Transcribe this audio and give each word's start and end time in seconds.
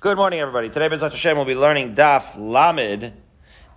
Good 0.00 0.16
morning, 0.16 0.38
everybody. 0.38 0.70
Today, 0.70 0.88
Bezat 0.88 1.10
Hashem, 1.10 1.36
we'll 1.36 1.44
be 1.44 1.56
learning 1.56 1.96
Daf 1.96 2.36
Lamed 2.36 3.12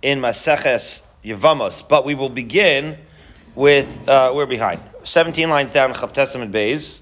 in 0.02 0.20
Maseches 0.20 1.00
Yevamos, 1.24 1.82
but 1.88 2.04
we 2.04 2.14
will 2.14 2.28
begin 2.28 2.96
with, 3.56 4.08
uh, 4.08 4.30
we're 4.32 4.46
behind. 4.46 4.80
17 5.02 5.50
lines 5.50 5.72
down 5.72 5.90
in 5.90 5.96
Chaf 5.96 6.12
Tes 6.12 6.32
Amud 6.36 6.52
Beis. 6.52 7.00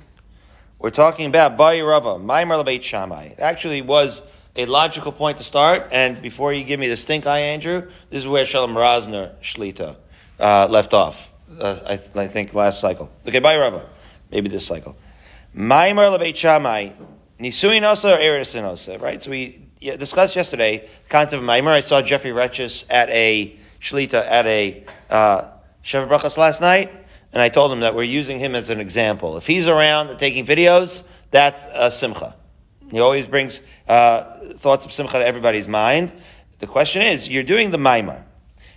We're 0.79 0.88
talking 0.88 1.27
about 1.27 1.59
Bayi 1.59 1.87
Rava, 1.87 2.19
Maimer 2.19 2.64
Lebeit 2.64 2.83
Shammai. 2.83 3.25
It 3.25 3.41
actually 3.41 3.83
was 3.83 4.22
a 4.56 4.64
logical 4.64 5.12
point 5.12 5.37
to 5.37 5.45
start, 5.45 5.89
and 5.93 6.23
before 6.23 6.55
you 6.55 6.64
give 6.64 6.80
me 6.80 6.89
the 6.89 6.96
stink 6.96 7.27
eye, 7.27 7.41
Andrew, 7.41 7.91
this 8.09 8.23
is 8.23 8.27
where 8.27 8.46
Shalom 8.46 8.73
Rosner 8.73 9.34
Shlita 9.43 9.96
uh, 10.39 10.66
left 10.71 10.95
off, 10.95 11.30
uh, 11.61 11.79
I, 11.84 11.96
th- 11.96 12.16
I, 12.16 12.27
think 12.27 12.55
last 12.55 12.80
cycle. 12.80 13.11
Okay, 13.29 13.41
Bayi 13.43 13.61
Rava, 13.61 13.87
maybe 14.30 14.48
this 14.48 14.64
cycle. 14.64 14.96
Maimer 15.55 16.18
Lebeit 16.18 16.37
Shammai. 16.37 16.93
Nisuin 17.41 17.91
osa 17.91 18.16
or 18.16 18.18
erisin 18.18 18.64
osa, 18.64 18.98
right? 18.98 19.22
So 19.22 19.30
we 19.30 19.66
discussed 19.80 20.36
yesterday 20.36 20.79
the 20.79 21.08
concept 21.08 21.43
of 21.43 21.49
Maimer. 21.49 21.68
I 21.68 21.80
saw 21.80 22.03
Jeffrey 22.03 22.32
Retches 22.32 22.85
at 22.90 23.08
a 23.08 23.57
Shlita 23.80 24.26
at 24.26 24.46
a 24.46 24.85
uh, 25.08 25.53
Brachas 25.82 26.36
last 26.36 26.61
night, 26.61 26.93
and 27.32 27.40
I 27.40 27.49
told 27.49 27.72
him 27.72 27.80
that 27.80 27.94
we're 27.94 28.03
using 28.03 28.39
him 28.39 28.54
as 28.54 28.68
an 28.68 28.79
example. 28.79 29.39
If 29.39 29.46
he's 29.46 29.66
around 29.66 30.18
taking 30.18 30.44
videos, 30.44 31.03
that's 31.30 31.64
a 31.72 31.90
simcha. 31.90 32.36
He 32.91 33.00
always 33.00 33.27
brings 33.27 33.62
uh, 33.88 34.22
thoughts 34.56 34.84
of 34.84 34.92
simcha 34.92 35.19
to 35.19 35.27
everybody's 35.27 35.69
mind. 35.69 36.12
The 36.58 36.66
question 36.66 37.00
is, 37.00 37.27
you're 37.27 37.42
doing 37.42 37.70
the 37.70 37.78
Maimer. 37.78 38.22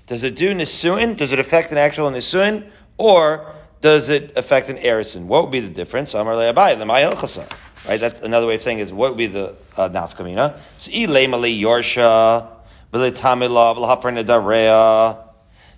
Does 0.08 0.23
it 0.23 0.38
do 0.38 0.53
Nisuin? 0.53 1.17
Does 1.17 1.34
it 1.34 1.39
affect 1.39 1.73
an 1.73 1.77
actual 1.77 2.09
Nisuin? 2.09 2.70
Or 2.98 3.53
does 3.81 4.08
it 4.08 4.38
affect 4.38 4.70
an 4.70 4.77
erison? 4.77 5.25
What 5.25 5.44
would 5.44 5.52
be 5.52 5.59
the 5.59 5.73
difference? 5.73 6.14
Amar 6.14 6.36
le'abai, 6.36 6.80
l'mayel 6.80 7.16
chasa. 7.16 7.73
Right? 7.88 8.00
That's 8.00 8.22
another 8.22 8.48
way 8.48 8.55
of 8.55 8.62
saying 8.62 8.80
is 8.80 8.94
what 8.94 9.12
would 9.12 9.18
be 9.18 9.28
the 9.28 9.55
uh, 9.76 9.90
nafkamina? 9.90 10.58
So 10.78 10.92
ilemali 10.92 11.60
yorsha, 11.60 12.48
bilitamila, 12.94 13.75
v'lhaper 13.75 15.17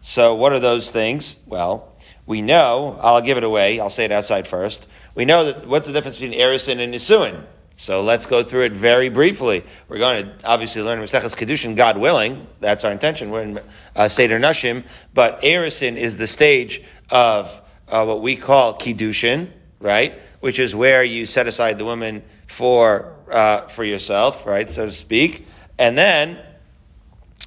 So 0.01 0.35
what 0.35 0.53
are 0.53 0.59
those 0.59 0.91
things? 0.91 1.35
Well, 1.47 1.91
we 2.27 2.41
know, 2.41 2.99
I'll 3.01 3.21
give 3.21 3.37
it 3.37 3.43
away, 3.43 3.79
I'll 3.79 3.89
say 3.89 4.05
it 4.05 4.11
outside 4.11 4.47
first. 4.47 4.87
We 5.13 5.25
know 5.25 5.45
that 5.45 5.67
what's 5.67 5.87
the 5.87 5.93
difference 5.93 6.19
between 6.19 6.39
erison 6.39 6.79
and 6.79 6.93
nisuin? 6.93 7.43
So 7.77 8.03
let's 8.03 8.25
go 8.25 8.41
through 8.41 8.63
it 8.63 8.71
very 8.71 9.09
briefly. 9.09 9.63
We're 9.89 9.97
going 9.97 10.25
to 10.25 10.33
obviously 10.45 10.81
learn 10.81 10.99
Maseches 10.99 11.35
Kiddushin, 11.35 11.75
God 11.75 11.97
willing. 11.97 12.47
That's 12.61 12.85
our 12.85 12.91
intention. 12.91 13.31
We're 13.31 13.41
in 13.41 13.59
uh, 13.95 14.07
Seder 14.07 14.39
Nashim. 14.39 14.85
But 15.13 15.41
Erison 15.41 15.97
is 15.97 16.15
the 16.15 16.27
stage 16.27 16.81
of 17.11 17.61
uh, 17.89 18.05
what 18.05 18.21
we 18.21 18.37
call 18.37 18.75
Kiddushin, 18.75 19.49
right? 19.81 20.17
Which 20.45 20.59
is 20.59 20.75
where 20.75 21.03
you 21.03 21.25
set 21.25 21.47
aside 21.47 21.79
the 21.79 21.85
woman 21.85 22.21
for, 22.45 23.15
uh, 23.31 23.61
for 23.61 23.83
yourself, 23.83 24.45
right? 24.45 24.69
So 24.69 24.85
to 24.85 24.91
speak. 24.91 25.47
And 25.79 25.97
then, 25.97 26.37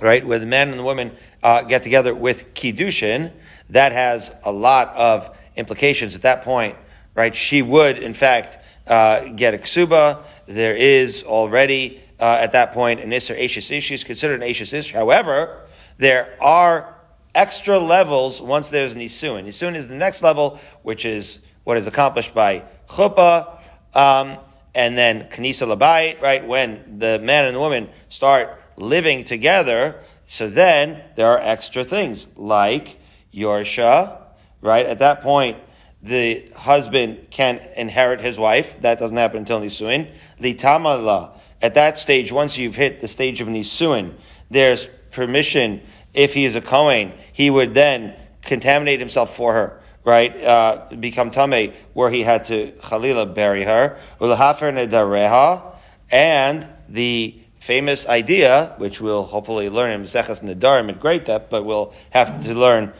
right, 0.00 0.26
where 0.26 0.40
the 0.40 0.46
man 0.46 0.70
and 0.70 0.80
the 0.80 0.82
woman 0.82 1.12
uh, 1.40 1.62
get 1.62 1.84
together 1.84 2.12
with 2.12 2.54
Kiddushin, 2.54 3.30
that 3.70 3.92
has 3.92 4.34
a 4.44 4.50
lot 4.50 4.88
of 4.96 5.30
implications 5.54 6.16
at 6.16 6.22
that 6.22 6.42
point, 6.42 6.74
right? 7.14 7.36
She 7.36 7.62
would, 7.62 7.98
in 7.98 8.14
fact, 8.14 8.58
uh, 8.88 9.28
get 9.28 9.54
a 9.54 9.58
ksuba. 9.58 10.24
There 10.46 10.74
is 10.74 11.22
already, 11.22 12.00
uh, 12.18 12.38
at 12.40 12.50
that 12.50 12.72
point, 12.72 12.98
an 12.98 13.10
Isser 13.10 13.40
Ashes 13.40 13.70
Ish. 13.70 13.84
She's 13.84 14.02
considered 14.02 14.42
an 14.42 14.50
Ashes 14.50 14.72
Ish. 14.72 14.92
However, 14.92 15.68
there 15.98 16.36
are 16.40 16.96
extra 17.32 17.78
levels 17.78 18.42
once 18.42 18.70
there's 18.70 18.96
Nisuin. 18.96 19.46
Nisuin 19.46 19.76
is 19.76 19.86
the 19.86 19.94
next 19.94 20.24
level, 20.24 20.58
which 20.82 21.04
is 21.04 21.42
what 21.62 21.76
is 21.76 21.86
accomplished 21.86 22.34
by 22.34 22.64
chuppah, 22.88 23.58
um, 23.94 24.38
and 24.74 24.96
then 24.96 25.28
kanisa 25.28 25.66
labayit, 25.66 26.20
right? 26.20 26.46
When 26.46 26.98
the 26.98 27.18
man 27.18 27.46
and 27.46 27.56
the 27.56 27.60
woman 27.60 27.88
start 28.08 28.60
living 28.76 29.24
together, 29.24 29.96
so 30.26 30.48
then 30.48 31.02
there 31.16 31.26
are 31.26 31.38
extra 31.38 31.84
things 31.84 32.26
like 32.36 32.98
yorsha, 33.34 34.20
right? 34.60 34.86
At 34.86 35.00
that 35.00 35.22
point, 35.22 35.58
the 36.02 36.48
husband 36.56 37.28
can 37.30 37.60
inherit 37.76 38.20
his 38.20 38.38
wife. 38.38 38.80
That 38.82 38.98
doesn't 38.98 39.16
happen 39.16 39.38
until 39.38 39.60
nisuin. 39.60 40.12
The 40.38 40.54
tamala. 40.54 41.32
At 41.60 41.74
that 41.74 41.98
stage, 41.98 42.30
once 42.30 42.56
you've 42.56 42.76
hit 42.76 43.00
the 43.00 43.08
stage 43.08 43.40
of 43.40 43.48
nisuin, 43.48 44.14
there's 44.48 44.86
permission. 45.10 45.82
If 46.14 46.34
he 46.34 46.44
is 46.44 46.54
a 46.54 46.60
kohen, 46.60 47.12
he 47.32 47.50
would 47.50 47.74
then 47.74 48.14
contaminate 48.42 49.00
himself 49.00 49.34
for 49.34 49.54
her 49.54 49.80
right, 50.08 50.34
uh, 50.42 50.86
become 50.98 51.30
tame, 51.30 51.72
where 51.92 52.10
he 52.10 52.22
had 52.22 52.46
to 52.46 52.72
chalila 52.82 53.32
bury 53.32 53.62
her, 53.64 53.98
ulahafer 54.20 54.72
nedareha, 54.72 55.76
and 56.10 56.66
the 56.88 57.38
famous 57.60 58.08
idea, 58.08 58.74
which 58.78 59.00
we'll 59.00 59.24
hopefully 59.24 59.68
learn 59.68 59.90
in 59.90 60.02
Maseches 60.02 60.40
Nedarim 60.40 60.88
at 60.88 60.98
great 60.98 61.26
depth, 61.26 61.50
but 61.50 61.66
we'll 61.66 61.92
have 62.10 62.42
to 62.44 62.54
learn 62.54 62.92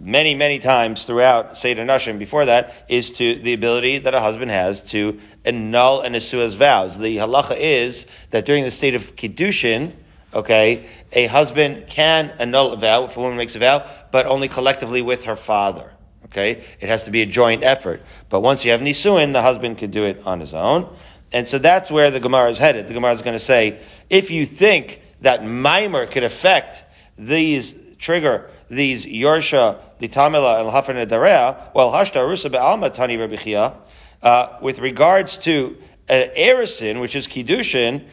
many, 0.00 0.34
many 0.34 0.58
times 0.58 1.04
throughout 1.04 1.58
Seder 1.58 1.84
Nashim 1.84 2.18
before 2.18 2.46
that, 2.46 2.86
is 2.88 3.10
to 3.10 3.34
the 3.34 3.52
ability 3.52 3.98
that 3.98 4.14
a 4.14 4.20
husband 4.20 4.50
has 4.50 4.80
to 4.92 5.20
annul 5.44 6.00
an 6.00 6.14
Asua's 6.14 6.54
vows. 6.54 6.98
The 6.98 7.18
halacha 7.18 7.56
is 7.58 8.06
that 8.30 8.46
during 8.46 8.64
the 8.64 8.70
state 8.70 8.94
of 8.94 9.14
Kiddushin, 9.16 9.92
okay, 10.32 10.88
a 11.12 11.26
husband 11.26 11.88
can 11.88 12.30
annul 12.38 12.72
a 12.72 12.76
vow 12.76 13.04
if 13.04 13.16
a 13.18 13.20
woman 13.20 13.36
makes 13.36 13.54
a 13.56 13.58
vow, 13.58 13.86
but 14.10 14.24
only 14.24 14.48
collectively 14.48 15.02
with 15.02 15.24
her 15.24 15.36
father. 15.36 15.92
Okay? 16.30 16.62
It 16.80 16.88
has 16.88 17.04
to 17.04 17.10
be 17.10 17.22
a 17.22 17.26
joint 17.26 17.62
effort. 17.62 18.02
But 18.28 18.40
once 18.40 18.64
you 18.64 18.70
have 18.72 18.80
Nisuin, 18.80 19.32
the 19.32 19.42
husband 19.42 19.78
could 19.78 19.90
do 19.90 20.04
it 20.04 20.22
on 20.24 20.40
his 20.40 20.54
own. 20.54 20.94
And 21.32 21.46
so 21.46 21.58
that's 21.58 21.90
where 21.90 22.10
the 22.10 22.20
Gemara 22.20 22.50
is 22.50 22.58
headed. 22.58 22.88
The 22.88 22.94
Gemara 22.94 23.12
is 23.12 23.22
going 23.22 23.34
to 23.34 23.40
say, 23.44 23.80
if 24.08 24.30
you 24.30 24.46
think 24.46 25.02
that 25.20 25.44
Mimer 25.44 26.06
could 26.06 26.24
affect 26.24 26.84
these, 27.16 27.74
trigger 27.98 28.50
these 28.68 29.04
Yorsha, 29.04 29.78
the 29.98 30.08
Tamila, 30.08 30.60
and 30.60 30.70
Hafan 30.70 31.04
Darea, 31.06 31.74
well, 31.74 31.92
Hashta 31.92 32.16
Rusa 32.16 32.50
Be'alma 32.50 32.92
Tani 32.92 33.76
uh, 34.22 34.58
with 34.60 34.78
regards 34.78 35.38
to 35.38 35.76
uh, 36.08 36.24
Erison, 36.36 37.00
which 37.00 37.16
is 37.16 37.26
Kiddushin, 37.26 38.04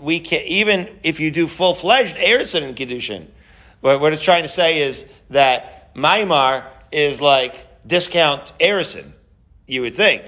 we 0.00 0.20
can, 0.20 0.42
even 0.46 0.88
if 1.02 1.20
you 1.20 1.30
do 1.30 1.46
full-fledged 1.46 2.16
Erison 2.16 2.62
in 2.62 2.74
Kiddushin, 2.74 3.26
what 3.80 4.12
it's 4.12 4.22
trying 4.22 4.42
to 4.42 4.48
say 4.48 4.80
is 4.82 5.06
that 5.30 5.94
Maimar 5.94 6.66
is 6.92 7.20
like 7.20 7.66
discount 7.86 8.52
Erison, 8.58 9.12
you 9.66 9.82
would 9.82 9.94
think. 9.94 10.22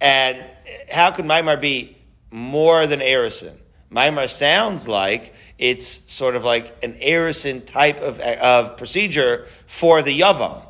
And 0.00 0.44
how 0.90 1.10
could 1.10 1.24
Maimar 1.24 1.60
be 1.60 1.96
more 2.30 2.86
than 2.86 3.00
Erison? 3.00 3.56
Maimar 3.90 4.28
sounds 4.28 4.88
like 4.88 5.34
it's 5.58 6.10
sort 6.10 6.34
of 6.34 6.44
like 6.44 6.82
an 6.82 6.94
Erison 6.94 7.64
type 7.64 8.00
of, 8.00 8.18
of 8.20 8.76
procedure 8.76 9.46
for 9.66 10.02
the 10.02 10.18
Yavam. 10.18 10.62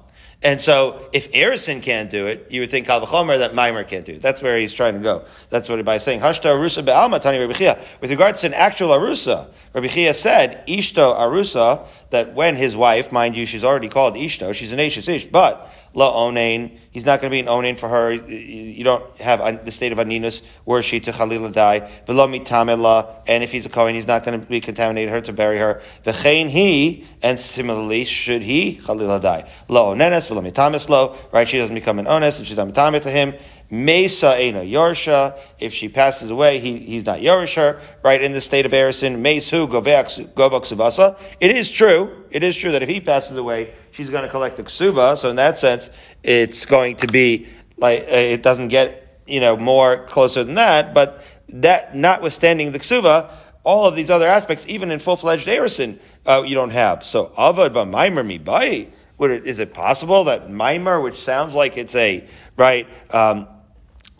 And 0.45 0.61
so, 0.61 1.09
if 1.13 1.31
Erison 1.33 1.81
can't 1.81 2.11
do 2.11 2.27
it, 2.27 2.49
you 2.51 2.61
would 2.63 2.71
think 2.71 2.89
Kalvachomer 2.89 3.39
that 3.39 3.53
Maimer 3.53 3.87
can't 3.87 4.05
do 4.05 4.15
it. 4.15 4.23
That's 4.23 4.43
where 4.43 4.59
he's 4.59 4.73
trying 4.73 4.95
to 4.95 5.01
go. 5.01 5.25
That's 5.51 5.69
what 5.69 5.85
by 5.85 5.99
saying 5.99 6.21
Hashta 6.21 6.47
Arusa 6.47 6.85
Be'alma 6.85 7.21
Tani 7.21 7.39
Rabbi 7.39 7.81
With 8.01 8.11
regards 8.11 8.41
to 8.41 8.49
an 8.49 8.55
actual 8.55 8.89
Arusa, 8.89 9.47
Rabbi 9.73 9.87
Chiya 9.87 10.15
said 10.15 10.67
Ishto 10.67 11.17
Arusa 11.17 11.87
that 12.11 12.35
when 12.35 12.57
his 12.57 12.77
wife, 12.77 13.13
mind 13.13 13.37
you, 13.37 13.47
she's 13.47 13.63
already 13.63 13.89
called 13.89 14.15
Ishto, 14.15 14.53
she's 14.53 14.73
an 14.73 14.81
Ashes 14.81 15.07
Ish, 15.07 15.27
but 15.27 15.73
La 15.95 16.13
Onain, 16.13 16.79
he's 16.91 17.05
not 17.05 17.21
going 17.21 17.31
to 17.31 17.35
be 17.35 17.41
an 17.41 17.47
Onain 17.47 17.79
for 17.79 17.89
her. 17.89 18.13
You 18.13 18.83
don't 18.83 19.21
have 19.21 19.65
the 19.65 19.71
state 19.71 19.93
of 19.93 19.99
Aninus 19.99 20.43
where 20.65 20.83
she 20.83 21.01
to 21.01 21.13
Khalila 21.13 21.53
die. 21.53 21.81
V'lo 22.07 22.29
mitamela, 22.29 23.23
and 23.27 23.45
if 23.45 23.53
he's 23.53 23.67
a 23.67 23.69
Kohen, 23.69 23.95
he's 23.95 24.07
not 24.07 24.25
going 24.25 24.41
to 24.41 24.47
be 24.47 24.61
contaminated 24.61 25.11
her 25.11 25.21
to 25.21 25.33
bury 25.33 25.59
her. 25.59 25.83
V'chein 26.05 26.49
he, 26.49 27.07
and 27.23 27.39
similarly, 27.39 28.05
should 28.05 28.43
he 28.43 28.79
Khalila 28.79 29.21
die. 29.21 29.51
Lo 29.69 29.95
Onenes, 29.95 30.29
v'lo 30.29 30.43
mitamis 30.51 30.89
lo, 30.89 31.17
right? 31.31 31.49
She 31.49 31.59
doesn't 31.59 31.75
become 31.75 31.99
an 31.99 32.07
Ones, 32.07 32.39
and 32.39 32.47
she's 32.47 32.57
not 32.57 32.69
mitamit 32.69 33.03
to 33.03 33.11
him. 33.11 33.35
Mesa 33.73 34.37
Ena 34.39 34.61
Yorsha. 34.61 35.39
If 35.59 35.73
she 35.73 35.89
passes 35.89 36.29
away, 36.29 36.61
he, 36.61 36.79
he's 36.79 37.07
not 37.07 37.21
Yorsha, 37.21 37.81
right? 38.05 38.23
In 38.23 38.33
the 38.33 38.41
state 38.43 38.67
of 38.67 38.73
Erison, 38.73 39.19
Mesu 39.19 39.67
Govak 39.67 40.29
Subasa. 40.37 41.19
It 41.41 41.51
is 41.51 41.71
true, 41.71 42.25
it 42.31 42.45
is 42.45 42.55
true 42.55 42.71
that 42.73 42.83
if 42.83 42.89
he 42.91 43.01
passes 43.01 43.37
away, 43.37 43.73
she's 43.91 44.11
going 44.11 44.25
to 44.25 44.29
collect 44.29 44.59
the 44.59 44.63
Ksuba. 44.63 45.17
So 45.17 45.31
in 45.31 45.37
that 45.37 45.59
sense, 45.59 45.89
it's 46.23 46.67
going 46.67 46.97
to 46.97 47.07
be 47.07 47.49
like, 47.79 48.03
uh, 48.03 48.17
it 48.17 48.43
doesn't 48.43 48.69
get, 48.69 49.23
you 49.27 49.41
know, 49.41 49.57
more 49.57 50.07
closer 50.07 50.45
than 50.45 50.57
that, 50.57 50.93
but 50.93 51.25
that, 51.49 51.97
notwithstanding 51.97 52.73
the 52.73 52.79
Ksuba, 52.79 53.31
all 53.65 53.87
of 53.87 53.97
these 53.97 54.11
other 54.11 54.27
aspects, 54.27 54.67
even 54.69 54.91
in 54.91 54.99
full-fledged 54.99 55.47
Erison, 55.47 55.99
uh, 56.27 56.43
you 56.45 56.55
don't 56.55 56.71
have. 56.71 57.05
So, 57.05 57.33
Avad 57.39 57.73
ba 57.73 57.87
Maimer 57.87 58.27
mi. 58.27 58.93
Is 59.21 59.61
it 59.61 59.73
possible 59.73 60.25
that 60.25 60.49
Maimer, 60.49 61.03
which 61.03 61.23
sounds 61.23 61.55
like 61.55 61.77
it's 61.77 61.95
a, 61.95 62.27
right, 62.57 62.89
um, 63.15 63.47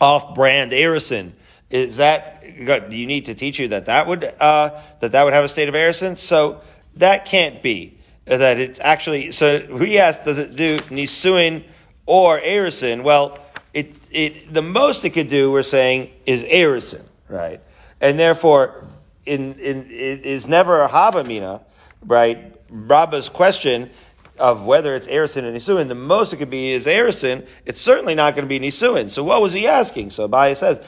off-brand 0.03 0.71
Erison, 0.71 1.31
is 1.69 1.97
that 1.97 2.41
do 2.43 2.95
you 2.95 3.07
need 3.07 3.25
to 3.25 3.33
teach 3.33 3.57
you 3.57 3.69
that 3.69 3.87
that 3.87 4.05
would 4.05 4.23
uh, 4.23 4.81
that 4.99 5.13
that 5.13 5.23
would 5.23 5.33
have 5.33 5.43
a 5.43 5.49
state 5.49 5.69
of 5.69 5.75
Erison? 5.75 6.17
So 6.17 6.61
that 6.97 7.25
can't 7.25 7.63
be 7.63 7.97
that 8.25 8.59
it's 8.59 8.79
actually. 8.79 9.31
So 9.31 9.65
we 9.71 9.97
asked, 9.97 10.25
does 10.25 10.37
it 10.37 10.55
do 10.55 10.77
Nisuin 10.77 11.63
or 12.05 12.39
Erison? 12.39 13.03
Well, 13.03 13.39
it 13.73 13.95
it 14.11 14.53
the 14.53 14.61
most 14.61 15.03
it 15.03 15.11
could 15.11 15.29
do, 15.29 15.51
we're 15.51 15.63
saying, 15.63 16.11
is 16.25 16.43
Erison, 16.43 17.03
right? 17.27 17.59
and 18.03 18.19
therefore, 18.19 18.83
in, 19.25 19.55
in, 19.55 19.85
it 19.89 20.25
is 20.25 20.45
never 20.45 20.81
a 20.81 20.89
Havamina, 20.89 21.61
right? 22.05 22.53
Rabba's 22.69 23.29
question 23.29 23.89
of 24.37 24.65
whether 24.65 24.95
it's 24.95 25.07
Erisin 25.07 25.45
and 25.45 25.55
Nisuin, 25.55 25.87
the 25.87 25.95
most 25.95 26.33
it 26.33 26.37
could 26.37 26.49
be 26.49 26.71
is 26.71 26.85
Erisin, 26.85 27.47
it's 27.65 27.79
certainly 27.79 28.15
not 28.15 28.35
going 28.35 28.47
to 28.47 28.49
be 28.49 28.59
Nisuin. 28.59 29.09
So 29.09 29.23
what 29.23 29.41
was 29.41 29.53
he 29.53 29.67
asking? 29.67 30.11
So 30.11 30.27
Abaya 30.27 30.55
says, 30.55 30.79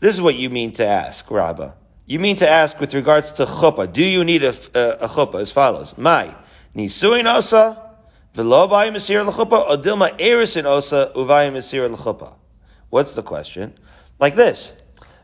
this 0.00 0.14
is 0.14 0.20
what 0.20 0.34
you 0.34 0.50
mean 0.50 0.72
to 0.72 0.86
ask, 0.86 1.30
Rabba. 1.30 1.76
You 2.06 2.18
mean 2.18 2.36
to 2.36 2.48
ask 2.48 2.80
with 2.80 2.92
regards 2.94 3.30
to 3.32 3.44
chuppah. 3.44 3.92
Do 3.92 4.04
you 4.04 4.24
need 4.24 4.42
a, 4.42 4.54
a, 4.74 5.04
a 5.04 5.08
chuppah? 5.08 5.42
As 5.42 5.52
follows. 5.52 5.96
My, 5.96 6.34
nisuin 6.74 7.32
osa, 7.32 7.80
v'lo 8.34 8.68
bayim 8.68 8.94
mesir 8.94 9.24
l'chuppah, 9.24 9.80
erisin 10.18 10.64
osa, 10.64 11.12
uvayim 11.14 11.52
mesir 11.52 11.88
l'chuppah. 11.88 12.34
What's 12.88 13.12
the 13.12 13.22
question? 13.22 13.74
Like 14.18 14.34
this. 14.34 14.72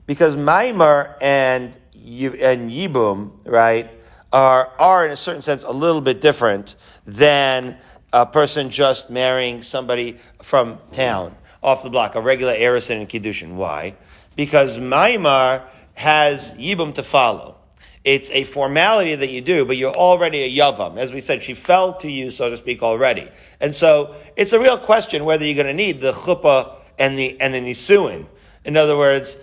Because 0.06 0.36
Maimar 0.36 1.16
and, 1.20 1.76
and 1.94 2.70
Yibum, 2.70 3.32
right, 3.44 3.90
are, 4.32 4.72
are 4.78 5.06
in 5.06 5.12
a 5.12 5.16
certain 5.16 5.42
sense 5.42 5.62
a 5.62 5.70
little 5.70 6.00
bit 6.00 6.20
different 6.20 6.76
than 7.06 7.76
a 8.12 8.26
person 8.26 8.70
just 8.70 9.10
marrying 9.10 9.62
somebody 9.62 10.18
from 10.42 10.78
town, 10.92 11.34
off 11.62 11.82
the 11.82 11.90
block, 11.90 12.14
a 12.14 12.20
regular 12.20 12.54
Erisin 12.54 13.00
and 13.00 13.08
Kiddushin. 13.08 13.54
Why? 13.54 13.94
Because 14.36 14.78
Maimar 14.78 15.62
has 15.94 16.52
Yibum 16.52 16.94
to 16.94 17.02
follow. 17.02 17.56
It's 18.04 18.30
a 18.30 18.44
formality 18.44 19.16
that 19.16 19.30
you 19.30 19.40
do, 19.40 19.64
but 19.64 19.76
you're 19.76 19.94
already 19.94 20.42
a 20.44 20.56
Yavam. 20.56 20.96
As 20.96 21.12
we 21.12 21.20
said, 21.20 21.42
she 21.42 21.54
fell 21.54 21.94
to 21.94 22.08
you, 22.08 22.30
so 22.30 22.48
to 22.48 22.56
speak, 22.56 22.80
already. 22.80 23.28
And 23.60 23.74
so 23.74 24.14
it's 24.36 24.52
a 24.52 24.60
real 24.60 24.78
question 24.78 25.24
whether 25.24 25.44
you're 25.44 25.56
going 25.56 25.66
to 25.66 25.74
need 25.74 26.00
the 26.00 26.12
chuppah 26.12 26.76
and 27.00 27.18
the, 27.18 27.40
and 27.40 27.52
the 27.52 27.60
nisuin. 27.60 28.26
In 28.64 28.76
other 28.76 28.96
words, 28.96 29.38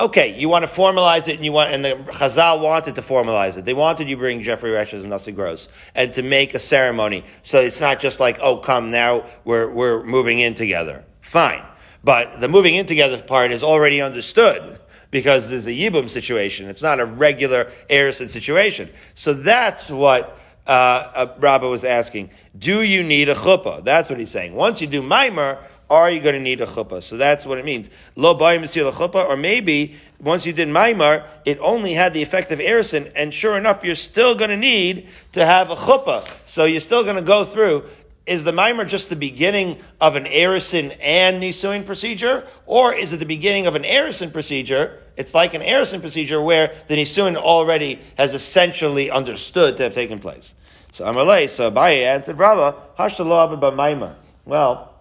okay, 0.00 0.38
you 0.38 0.48
want 0.48 0.64
to 0.64 0.70
formalize 0.70 1.28
it, 1.28 1.36
and 1.36 1.44
you 1.44 1.52
want, 1.52 1.72
and 1.72 1.84
the 1.84 1.96
Chazal 2.12 2.62
wanted 2.62 2.94
to 2.96 3.02
formalize 3.02 3.56
it. 3.56 3.64
They 3.64 3.74
wanted 3.74 4.08
you 4.08 4.16
to 4.16 4.20
bring 4.20 4.42
Jeffrey 4.42 4.70
Rashes 4.70 5.02
and 5.02 5.10
Nasi 5.10 5.32
Gross, 5.32 5.68
and 5.94 6.12
to 6.14 6.22
make 6.22 6.54
a 6.54 6.58
ceremony. 6.58 7.24
So 7.42 7.60
it's 7.60 7.80
not 7.80 8.00
just 8.00 8.20
like, 8.20 8.38
oh, 8.40 8.58
come 8.58 8.90
now, 8.90 9.26
we're, 9.44 9.70
we're 9.70 10.04
moving 10.04 10.38
in 10.38 10.54
together. 10.54 11.04
Fine. 11.20 11.62
But 12.04 12.40
the 12.40 12.48
moving 12.48 12.76
in 12.76 12.86
together 12.86 13.20
part 13.20 13.50
is 13.50 13.62
already 13.62 14.00
understood 14.00 14.78
because 15.10 15.48
there's 15.48 15.66
a 15.66 15.70
Yibum 15.70 16.08
situation. 16.08 16.68
It's 16.68 16.82
not 16.82 17.00
a 17.00 17.06
regular 17.06 17.66
Erison 17.90 18.28
situation. 18.28 18.90
So 19.14 19.32
that's 19.32 19.90
what 19.90 20.38
uh, 20.66 20.70
uh, 20.70 21.34
Rabbah 21.38 21.68
was 21.68 21.84
asking. 21.84 22.30
Do 22.58 22.82
you 22.82 23.02
need 23.02 23.28
a 23.28 23.34
chuppah? 23.34 23.84
That's 23.84 24.10
what 24.10 24.18
he's 24.18 24.30
saying. 24.30 24.54
Once 24.54 24.80
you 24.80 24.86
do 24.86 25.02
Maimer, 25.02 25.62
are 25.90 26.10
you 26.10 26.20
going 26.20 26.34
to 26.34 26.40
need 26.40 26.60
a 26.60 26.66
chuppah? 26.66 27.02
So 27.02 27.16
that's 27.16 27.46
what 27.46 27.58
it 27.58 27.64
means. 27.64 27.90
Lo 28.16 28.38
bayim 28.38 28.62
a 28.62 28.92
chuppah, 28.92 29.28
or 29.28 29.36
maybe 29.36 29.96
once 30.20 30.44
you 30.46 30.52
did 30.52 30.68
maimar, 30.68 31.24
it 31.44 31.58
only 31.60 31.92
had 31.94 32.14
the 32.14 32.22
effect 32.22 32.50
of 32.50 32.58
erison, 32.58 33.10
and 33.14 33.32
sure 33.32 33.56
enough, 33.56 33.82
you're 33.84 33.94
still 33.94 34.34
going 34.34 34.50
to 34.50 34.56
need 34.56 35.08
to 35.32 35.44
have 35.44 35.70
a 35.70 35.76
chuppah. 35.76 36.26
So 36.46 36.64
you're 36.64 36.80
still 36.80 37.04
going 37.04 37.16
to 37.16 37.22
go 37.22 37.44
through 37.44 37.84
is 38.28 38.44
the 38.44 38.52
mimer 38.52 38.84
just 38.84 39.08
the 39.08 39.16
beginning 39.16 39.80
of 40.00 40.14
an 40.14 40.24
Erison 40.24 40.94
and 41.00 41.42
Nisuin 41.42 41.86
procedure? 41.86 42.46
Or 42.66 42.94
is 42.94 43.12
it 43.12 43.16
the 43.16 43.26
beginning 43.26 43.66
of 43.66 43.74
an 43.74 43.84
Erison 43.84 44.32
procedure? 44.32 45.02
It's 45.16 45.34
like 45.34 45.54
an 45.54 45.62
Erison 45.62 46.00
procedure 46.00 46.40
where 46.40 46.74
the 46.88 46.96
Nisuin 46.96 47.36
already 47.36 48.00
has 48.18 48.34
essentially 48.34 49.10
understood 49.10 49.78
to 49.78 49.84
have 49.84 49.94
taken 49.94 50.18
place. 50.18 50.54
So 50.92 51.04
Amalei, 51.06 51.48
so 51.48 51.70
Abaye 51.70 52.04
answered 52.04 52.38
Rava, 52.38 52.76
Hashtalov 52.98 53.58
ba 53.60 53.72
mimer. 53.72 54.14
Well, 54.44 54.94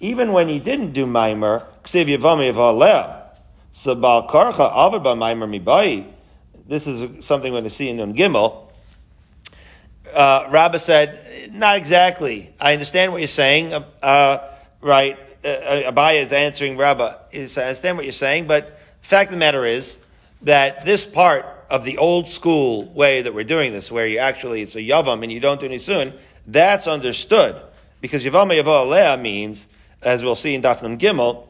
even 0.00 0.32
when 0.32 0.48
he 0.48 0.58
didn't 0.58 0.92
do 0.92 1.06
mimer, 1.06 1.66
Ksiv 1.84 2.06
Yavami 2.06 2.52
Avalea, 2.52 3.22
so 3.72 3.94
Bal 3.94 4.26
Karcha 4.28 5.16
mimer 5.16 5.46
mibai. 5.46 6.06
This 6.66 6.86
is 6.86 7.24
something 7.24 7.52
we're 7.52 7.60
going 7.60 7.70
to 7.70 7.70
see 7.70 7.88
in 7.88 7.98
Nun 7.98 8.14
Gimel 8.14 8.70
uh, 10.14 10.48
Rabba 10.50 10.78
said, 10.78 11.52
not 11.52 11.76
exactly. 11.76 12.52
I 12.60 12.72
understand 12.72 13.12
what 13.12 13.18
you're 13.18 13.28
saying, 13.28 13.72
uh, 13.72 13.84
uh 14.02 14.48
right? 14.80 15.18
Uh, 15.44 15.48
uh, 15.48 15.92
Abaya 15.92 16.22
is 16.22 16.32
answering 16.32 16.76
Rabba. 16.76 17.20
Is, 17.32 17.56
I 17.58 17.64
understand 17.64 17.96
what 17.96 18.06
you're 18.06 18.12
saying, 18.12 18.46
but 18.46 18.78
the 19.02 19.06
fact 19.06 19.28
of 19.28 19.32
the 19.32 19.38
matter 19.38 19.64
is 19.64 19.98
that 20.42 20.84
this 20.84 21.04
part 21.04 21.46
of 21.70 21.84
the 21.84 21.98
old 21.98 22.28
school 22.28 22.86
way 22.92 23.22
that 23.22 23.32
we're 23.32 23.44
doing 23.44 23.72
this, 23.72 23.92
where 23.92 24.06
you 24.06 24.18
actually, 24.18 24.62
it's 24.62 24.74
a 24.74 24.80
yavam 24.80 25.22
and 25.22 25.30
you 25.30 25.40
don't 25.40 25.60
do 25.60 25.78
soon, 25.78 26.12
that's 26.46 26.86
understood. 26.86 27.60
Because 28.00 28.24
yavam 28.24 28.50
yavam 28.50 29.20
means, 29.20 29.68
as 30.02 30.22
we'll 30.22 30.34
see 30.34 30.54
in 30.54 30.62
Daf 30.62 30.82
Nun 30.82 30.98
Gimel, 30.98 31.46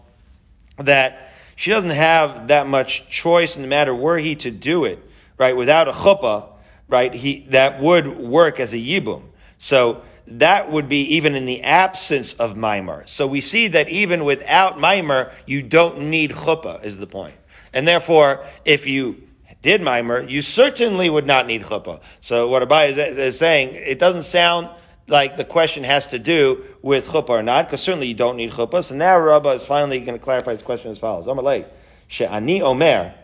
that 0.78 1.32
she 1.56 1.70
doesn't 1.70 1.90
have 1.90 2.48
that 2.48 2.66
much 2.66 3.08
choice 3.08 3.56
in 3.56 3.62
the 3.62 3.68
matter 3.68 3.94
were 3.94 4.18
he 4.18 4.34
to 4.36 4.50
do 4.50 4.84
it, 4.84 4.98
right, 5.36 5.56
without 5.56 5.88
a 5.88 5.92
chuppah, 5.92 6.48
right, 6.88 7.12
he, 7.12 7.46
that 7.50 7.80
would 7.80 8.06
work 8.18 8.58
as 8.60 8.72
a 8.72 8.78
yibum. 8.78 9.22
So 9.58 10.02
that 10.26 10.70
would 10.70 10.88
be 10.88 11.16
even 11.16 11.34
in 11.34 11.44
the 11.44 11.62
absence 11.62 12.32
of 12.34 12.54
Maimar. 12.54 13.08
So 13.08 13.26
we 13.26 13.40
see 13.40 13.68
that 13.68 13.88
even 13.88 14.24
without 14.24 14.78
Maimar, 14.78 15.32
you 15.46 15.62
don't 15.62 16.10
need 16.10 16.30
chuppah, 16.30 16.84
is 16.84 16.98
the 16.98 17.06
point. 17.06 17.34
And 17.72 17.86
therefore, 17.86 18.44
if 18.64 18.86
you 18.86 19.22
did 19.62 19.80
Maimar, 19.82 20.28
you 20.28 20.40
certainly 20.42 21.10
would 21.10 21.26
not 21.26 21.46
need 21.46 21.62
chuppah. 21.62 22.00
So 22.20 22.48
what 22.48 22.66
Abai 22.66 22.90
is, 22.90 22.98
is, 22.98 23.38
saying, 23.38 23.74
it 23.74 23.98
doesn't 23.98 24.22
sound 24.22 24.68
like 25.10 25.36
the 25.36 25.44
question 25.44 25.84
has 25.84 26.06
to 26.08 26.18
do 26.18 26.64
with 26.82 27.08
chuppah 27.08 27.30
or 27.30 27.42
not, 27.42 27.66
because 27.66 27.82
certainly 27.82 28.06
you 28.06 28.14
don't 28.14 28.36
need 28.36 28.52
chuppah. 28.52 28.84
So 28.84 28.94
now 28.94 29.18
Rabbah 29.18 29.52
is 29.52 29.64
finally 29.64 30.00
going 30.00 30.18
to 30.18 30.24
clarify 30.24 30.52
his 30.52 30.62
question 30.62 30.90
as 30.90 30.98
follows. 30.98 31.26
Amalei, 31.26 31.66
she'ani 32.08 32.62
omer, 32.62 33.14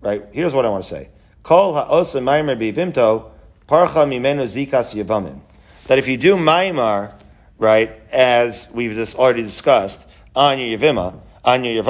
right, 0.00 0.24
here's 0.32 0.52
what 0.52 0.66
I 0.66 0.68
want 0.68 0.84
to 0.84 0.90
say. 0.90 1.08
Kol 1.42 1.74
ha'osa 1.74 2.20
bivimto, 2.20 3.30
parcha 3.66 4.00
mimenu 4.00 4.44
zikas 4.44 4.94
yavamim. 4.94 5.40
That 5.86 5.98
if 5.98 6.06
you 6.08 6.16
do 6.16 6.36
maimar, 6.36 7.14
right, 7.58 7.90
as 8.12 8.68
we've 8.72 8.92
just 8.92 9.16
already 9.16 9.42
discussed, 9.42 10.06
on 10.34 10.58
your 10.58 10.78
yavima, 10.78 11.20
on 11.44 11.64
your 11.64 11.82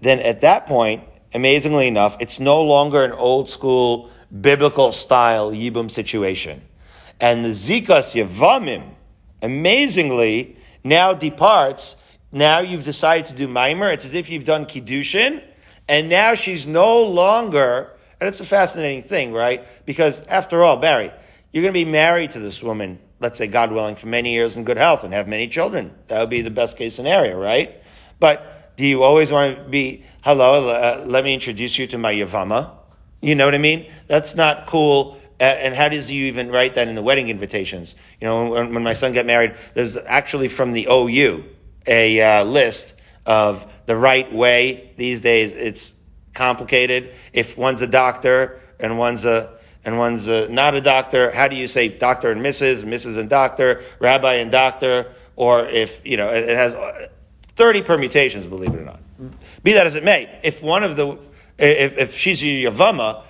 then 0.00 0.18
at 0.20 0.40
that 0.40 0.66
point, 0.66 1.04
amazingly 1.34 1.86
enough, 1.86 2.16
it's 2.20 2.40
no 2.40 2.62
longer 2.62 3.04
an 3.04 3.12
old 3.12 3.48
school 3.48 4.10
biblical 4.40 4.92
style 4.92 5.50
yibum 5.52 5.90
situation. 5.90 6.62
And 7.20 7.44
the 7.44 7.50
zikas 7.50 8.14
Yevamim, 8.14 8.82
amazingly, 9.42 10.56
now 10.82 11.12
departs. 11.12 11.96
Now 12.32 12.60
you've 12.60 12.84
decided 12.84 13.26
to 13.26 13.34
do 13.34 13.48
maimer. 13.48 13.92
It's 13.92 14.04
as 14.04 14.14
if 14.14 14.30
you've 14.30 14.44
done 14.44 14.66
kiddushin, 14.66 15.42
and 15.88 16.08
now 16.08 16.34
she's 16.34 16.66
no 16.66 17.02
longer 17.02 17.92
and 18.20 18.28
it's 18.28 18.40
a 18.40 18.44
fascinating 18.44 19.02
thing, 19.02 19.32
right? 19.32 19.66
Because 19.86 20.20
after 20.26 20.62
all, 20.62 20.76
Barry, 20.76 21.10
you're 21.52 21.62
going 21.62 21.72
to 21.72 21.84
be 21.84 21.90
married 21.90 22.32
to 22.32 22.38
this 22.38 22.62
woman, 22.62 22.98
let's 23.18 23.38
say, 23.38 23.46
God 23.46 23.72
willing, 23.72 23.96
for 23.96 24.08
many 24.08 24.34
years 24.34 24.56
in 24.56 24.64
good 24.64 24.76
health 24.76 25.04
and 25.04 25.14
have 25.14 25.26
many 25.26 25.48
children. 25.48 25.94
That 26.08 26.20
would 26.20 26.28
be 26.28 26.42
the 26.42 26.50
best 26.50 26.76
case 26.76 26.94
scenario, 26.94 27.38
right? 27.38 27.82
But 28.18 28.76
do 28.76 28.86
you 28.86 29.02
always 29.02 29.32
want 29.32 29.56
to 29.56 29.64
be, 29.64 30.04
hello, 30.22 30.68
uh, 30.68 31.04
let 31.06 31.24
me 31.24 31.32
introduce 31.32 31.78
you 31.78 31.86
to 31.88 31.98
my 31.98 32.12
Yavama? 32.12 32.72
You 33.22 33.34
know 33.34 33.46
what 33.46 33.54
I 33.54 33.58
mean? 33.58 33.90
That's 34.06 34.34
not 34.34 34.66
cool. 34.66 35.19
And 35.40 35.74
how 35.74 35.88
does 35.88 36.10
you 36.10 36.26
even 36.26 36.50
write 36.50 36.74
that 36.74 36.86
in 36.86 36.94
the 36.94 37.02
wedding 37.02 37.28
invitations? 37.28 37.94
You 38.20 38.26
know, 38.26 38.50
when, 38.50 38.74
when 38.74 38.82
my 38.82 38.92
son 38.92 39.12
got 39.12 39.24
married, 39.24 39.54
there's 39.74 39.96
actually 39.96 40.48
from 40.48 40.72
the 40.72 40.86
OU 40.90 41.44
a 41.86 42.20
uh, 42.20 42.44
list 42.44 42.94
of 43.24 43.66
the 43.86 43.96
right 43.96 44.30
way. 44.30 44.92
These 44.96 45.20
days, 45.20 45.52
it's 45.54 45.94
complicated. 46.34 47.14
If 47.32 47.56
one's 47.56 47.80
a 47.80 47.86
doctor 47.86 48.60
and 48.78 48.98
one's 48.98 49.24
a 49.24 49.58
and 49.82 49.96
one's 49.96 50.28
a, 50.28 50.46
not 50.50 50.74
a 50.74 50.80
doctor, 50.82 51.30
how 51.30 51.48
do 51.48 51.56
you 51.56 51.66
say 51.66 51.88
doctor 51.88 52.30
and 52.30 52.44
Mrs., 52.44 52.84
Mrs. 52.84 53.16
and 53.16 53.30
doctor, 53.30 53.82
rabbi 53.98 54.34
and 54.34 54.52
doctor, 54.52 55.14
or 55.36 55.64
if 55.64 56.04
you 56.04 56.18
know 56.18 56.28
it, 56.28 56.50
it 56.50 56.56
has 56.56 56.76
thirty 57.54 57.80
permutations, 57.80 58.46
believe 58.46 58.74
it 58.74 58.80
or 58.80 58.84
not. 58.84 59.00
Be 59.62 59.72
that 59.72 59.86
as 59.86 59.94
it 59.94 60.04
may, 60.04 60.38
if 60.42 60.62
one 60.62 60.82
of 60.82 60.96
the 60.96 61.18
if, 61.58 61.96
if 61.96 62.14
she's 62.14 62.42
a 62.42 62.64
yavama, 62.64 63.22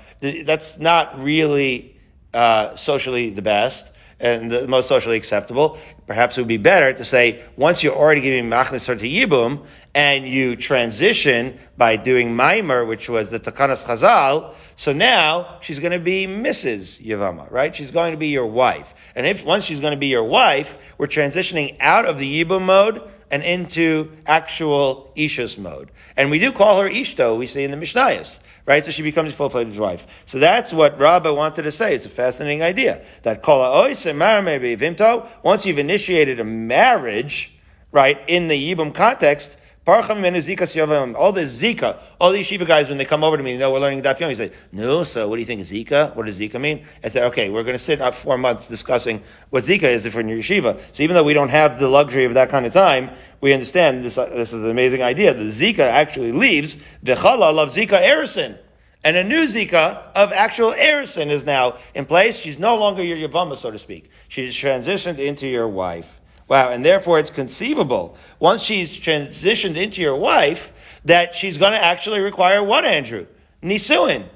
that's 0.44 0.80
not 0.80 1.22
really 1.22 1.96
uh, 2.34 2.74
socially 2.76 3.30
the 3.30 3.42
best 3.42 3.92
and 4.20 4.50
the 4.50 4.68
most 4.68 4.86
socially 4.86 5.16
acceptable. 5.16 5.78
Perhaps 6.06 6.36
it 6.36 6.42
would 6.42 6.48
be 6.48 6.58
better 6.58 6.92
to 6.92 7.04
say, 7.04 7.42
once 7.56 7.82
you're 7.82 7.94
already 7.94 8.20
giving 8.20 8.50
machnes 8.50 8.84
to 8.84 8.94
yibum, 8.94 9.64
and 9.94 10.28
you 10.28 10.54
transition 10.54 11.58
by 11.76 11.96
doing 11.96 12.36
maimer, 12.36 12.86
which 12.86 13.08
was 13.08 13.30
the 13.30 13.40
takanas 13.40 13.84
chazal, 13.84 14.54
so 14.76 14.92
now 14.92 15.58
she's 15.62 15.78
going 15.78 15.92
to 15.92 15.98
be 15.98 16.26
Mrs. 16.26 17.04
Yavama, 17.04 17.50
right? 17.50 17.74
She's 17.74 17.90
going 17.90 18.12
to 18.12 18.18
be 18.18 18.28
your 18.28 18.46
wife. 18.46 19.12
And 19.16 19.26
if 19.26 19.44
once 19.44 19.64
she's 19.64 19.80
going 19.80 19.92
to 19.92 19.98
be 19.98 20.06
your 20.06 20.24
wife, 20.24 20.94
we're 20.98 21.06
transitioning 21.06 21.76
out 21.80 22.04
of 22.04 22.18
the 22.18 22.44
yibum 22.44 22.62
mode 22.62 23.02
and 23.30 23.42
into 23.42 24.10
actual 24.26 25.12
Isha's 25.16 25.56
mode. 25.58 25.90
And 26.16 26.30
we 26.30 26.38
do 26.38 26.52
call 26.52 26.80
her 26.80 26.88
Ishto, 26.88 27.38
we 27.38 27.46
say 27.46 27.64
in 27.64 27.70
the 27.70 27.76
Mishnayos, 27.76 28.40
right? 28.66 28.84
So 28.84 28.90
she 28.90 29.02
becomes 29.02 29.34
full-fledged 29.34 29.78
wife. 29.78 30.06
So 30.26 30.38
that's 30.38 30.72
what 30.72 30.98
Rabbah 30.98 31.32
wanted 31.32 31.62
to 31.62 31.72
say. 31.72 31.94
It's 31.94 32.06
a 32.06 32.10
fascinating 32.10 32.62
idea. 32.62 33.04
That 33.22 33.42
Kola 33.42 33.88
Vimto, 33.88 35.28
once 35.42 35.64
you've 35.64 35.78
initiated 35.78 36.40
a 36.40 36.44
marriage, 36.44 37.52
right, 37.92 38.20
in 38.26 38.48
the 38.48 38.74
Yibum 38.74 38.94
context, 38.94 39.56
All 39.90 41.32
the 41.32 41.42
Zika, 41.42 42.00
all 42.20 42.32
the 42.32 42.40
yeshiva 42.40 42.66
guys, 42.66 42.88
when 42.88 42.98
they 42.98 43.04
come 43.04 43.24
over 43.24 43.36
to 43.36 43.42
me, 43.42 43.52
you 43.52 43.58
know, 43.58 43.72
we're 43.72 43.80
learning 43.80 44.02
Daf 44.02 44.18
Yomi, 44.18 44.36
say, 44.36 44.50
no, 44.72 45.02
so 45.04 45.28
what 45.28 45.36
do 45.36 45.40
you 45.40 45.46
think 45.46 45.60
Zika? 45.62 46.14
What 46.14 46.26
does 46.26 46.38
Zika 46.38 46.60
mean? 46.60 46.84
I 47.02 47.08
said, 47.08 47.24
okay, 47.24 47.50
we're 47.50 47.62
going 47.64 47.74
to 47.74 47.78
sit 47.78 48.00
up 48.00 48.14
four 48.14 48.38
months 48.38 48.66
discussing 48.66 49.22
what 49.50 49.64
Zika 49.64 49.84
is 49.84 50.06
for 50.06 50.20
your 50.20 50.38
yeshiva. 50.38 50.80
So 50.94 51.02
even 51.02 51.14
though 51.14 51.24
we 51.24 51.34
don't 51.34 51.50
have 51.50 51.78
the 51.78 51.88
luxury 51.88 52.24
of 52.24 52.34
that 52.34 52.50
kind 52.50 52.66
of 52.66 52.72
time, 52.72 53.10
we 53.40 53.52
understand 53.52 54.04
this, 54.04 54.16
uh, 54.16 54.26
this 54.26 54.52
is 54.52 54.62
an 54.62 54.70
amazing 54.70 55.02
idea. 55.02 55.34
The 55.34 55.44
Zika 55.44 55.80
actually 55.80 56.32
leaves 56.32 56.76
the 57.02 57.14
Chalal 57.14 57.58
of 57.58 57.70
Zika 57.70 58.00
Erison. 58.00 58.58
And 59.02 59.16
a 59.16 59.24
new 59.24 59.44
Zika 59.44 60.12
of 60.14 60.30
actual 60.32 60.72
Erison 60.72 61.28
is 61.28 61.44
now 61.44 61.78
in 61.94 62.04
place. 62.04 62.38
She's 62.38 62.58
no 62.58 62.76
longer 62.76 63.02
your 63.02 63.16
Yavama, 63.16 63.56
so 63.56 63.70
to 63.70 63.78
speak. 63.78 64.10
She's 64.28 64.54
transitioned 64.54 65.18
into 65.18 65.46
your 65.46 65.68
wife. 65.68 66.19
Wow, 66.50 66.70
and 66.70 66.84
therefore 66.84 67.20
it's 67.20 67.30
conceivable, 67.30 68.16
once 68.40 68.64
she's 68.64 68.96
transitioned 68.96 69.76
into 69.76 70.02
your 70.02 70.16
wife, 70.16 71.00
that 71.04 71.36
she's 71.36 71.56
going 71.56 71.74
to 71.74 71.82
actually 71.82 72.18
require 72.18 72.60
what, 72.60 72.84
Andrew? 72.84 73.28
Nisuin. 73.62 74.26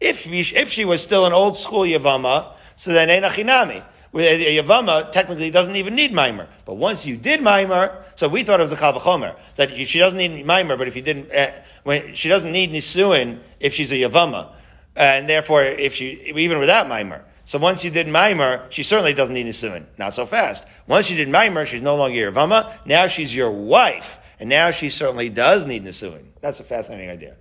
If, 0.00 0.26
if 0.32 0.70
she 0.70 0.86
was 0.86 1.02
still 1.02 1.26
an 1.26 1.34
old 1.34 1.58
school 1.58 1.82
Yavama, 1.82 2.56
so 2.76 2.92
then 2.94 3.08
Einachinami. 3.08 3.84
A 4.14 4.62
Yavama 4.62 5.12
technically 5.12 5.50
doesn't 5.50 5.76
even 5.76 5.94
need 5.94 6.10
Mimer. 6.10 6.48
But 6.64 6.78
once 6.78 7.04
you 7.04 7.18
did 7.18 7.42
Mimer, 7.42 8.02
so 8.16 8.28
we 8.28 8.44
thought 8.44 8.60
it 8.60 8.62
was 8.62 8.72
a 8.72 8.76
Kalvachomer, 8.76 9.36
that 9.56 9.76
she 9.76 9.98
doesn't 9.98 10.16
need 10.16 10.46
Mimer, 10.46 10.78
but 10.78 10.88
if 10.88 10.96
you 10.96 11.02
didn't, 11.02 11.30
uh, 11.30 11.52
when, 11.82 12.14
she 12.14 12.30
doesn't 12.30 12.50
need 12.50 12.72
Nisuin 12.72 13.40
if 13.60 13.74
she's 13.74 13.92
a 13.92 13.96
Yavama. 13.96 14.52
And 14.96 15.28
therefore, 15.28 15.64
if 15.64 15.94
she, 15.94 16.32
even 16.34 16.60
without 16.60 16.88
Mimer. 16.88 17.26
So 17.48 17.58
once 17.58 17.82
you 17.82 17.90
did 17.90 18.06
Maimer, 18.08 18.70
she 18.70 18.82
certainly 18.82 19.14
doesn't 19.14 19.32
need 19.32 19.46
Nisuin. 19.46 19.86
Not 19.96 20.12
so 20.12 20.26
fast. 20.26 20.66
Once 20.86 21.10
you 21.10 21.16
did 21.16 21.28
Maimer, 21.28 21.64
she's 21.64 21.80
no 21.80 21.96
longer 21.96 22.14
your 22.14 22.30
Vama. 22.30 22.70
Now 22.84 23.06
she's 23.06 23.34
your 23.34 23.50
wife. 23.50 24.20
And 24.38 24.50
now 24.50 24.70
she 24.70 24.90
certainly 24.90 25.30
does 25.30 25.64
need 25.64 25.82
Nisuin. 25.82 26.24
That's 26.42 26.60
a 26.60 26.64
fascinating 26.64 27.08
idea. 27.08 27.36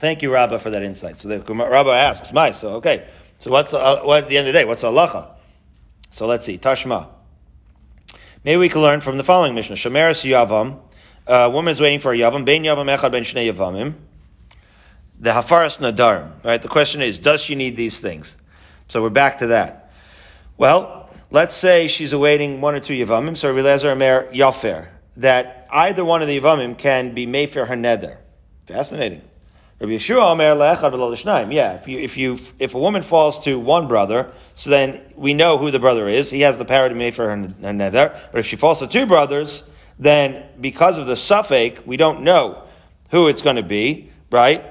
Thank 0.00 0.22
you, 0.22 0.32
Rabbah, 0.34 0.58
for 0.58 0.70
that 0.70 0.82
insight. 0.82 1.20
So 1.20 1.28
the 1.28 1.38
Rabbah 1.38 1.92
asks, 1.92 2.32
"My, 2.32 2.50
so 2.50 2.74
okay. 2.74 3.06
So 3.38 3.52
what's 3.52 3.72
uh, 3.72 4.00
what 4.02 4.24
at 4.24 4.28
the 4.28 4.38
end 4.38 4.48
of 4.48 4.52
the 4.52 4.58
day? 4.58 4.64
What's 4.64 4.82
halacha? 4.82 5.30
So 6.10 6.26
let's 6.26 6.44
see. 6.44 6.58
Tashma. 6.58 7.06
Maybe 8.42 8.56
we 8.56 8.68
can 8.68 8.82
learn 8.82 9.00
from 9.00 9.18
the 9.18 9.24
following 9.24 9.54
Mishnah. 9.54 9.76
Shemeres 9.76 10.28
yavam. 10.28 10.80
A 11.28 11.48
woman 11.48 11.72
is 11.72 11.80
waiting 11.80 12.00
for 12.00 12.12
a 12.12 12.16
yavam. 12.16 12.44
Ben 12.44 12.64
yavam 12.64 12.94
echad 12.94 13.12
ben 13.12 13.22
shnei 13.22 13.52
yavamim 13.52 13.94
the 15.26 15.32
Hafaras 15.32 15.80
Nadarim, 15.80 16.30
right? 16.44 16.62
The 16.62 16.68
question 16.68 17.02
is, 17.02 17.18
does 17.18 17.42
she 17.42 17.56
need 17.56 17.76
these 17.76 17.98
things? 17.98 18.36
So 18.86 19.02
we're 19.02 19.10
back 19.10 19.38
to 19.38 19.48
that. 19.48 19.90
Well, 20.56 21.10
let's 21.32 21.56
say 21.56 21.88
she's 21.88 22.12
awaiting 22.12 22.60
one 22.60 22.76
or 22.76 22.80
two 22.80 22.94
Yavamim, 22.94 23.36
so 23.36 23.52
Rabbi 23.52 23.88
Amer 23.88 24.32
Yafer, 24.32 24.86
that 25.16 25.66
either 25.72 26.04
one 26.04 26.22
of 26.22 26.28
the 26.28 26.40
Yavamim 26.40 26.78
can 26.78 27.12
be 27.12 27.26
Mayfair 27.26 27.66
her 27.66 27.74
neder. 27.74 28.18
Fascinating. 28.66 29.20
Rabbi 29.80 29.94
Yehoshua 29.94 30.30
Omer 30.30 30.54
Le'echad 30.54 31.52
Yeah, 31.52 31.74
if 31.74 31.88
you, 31.88 31.98
if 31.98 32.16
you, 32.16 32.38
if 32.60 32.74
a 32.74 32.78
woman 32.78 33.02
falls 33.02 33.40
to 33.40 33.58
one 33.58 33.88
brother, 33.88 34.30
so 34.54 34.70
then 34.70 35.12
we 35.16 35.34
know 35.34 35.58
who 35.58 35.72
the 35.72 35.80
brother 35.80 36.08
is. 36.08 36.30
He 36.30 36.42
has 36.42 36.56
the 36.56 36.64
power 36.64 36.88
to 36.88 36.94
Mayfair 36.94 37.30
her 37.30 37.36
neder. 37.36 38.16
But 38.30 38.38
if 38.38 38.46
she 38.46 38.54
falls 38.54 38.78
to 38.78 38.86
two 38.86 39.06
brothers, 39.06 39.68
then 39.98 40.44
because 40.60 40.98
of 40.98 41.08
the 41.08 41.16
suffix, 41.16 41.84
we 41.84 41.96
don't 41.96 42.22
know 42.22 42.62
who 43.10 43.26
it's 43.26 43.42
going 43.42 43.56
to 43.56 43.64
be, 43.64 44.12
right? 44.30 44.64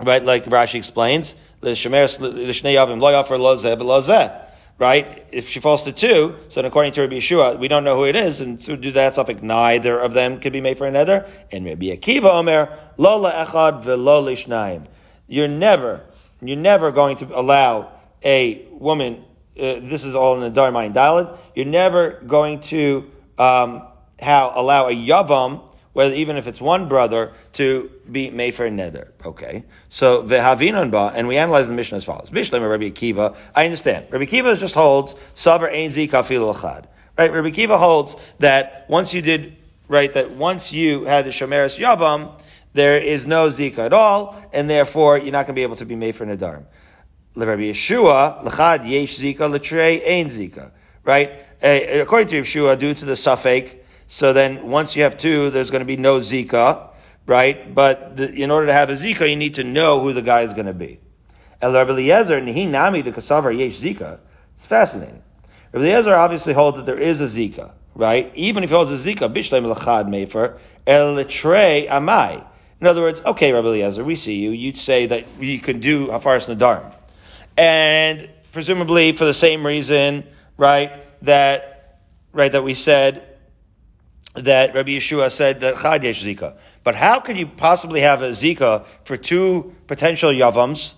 Right? 0.00 0.22
Like 0.22 0.44
Rashi 0.44 0.74
explains, 0.74 1.34
the 1.60 1.70
Shemer 1.70 2.06
Slishne 2.06 2.74
Yavim 2.74 3.00
Loya 3.00 3.26
for 3.26 3.38
Lose. 3.38 4.08
right? 4.78 5.26
If 5.32 5.48
she 5.48 5.58
falls 5.58 5.82
to 5.84 5.92
two, 5.92 6.36
so 6.48 6.60
according 6.60 6.92
to 6.92 7.00
Rabbi 7.00 7.14
Yehoshua, 7.14 7.58
we 7.58 7.68
don't 7.68 7.82
know 7.82 7.96
who 7.96 8.04
it 8.04 8.14
is, 8.14 8.40
and 8.40 8.60
to 8.62 8.76
do 8.76 8.92
that 8.92 9.14
something, 9.14 9.38
neither 9.42 9.98
of 9.98 10.12
them 10.12 10.38
could 10.40 10.52
be 10.52 10.60
made 10.60 10.76
for 10.76 10.86
another. 10.86 11.26
And 11.50 11.64
Rabbi 11.64 11.86
Akiva 11.86 12.34
Omer, 12.34 12.76
lo 12.98 13.22
echad 13.30 13.82
velo 13.82 14.22
lishnayim. 14.22 14.86
You're 15.28 15.48
never, 15.48 16.02
you're 16.42 16.58
never 16.58 16.92
going 16.92 17.16
to 17.18 17.38
allow 17.38 17.92
a 18.22 18.66
woman, 18.70 19.24
uh, 19.58 19.80
this 19.80 20.04
is 20.04 20.14
all 20.14 20.34
in 20.34 20.40
the 20.40 20.50
Dharma 20.50 20.90
Dalit, 20.90 21.38
you're 21.54 21.64
never 21.64 22.20
going 22.26 22.60
to 22.60 23.10
um, 23.38 23.82
how, 24.20 24.52
allow 24.54 24.88
a 24.88 24.94
yavam 24.94 25.70
whether 25.96 26.14
even 26.14 26.36
if 26.36 26.46
it's 26.46 26.60
one 26.60 26.88
brother, 26.88 27.32
to 27.54 27.90
be 28.12 28.30
Mefer 28.30 28.70
Neder. 28.70 29.08
Okay. 29.24 29.64
So, 29.88 30.22
Vehavinon 30.24 30.90
Ba, 30.90 31.10
and 31.14 31.26
we 31.26 31.38
analyze 31.38 31.68
the 31.68 31.72
mission 31.72 31.96
as 31.96 32.04
follows. 32.04 32.28
Bishlam 32.28 32.68
Rabbi 32.68 32.90
Akiva, 32.90 33.34
I 33.54 33.64
understand. 33.64 34.04
Rabbi 34.10 34.26
Akiva 34.26 34.58
just 34.58 34.74
holds, 34.74 35.14
Savar 35.34 35.72
Ein 35.72 35.88
Zika 35.88 36.22
Achad. 36.22 36.84
Right? 37.16 37.32
Rabbi 37.32 37.48
Akiva 37.48 37.78
holds 37.78 38.14
that 38.40 38.84
once 38.90 39.14
you 39.14 39.22
did, 39.22 39.56
right, 39.88 40.12
that 40.12 40.32
once 40.32 40.70
you 40.70 41.06
had 41.06 41.24
the 41.24 41.30
Shomeris 41.30 41.78
Yavam, 41.78 42.38
there 42.74 42.98
is 42.98 43.26
no 43.26 43.48
Zika 43.48 43.78
at 43.78 43.94
all, 43.94 44.36
and 44.52 44.68
therefore 44.68 45.16
you're 45.16 45.32
not 45.32 45.46
going 45.46 45.54
to 45.54 45.58
be 45.58 45.62
able 45.62 45.76
to 45.76 45.86
be 45.86 45.96
Mefer 45.96 46.26
Nedarim. 46.26 46.66
Rabbi 47.34 47.62
Yehoshua, 47.62 48.44
Lachad 48.44 48.86
Yesh 48.86 49.16
Zika, 49.18 49.50
Latre 49.50 50.06
Ein 50.06 50.26
Zika. 50.26 50.72
Right? 51.04 51.30
Uh, 51.62 52.02
according 52.02 52.28
to 52.28 52.42
Yehoshua, 52.42 52.78
due 52.78 52.92
to 52.92 53.06
the 53.06 53.16
suffix, 53.16 53.74
so 54.06 54.32
then 54.32 54.68
once 54.68 54.94
you 54.96 55.02
have 55.02 55.16
two, 55.16 55.50
there's 55.50 55.70
going 55.70 55.80
to 55.80 55.86
be 55.86 55.96
no 55.96 56.18
Zika, 56.18 56.90
right? 57.26 57.74
But 57.74 58.16
the, 58.16 58.32
in 58.32 58.50
order 58.50 58.68
to 58.68 58.72
have 58.72 58.88
a 58.88 58.92
Zika, 58.92 59.28
you 59.28 59.36
need 59.36 59.54
to 59.54 59.64
know 59.64 60.00
who 60.00 60.12
the 60.12 60.22
guy 60.22 60.42
is 60.42 60.54
going 60.54 60.66
to 60.66 60.74
be. 60.74 61.00
El 61.60 61.72
Rabbi 61.72 61.90
Eliezer, 61.90 62.40
Nihi 62.40 62.68
Nami, 62.68 63.02
the 63.02 63.12
Kasavar 63.12 63.56
Yesh 63.56 63.78
Zika. 63.80 64.20
It's 64.52 64.66
fascinating. 64.66 65.22
Rabbi 65.72 65.86
Eliezer 65.86 66.14
obviously 66.14 66.52
holds 66.52 66.76
that 66.76 66.86
there 66.86 66.98
is 66.98 67.20
a 67.20 67.26
Zika, 67.26 67.72
right? 67.94 68.30
Even 68.34 68.62
if 68.62 68.70
he 68.70 68.76
holds 68.76 68.92
a 68.92 68.96
Zika, 68.96 69.32
Bishlem 69.32 69.72
Lachad 69.72 70.06
Mefer, 70.08 70.58
El 70.86 71.16
Amai. 71.16 72.46
In 72.80 72.86
other 72.86 73.00
words, 73.00 73.20
okay, 73.22 73.52
Rabbi 73.52 73.68
Eliezer, 73.68 74.04
we 74.04 74.16
see 74.16 74.36
you. 74.36 74.50
You'd 74.50 74.76
say 74.76 75.06
that 75.06 75.26
you 75.40 75.58
can 75.58 75.80
do 75.80 76.08
Hafaras 76.08 76.54
Nadarm. 76.54 76.94
And 77.56 78.28
presumably 78.52 79.12
for 79.12 79.24
the 79.24 79.34
same 79.34 79.66
reason, 79.66 80.24
right, 80.58 80.92
that, 81.24 82.00
right, 82.32 82.52
that 82.52 82.62
we 82.62 82.74
said 82.74 83.25
that 84.36 84.74
Rabbi 84.74 84.90
Yehoshua 84.90 85.30
said 85.30 85.60
that 85.60 85.76
Chad 85.76 86.04
Yesh 86.04 86.24
Zika. 86.24 86.56
But 86.84 86.94
how 86.94 87.20
could 87.20 87.36
you 87.36 87.46
possibly 87.46 88.00
have 88.00 88.22
a 88.22 88.30
Zika 88.30 88.86
for 89.04 89.16
two 89.16 89.74
potential 89.86 90.30
Yavams 90.30 90.94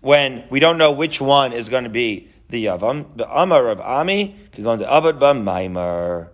when 0.00 0.44
we 0.50 0.60
don't 0.60 0.78
know 0.78 0.92
which 0.92 1.20
one 1.20 1.52
is 1.52 1.68
going 1.68 1.84
to 1.84 1.90
be 1.90 2.28
the 2.48 2.66
Yavam? 2.66 3.16
The 3.16 3.28
Amar 3.30 3.68
of 3.68 3.80
Ami 3.80 4.36
could 4.52 4.64
go 4.64 4.72
into 4.72 4.86
Avad 4.86 5.18
Maimar. 5.18 6.28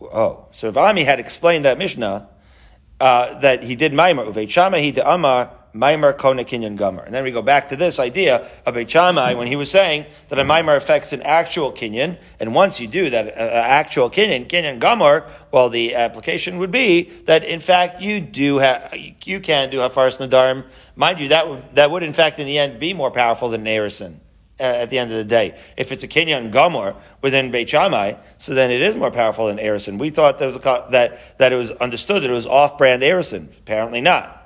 Oh, 0.00 0.46
so 0.52 0.68
if 0.68 0.76
Ami 0.76 1.04
had 1.04 1.20
explained 1.20 1.64
that 1.64 1.78
Mishnah, 1.78 2.28
uh, 3.00 3.38
that 3.40 3.62
he 3.62 3.76
did 3.76 3.92
Maimar, 3.92 4.26
Uvei 4.26 4.48
Shama 4.48 4.78
he 4.78 4.92
de 4.92 5.08
Amar, 5.08 5.50
Maimar 5.74 6.16
Kona 6.16 6.44
Kinyan 6.44 6.76
Gomer. 6.76 7.02
And 7.02 7.14
then 7.14 7.24
we 7.24 7.30
go 7.30 7.42
back 7.42 7.68
to 7.68 7.76
this 7.76 7.98
idea 7.98 8.48
of 8.66 8.74
Beit 8.74 8.94
when 8.94 9.46
he 9.46 9.56
was 9.56 9.70
saying 9.70 10.06
that 10.28 10.38
a 10.38 10.44
Maimar 10.44 10.76
affects 10.76 11.12
an 11.12 11.22
actual 11.22 11.72
Kinyan, 11.72 12.18
and 12.40 12.54
once 12.54 12.80
you 12.80 12.88
do 12.88 13.10
that 13.10 13.28
uh, 13.28 13.30
uh, 13.30 13.64
actual 13.66 14.10
Kinyan, 14.10 14.48
Kinyan 14.48 14.78
Gomer, 14.80 15.26
well, 15.52 15.68
the 15.68 15.94
application 15.94 16.58
would 16.58 16.70
be 16.70 17.02
that 17.26 17.44
in 17.44 17.60
fact 17.60 18.00
you 18.00 18.20
do 18.20 18.58
have, 18.58 18.94
you 19.24 19.40
can 19.40 19.70
do 19.70 19.78
Hafaras 19.78 20.18
Nadarim. 20.18 20.64
Mind 20.96 21.20
you, 21.20 21.28
that 21.28 21.48
would, 21.48 21.62
that 21.74 21.90
would 21.90 22.02
in 22.02 22.12
fact 22.12 22.38
in 22.38 22.46
the 22.46 22.58
end 22.58 22.80
be 22.80 22.94
more 22.94 23.10
powerful 23.10 23.48
than 23.48 23.64
Erison. 23.64 24.16
Uh, 24.58 24.64
at 24.64 24.90
the 24.90 24.98
end 24.98 25.10
of 25.10 25.16
the 25.16 25.24
day, 25.24 25.58
if 25.78 25.90
it's 25.90 26.02
a 26.02 26.08
Kinyan 26.08 26.50
Gomer 26.50 26.94
within 27.22 27.50
Beit 27.50 27.70
Shammai, 27.70 28.16
so 28.36 28.52
then 28.52 28.70
it 28.70 28.82
is 28.82 28.94
more 28.94 29.10
powerful 29.10 29.46
than 29.46 29.56
Erison. 29.56 29.98
We 29.98 30.10
thought 30.10 30.38
that, 30.38 30.44
was 30.44 30.56
a, 30.56 30.86
that, 30.90 31.38
that 31.38 31.54
it 31.54 31.56
was 31.56 31.70
understood 31.70 32.24
that 32.24 32.30
it 32.30 32.34
was 32.34 32.44
off-brand 32.44 33.00
Erison. 33.00 33.48
Apparently 33.58 34.02
not. 34.02 34.39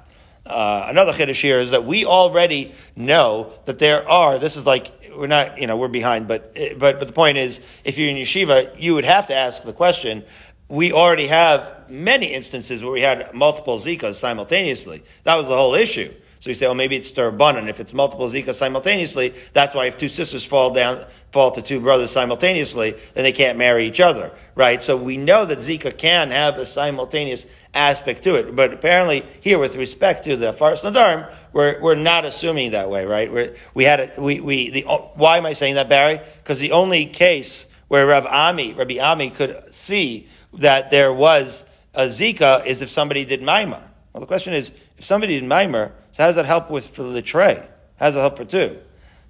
Uh, 0.47 0.87
another 0.89 1.13
chiddush 1.13 1.41
here 1.41 1.59
is 1.59 1.71
that 1.71 1.85
we 1.85 2.05
already 2.05 2.73
know 2.97 3.53
that 3.65 3.79
there 3.79 4.07
are. 4.09 4.39
This 4.39 4.57
is 4.57 4.67
like 4.67 4.93
we're 5.17 5.27
not, 5.27 5.59
you 5.59 5.67
know, 5.67 5.77
we're 5.77 5.89
behind, 5.89 6.29
but 6.29 6.55
but 6.79 6.99
but 6.99 7.07
the 7.07 7.13
point 7.13 7.39
is, 7.39 7.61
if 7.85 7.97
you're 7.97 8.11
in 8.11 8.17
yeshiva, 8.17 8.75
you 8.79 8.95
would 8.95 9.05
have 9.05 9.29
to 9.29 9.35
ask 9.35 9.63
the 9.63 9.73
question. 9.73 10.25
We 10.69 10.93
already 10.93 11.27
have 11.29 11.89
many 11.89 12.27
instances 12.27 12.83
where 12.83 12.93
we 12.93 13.01
had 13.01 13.33
multiple 13.35 13.79
zikas 13.79 14.15
simultaneously. 14.15 15.03
That 15.25 15.37
was 15.37 15.49
the 15.49 15.57
whole 15.57 15.75
issue. 15.75 16.13
So 16.45 16.51
you 16.51 16.55
say, 16.55 16.67
oh, 16.67 16.75
maybe 16.75 16.95
it's 16.95 17.11
and 17.17 17.71
If 17.71 17.81
it's 17.81 17.95
multiple 17.95 18.29
Zika 18.29 18.53
simultaneously, 18.53 19.33
that's 19.55 19.75
why 19.75 19.87
if 19.87 19.97
two 19.97 20.09
sisters 20.09 20.45
fall 20.45 20.73
down, 20.75 21.07
fall 21.33 21.51
to 21.53 21.63
two 21.63 21.81
brothers 21.81 22.11
simultaneously, 22.11 22.97
then 23.15 23.25
they 23.25 23.33
can't 23.33 23.57
marry 23.57 23.87
each 23.87 23.99
other, 23.99 24.31
right? 24.55 24.85
So 24.85 24.95
we 24.95 25.17
know 25.17 25.47
that 25.47 25.61
Zika 25.61 25.97
can 25.97 26.33
have 26.33 26.59
a 26.59 26.67
simultaneous 26.67 27.47
aspect 27.73 28.25
to 28.25 28.35
it. 28.35 28.55
But 28.55 28.75
apparently 28.75 29.25
here, 29.41 29.59
with 29.59 29.75
respect 29.77 30.25
to 30.25 30.37
the 30.37 30.53
Faras 30.53 30.85
Nadarim, 30.85 31.33
we're, 31.55 31.81
we're 31.81 31.95
not 31.95 32.27
assuming 32.27 32.73
that 32.73 32.91
way, 32.91 33.07
right? 33.07 33.33
We're, 33.33 33.57
we 33.73 33.85
had 33.85 34.01
it, 34.01 34.19
we, 34.19 34.41
we, 34.41 34.69
the, 34.69 34.85
oh, 34.87 35.13
why 35.15 35.39
am 35.39 35.47
I 35.47 35.55
saying 35.55 35.77
that, 35.77 35.89
Barry? 35.89 36.21
Because 36.43 36.61
the 36.61 36.73
only 36.73 37.07
case 37.07 37.65
where 37.89 38.07
Rav 38.07 38.27
Ami, 38.27 38.75
Rabbi 38.75 38.99
Ami 38.99 39.31
could 39.31 39.73
see 39.73 40.29
that 40.53 40.91
there 40.91 41.11
was 41.11 41.65
a 41.95 42.09
Zika 42.09 42.67
is 42.67 42.83
if 42.83 42.91
somebody 42.91 43.25
did 43.25 43.41
Maimar. 43.41 43.83
Well, 44.13 44.21
the 44.21 44.27
question 44.27 44.53
is, 44.53 44.73
if 44.99 45.07
somebody 45.07 45.41
did 45.41 45.49
Maimar, 45.49 45.93
so 46.15 46.23
how 46.23 46.29
does 46.29 46.37
that 46.37 46.47
help 46.47 46.71
with 46.71 46.87
for 46.87 47.03
the 47.03 47.23
tray? 47.23 47.67
How 47.99 48.07
does 48.07 48.15
that 48.15 48.21
help 48.21 48.37
for 48.37 48.45
two? 48.45 48.79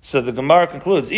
So 0.03 0.21
the 0.21 0.33
Gemara 0.33 0.67
concludes, 0.67 1.09
So 1.09 1.17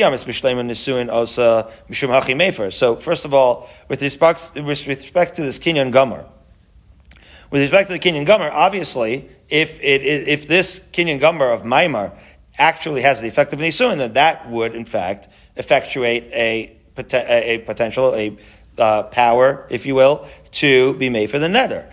first 2.97 3.25
of 3.25 3.35
all, 3.35 3.69
with 3.89 4.01
respect, 4.01 4.53
with 4.55 4.87
respect 4.87 5.35
to 5.37 5.43
this 5.43 5.59
Kenyan 5.59 5.91
Gomer, 5.91 6.25
With 7.51 7.63
respect 7.63 7.89
to 7.89 7.95
the 7.95 7.99
Kenyan 7.99 8.25
Gomer, 8.25 8.49
obviously, 8.49 9.29
if 9.49 9.81
if 9.83 10.47
this 10.47 10.79
Kenyan 10.93 11.19
Gomer 11.19 11.51
of 11.51 11.65
Maimar 11.65 12.13
actually 12.59 13.03
has 13.03 13.21
the 13.21 13.27
effect 13.27 13.53
of 13.53 13.59
Nisuin, 13.59 13.99
then 13.99 14.13
that 14.13 14.49
would, 14.49 14.73
in 14.73 14.85
fact, 14.85 15.27
effectuate 15.57 16.31
a, 16.33 16.77
a 16.97 17.59
potential, 17.59 18.15
a 18.15 18.39
uh, 18.79 19.03
power, 19.03 19.67
if 19.69 19.85
you 19.85 19.97
will, 19.97 20.29
to 20.53 20.95
be 20.95 21.11
made 21.11 21.29
for 21.29 21.41
the 21.41 21.49
nether. 21.49 21.89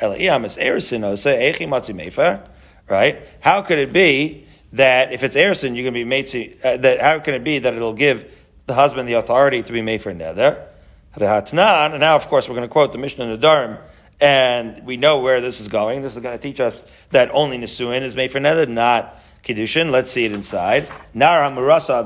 Right? 2.89 3.27
How 3.39 3.61
could 3.61 3.79
it 3.79 3.93
be 3.93 4.45
that 4.73 5.13
if 5.13 5.23
it's 5.23 5.35
Erison, 5.35 5.75
you're 5.75 5.83
going 5.83 5.85
to 5.85 5.91
be 5.91 6.03
made 6.03 6.27
to, 6.27 6.59
uh, 6.61 6.77
that, 6.77 6.99
how 6.99 7.19
can 7.19 7.33
it 7.33 7.43
be 7.43 7.59
that 7.59 7.73
it'll 7.73 7.93
give 7.93 8.31
the 8.65 8.73
husband 8.73 9.07
the 9.07 9.13
authority 9.13 9.63
to 9.63 9.71
be 9.71 9.81
made 9.81 10.01
for 10.01 10.13
nether? 10.13 10.67
And 11.15 11.53
now, 11.99 12.15
of 12.15 12.27
course, 12.27 12.49
we're 12.49 12.55
going 12.55 12.67
to 12.67 12.71
quote 12.71 12.91
the 12.91 12.97
Mishnah 12.97 13.25
in 13.25 13.39
the 13.39 13.47
Dharm, 13.47 13.79
and 14.19 14.83
we 14.83 14.97
know 14.97 15.19
where 15.21 15.41
this 15.41 15.61
is 15.61 15.67
going. 15.67 16.01
This 16.01 16.15
is 16.15 16.21
going 16.21 16.37
to 16.37 16.41
teach 16.41 16.59
us 16.59 16.75
that 17.11 17.29
only 17.31 17.57
Nisuin 17.59 18.01
is 18.01 18.15
made 18.15 18.31
for 18.31 18.39
nether, 18.39 18.65
not 18.65 19.21
Kiddushin. 19.43 19.91
Let's 19.91 20.09
see 20.09 20.25
it 20.25 20.31
inside. 20.31 20.87
Nara 21.13 21.51
Murasa 21.51 22.03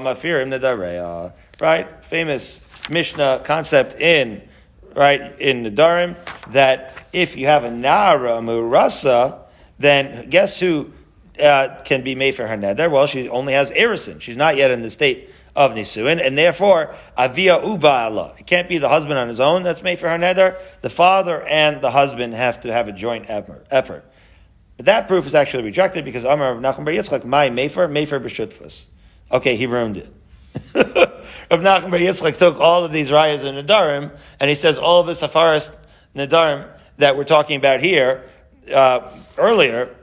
Mafirim. 0.00 1.32
Right? 1.60 2.04
Famous 2.04 2.60
Mishnah 2.88 3.42
concept 3.44 4.00
in 4.00 4.42
right 4.94 5.38
in 5.38 5.62
the 5.62 5.70
Darim 5.70 6.16
that 6.52 6.96
if 7.12 7.36
you 7.36 7.46
have 7.46 7.64
a 7.64 7.70
Nara 7.70 8.40
Murasa, 8.40 9.40
then 9.80 10.28
guess 10.28 10.60
who 10.60 10.92
uh, 11.42 11.80
can 11.84 12.02
be 12.02 12.14
made 12.14 12.34
for 12.34 12.46
her 12.46 12.56
neder? 12.56 12.90
Well, 12.90 13.06
she 13.06 13.28
only 13.28 13.54
has 13.54 13.70
erison. 13.70 14.20
She's 14.20 14.36
not 14.36 14.56
yet 14.56 14.70
in 14.70 14.82
the 14.82 14.90
state 14.90 15.30
of 15.56 15.72
nisuin, 15.72 16.24
and 16.24 16.36
therefore 16.38 16.94
avia 17.16 17.58
uba'ala. 17.58 18.38
It 18.38 18.46
can't 18.46 18.68
be 18.68 18.78
the 18.78 18.88
husband 18.88 19.18
on 19.18 19.28
his 19.28 19.40
own 19.40 19.62
that's 19.62 19.82
made 19.82 19.98
for 19.98 20.08
her 20.08 20.18
neder. 20.18 20.56
The 20.82 20.90
father 20.90 21.42
and 21.46 21.80
the 21.80 21.90
husband 21.90 22.34
have 22.34 22.60
to 22.60 22.72
have 22.72 22.88
a 22.88 22.92
joint 22.92 23.26
effort. 23.28 24.04
But 24.76 24.86
that 24.86 25.08
proof 25.08 25.26
is 25.26 25.34
actually 25.34 25.64
rejected 25.64 26.04
because 26.04 26.24
Amar 26.24 26.54
Nachum 26.56 26.84
Bar 26.84 26.94
Yitzchak, 26.94 27.24
my 27.24 27.48
mefer, 27.48 27.90
mefer 27.90 28.22
b'shutfus. 28.22 28.86
Okay, 29.32 29.56
he 29.56 29.66
ruined 29.66 29.96
it. 29.96 30.12
Rav 30.74 31.60
Nachum 31.60 31.90
Bar 31.90 32.00
Yitzchak 32.00 32.38
took 32.38 32.60
all 32.60 32.84
of 32.84 32.92
these 32.92 33.10
rayas 33.10 33.44
in 33.44 33.54
Nadarim, 33.54 34.10
and 34.38 34.48
he 34.48 34.54
says 34.54 34.78
all 34.78 35.00
of 35.00 35.06
this 35.06 35.22
Hafaris 35.22 35.74
Nadarim 36.14 36.68
that 36.98 37.16
we're 37.16 37.24
talking 37.24 37.56
about 37.56 37.80
here, 37.80 38.24
uh, 38.72 39.10
earlier, 39.40 39.96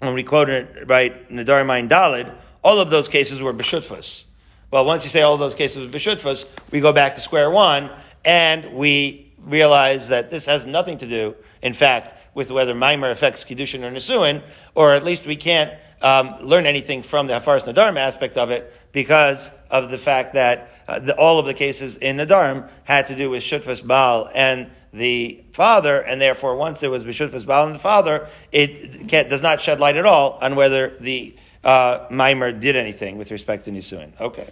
when 0.00 0.14
we 0.14 0.24
quoted 0.24 0.76
it, 0.76 0.88
right, 0.88 1.30
Nadarim 1.30 1.66
Ayin 1.66 1.88
Dalid, 1.88 2.34
all 2.62 2.80
of 2.80 2.90
those 2.90 3.08
cases 3.08 3.40
were 3.40 3.54
b'shutfus. 3.54 4.24
Well, 4.70 4.84
once 4.84 5.04
you 5.04 5.10
say 5.10 5.22
all 5.22 5.36
those 5.36 5.54
cases 5.54 5.86
were 5.86 5.92
b'shutfus, 5.92 6.46
we 6.72 6.80
go 6.80 6.92
back 6.92 7.14
to 7.14 7.20
square 7.20 7.50
one, 7.50 7.90
and 8.24 8.74
we 8.74 9.32
realize 9.38 10.08
that 10.08 10.30
this 10.30 10.46
has 10.46 10.66
nothing 10.66 10.98
to 10.98 11.06
do, 11.06 11.36
in 11.62 11.72
fact, 11.72 12.14
with 12.34 12.50
whether 12.50 12.74
Maimer 12.74 13.10
affects 13.10 13.44
Kiddushin 13.44 13.82
or 13.82 13.92
Nisuin, 13.92 14.42
or 14.74 14.94
at 14.94 15.04
least 15.04 15.26
we 15.26 15.36
can't 15.36 15.72
um, 16.02 16.36
learn 16.40 16.66
anything 16.66 17.02
from 17.02 17.26
the 17.26 17.34
Hafaras 17.34 17.70
Nadarim 17.70 17.96
aspect 17.96 18.36
of 18.36 18.50
it 18.50 18.72
because 18.92 19.50
of 19.70 19.90
the 19.90 19.98
fact 19.98 20.34
that 20.34 20.70
uh, 20.86 20.98
the, 20.98 21.16
all 21.16 21.38
of 21.38 21.46
the 21.46 21.54
cases 21.54 21.96
in 21.96 22.16
Nadarim 22.16 22.68
had 22.84 23.06
to 23.06 23.14
do 23.14 23.30
with 23.30 23.42
Shutfas 23.42 23.86
Baal 23.86 24.30
and 24.34 24.70
the 24.94 25.42
father, 25.52 26.00
and 26.00 26.20
therefore 26.20 26.56
once 26.56 26.82
it 26.82 26.90
was 26.90 27.04
Bishutfas 27.04 27.44
Baal 27.44 27.66
and 27.66 27.74
the 27.74 27.80
father, 27.80 28.28
it 28.52 29.08
does 29.08 29.42
not 29.42 29.60
shed 29.60 29.80
light 29.80 29.96
at 29.96 30.06
all 30.06 30.38
on 30.40 30.54
whether 30.54 30.96
the 31.00 31.34
uh, 31.64 32.06
Maimer 32.08 32.58
did 32.58 32.76
anything 32.76 33.18
with 33.18 33.30
respect 33.30 33.64
to 33.64 33.70
Nisuin. 33.70 34.18
Okay. 34.20 34.48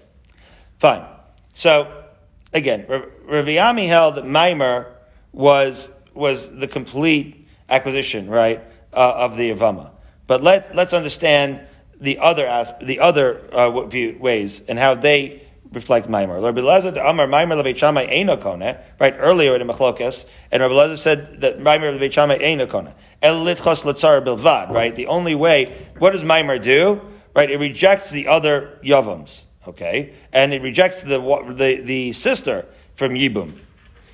Fine. 0.79 1.05
So, 1.55 2.05
again, 2.53 2.87
Raviami 2.87 3.87
held 3.87 4.17
that 4.17 4.25
Maimer 4.25 4.93
was, 5.33 5.89
was 6.15 6.51
the 6.51 6.67
complete 6.67 7.47
acquisition, 7.69 8.29
right, 8.29 8.61
uh, 8.93 9.13
of 9.17 9.37
the 9.37 9.55
Avama. 9.55 9.91
But 10.27 10.43
let, 10.43 10.75
let's 10.75 10.93
understand 10.93 11.61
the 12.01 12.19
other 12.19 12.47
asp- 12.47 12.81
the 12.81 12.99
other 12.99 13.39
uh, 13.52 13.87
view, 13.87 14.19
ways 14.19 14.61
and 14.67 14.78
how 14.78 14.95
they 14.95 15.42
reflect 15.73 16.08
Maimer. 16.08 16.41
Right 19.00 19.15
earlier 19.19 19.56
in 19.56 19.67
the 19.67 19.73
Machlokas, 19.73 20.26
and 20.50 20.63
Rabbi 20.63 20.75
Lezer 20.75 20.99
said 20.99 21.41
that 21.41 21.58
Maimer 21.58 21.99
Beit 21.99 22.13
Shammai 22.13 22.39
Eina 22.39 22.69
Kona. 22.69 22.95
El 23.21 23.45
litchos 23.45 23.82
letzar 23.85 24.25
bilvad. 24.25 24.71
Right, 24.71 24.95
the 24.95 25.06
only 25.06 25.35
way. 25.35 25.76
What 25.99 26.11
does 26.11 26.25
Maimer 26.25 26.61
do? 26.61 27.00
Right, 27.35 27.50
it 27.50 27.58
rejects 27.58 28.11
the 28.11 28.28
other 28.28 28.78
yavams. 28.85 29.45
Okay, 29.67 30.13
and 30.32 30.52
it 30.52 30.61
rejects 30.61 31.02
the 31.02 31.19
the, 31.56 31.80
the 31.82 32.13
sister 32.13 32.67
from 32.95 33.15
Yibum. 33.15 33.52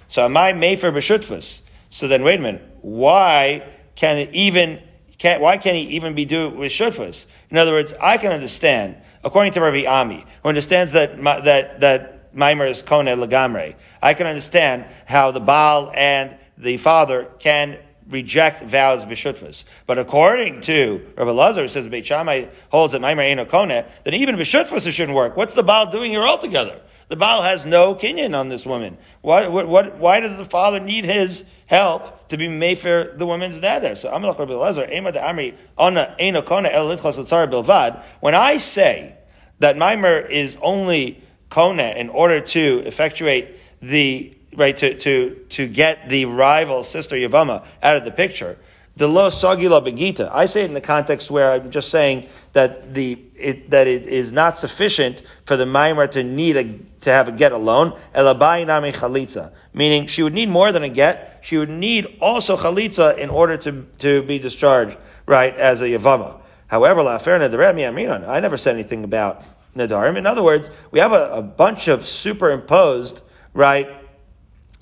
So 0.08 0.24
am 0.24 0.36
I 0.36 0.52
Mefer 0.52 0.92
b'shutfus? 0.92 1.60
So 1.90 2.06
then, 2.06 2.22
wait 2.22 2.38
a 2.38 2.42
minute. 2.42 2.62
Why 2.82 3.66
can 3.96 4.18
it 4.18 4.34
even? 4.34 4.82
Can't, 5.18 5.40
why 5.40 5.56
can't 5.56 5.76
he 5.76 5.96
even 5.96 6.14
be 6.14 6.24
do 6.24 6.46
it 6.46 6.54
with 6.54 6.70
shutfas? 6.70 7.26
In 7.50 7.58
other 7.58 7.72
words, 7.72 7.92
I 8.00 8.18
can 8.18 8.30
understand, 8.30 8.96
according 9.24 9.52
to 9.52 9.60
Ravi 9.60 9.86
Ami, 9.86 10.24
who 10.42 10.48
understands 10.48 10.92
that 10.92 11.16
that 11.22 11.80
that 11.80 12.34
Maimer 12.34 12.70
is 12.70 12.82
kone 12.82 13.06
legamre. 13.06 13.74
I 14.02 14.14
can 14.14 14.26
understand 14.26 14.86
how 15.06 15.30
the 15.30 15.40
Baal 15.40 15.90
and 15.94 16.36
the 16.56 16.76
father 16.76 17.30
can 17.38 17.78
reject 18.08 18.62
vows 18.62 19.04
b'shutfas. 19.04 19.64
But 19.86 19.98
according 19.98 20.62
to 20.62 21.06
Rabbi 21.16 21.30
Lazar, 21.30 21.62
who 21.62 21.68
says 21.68 21.88
Beit 21.88 22.06
Shammai 22.06 22.46
holds 22.70 22.92
that 22.92 23.02
Maimer 23.02 23.20
ain't 23.20 23.40
a 23.40 23.44
kone, 23.44 23.86
then 24.04 24.14
even 24.14 24.36
b'shutfas 24.36 24.86
it 24.86 24.92
shouldn't 24.92 25.16
work. 25.16 25.36
What's 25.36 25.54
the 25.54 25.62
Baal 25.62 25.90
doing 25.90 26.10
here 26.10 26.22
altogether? 26.22 26.80
The 27.08 27.16
Baal 27.16 27.42
has 27.42 27.64
no 27.64 27.94
kinyan 27.94 28.38
on 28.38 28.48
this 28.48 28.66
woman. 28.66 28.98
Why, 29.22 29.48
what, 29.48 29.96
why 29.96 30.20
does 30.20 30.36
the 30.36 30.44
father 30.44 30.80
need 30.80 31.04
his 31.04 31.44
help 31.66 32.17
to 32.28 32.36
be 32.36 32.48
made 32.48 32.78
for 32.78 33.14
the 33.16 33.26
woman's 33.26 33.58
nether? 33.58 33.96
So 33.96 34.12
Amalek 34.12 34.38
Rabbi 34.38 34.52
Lezer, 34.52 34.90
Ema 34.90 35.12
de 35.12 35.20
Amri, 35.20 35.54
Ona 35.76 36.16
Eino 36.20 36.44
Kona 36.44 36.68
El 36.68 36.88
Bilvad. 36.88 38.02
When 38.20 38.34
I 38.34 38.58
say 38.58 39.16
that 39.58 39.76
Maimer 39.76 40.28
is 40.28 40.58
only 40.62 41.22
Kona 41.50 41.94
in 41.96 42.08
order 42.08 42.40
to 42.40 42.82
effectuate 42.84 43.58
the 43.80 44.34
right 44.56 44.76
to, 44.76 44.98
to, 44.98 45.34
to 45.50 45.68
get 45.68 46.08
the 46.08 46.24
rival 46.24 46.84
sister 46.84 47.16
Yavama 47.16 47.64
out 47.82 47.96
of 47.96 48.04
the 48.04 48.10
picture, 48.10 48.58
the 48.98 49.06
lo 49.06 49.30
sagila 49.30 49.80
begita. 49.80 50.28
I 50.32 50.46
say 50.46 50.62
it 50.62 50.66
in 50.66 50.74
the 50.74 50.80
context 50.80 51.30
where 51.30 51.52
I'm 51.52 51.70
just 51.70 51.88
saying 51.88 52.26
that 52.52 52.94
the 52.94 53.16
it, 53.36 53.70
that 53.70 53.86
it 53.86 54.06
is 54.06 54.32
not 54.32 54.58
sufficient 54.58 55.22
for 55.46 55.56
the 55.56 55.64
maimer 55.64 56.10
to 56.10 56.24
need 56.24 56.56
a, 56.56 56.64
to 57.00 57.10
have 57.10 57.28
a 57.28 57.32
get 57.32 57.52
alone. 57.52 57.96
Elabayinami 58.12 58.92
chalitza, 58.92 59.52
meaning 59.72 60.08
she 60.08 60.24
would 60.24 60.34
need 60.34 60.48
more 60.48 60.72
than 60.72 60.82
a 60.82 60.88
get. 60.88 61.27
She 61.48 61.56
would 61.56 61.70
need 61.70 62.18
also 62.20 62.58
chalitza 62.58 63.16
in 63.16 63.30
order 63.30 63.56
to 63.56 63.86
to 64.00 64.22
be 64.22 64.38
discharged, 64.38 64.98
right, 65.24 65.56
as 65.56 65.80
a 65.80 65.84
yavama. 65.84 66.40
However, 66.66 67.02
la 67.02 67.16
I 67.16 68.40
never 68.40 68.58
said 68.58 68.74
anything 68.74 69.02
about 69.02 69.42
nadarim. 69.74 70.18
In 70.18 70.26
other 70.26 70.42
words, 70.42 70.68
we 70.90 70.98
have 70.98 71.12
a, 71.12 71.30
a 71.30 71.40
bunch 71.40 71.88
of 71.88 72.06
superimposed, 72.06 73.22
right, 73.54 73.88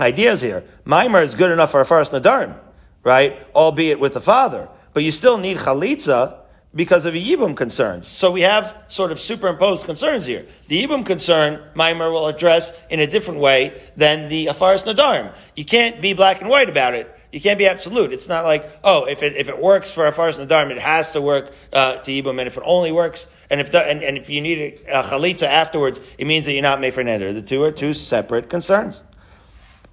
ideas 0.00 0.40
here. 0.40 0.64
Maimer 0.84 1.24
is 1.24 1.36
good 1.36 1.52
enough 1.52 1.70
for 1.70 1.80
a 1.80 1.86
first 1.86 2.10
nadarim 2.10 2.58
right? 3.06 3.46
Albeit 3.54 4.00
with 4.00 4.14
the 4.14 4.20
father. 4.20 4.68
But 4.92 5.04
you 5.04 5.12
still 5.12 5.38
need 5.38 5.58
chalitza 5.58 6.40
because 6.76 7.06
of 7.06 7.14
the 7.14 7.24
Yibum 7.24 7.56
concerns. 7.56 8.06
So 8.06 8.30
we 8.30 8.42
have 8.42 8.76
sort 8.88 9.10
of 9.10 9.18
superimposed 9.18 9.86
concerns 9.86 10.26
here. 10.26 10.44
The 10.68 10.84
Yibum 10.84 11.06
concern, 11.06 11.60
Maimer 11.74 12.12
will 12.12 12.26
address 12.26 12.78
in 12.90 13.00
a 13.00 13.06
different 13.06 13.40
way 13.40 13.80
than 13.96 14.28
the 14.28 14.46
Afaris 14.46 14.84
Nadarim. 14.84 15.32
You 15.56 15.64
can't 15.64 16.02
be 16.02 16.12
black 16.12 16.42
and 16.42 16.50
white 16.50 16.68
about 16.68 16.94
it. 16.94 17.10
You 17.32 17.40
can't 17.40 17.58
be 17.58 17.66
absolute. 17.66 18.12
It's 18.12 18.28
not 18.28 18.44
like, 18.44 18.70
oh, 18.84 19.06
if 19.06 19.22
it, 19.22 19.36
if 19.36 19.48
it 19.48 19.60
works 19.60 19.90
for 19.90 20.10
Afaris 20.10 20.38
Nadarim, 20.38 20.70
it 20.70 20.78
has 20.78 21.12
to 21.12 21.22
work 21.22 21.50
uh, 21.72 21.96
to 21.96 22.10
Yibum, 22.10 22.38
and 22.38 22.46
if 22.46 22.58
it 22.58 22.62
only 22.66 22.92
works, 22.92 23.26
and 23.50 23.60
if, 23.60 23.74
and, 23.74 24.02
and 24.02 24.18
if 24.18 24.28
you 24.28 24.42
need 24.42 24.80
a, 24.86 25.02
chalitza 25.02 25.46
afterwards, 25.46 25.98
it 26.18 26.26
means 26.26 26.44
that 26.44 26.52
you're 26.52 26.62
not 26.62 26.80
made 26.80 26.92
for 26.92 27.02
neder. 27.02 27.32
The 27.32 27.42
two 27.42 27.62
are 27.62 27.72
two 27.72 27.94
separate 27.94 28.50
concerns. 28.50 29.02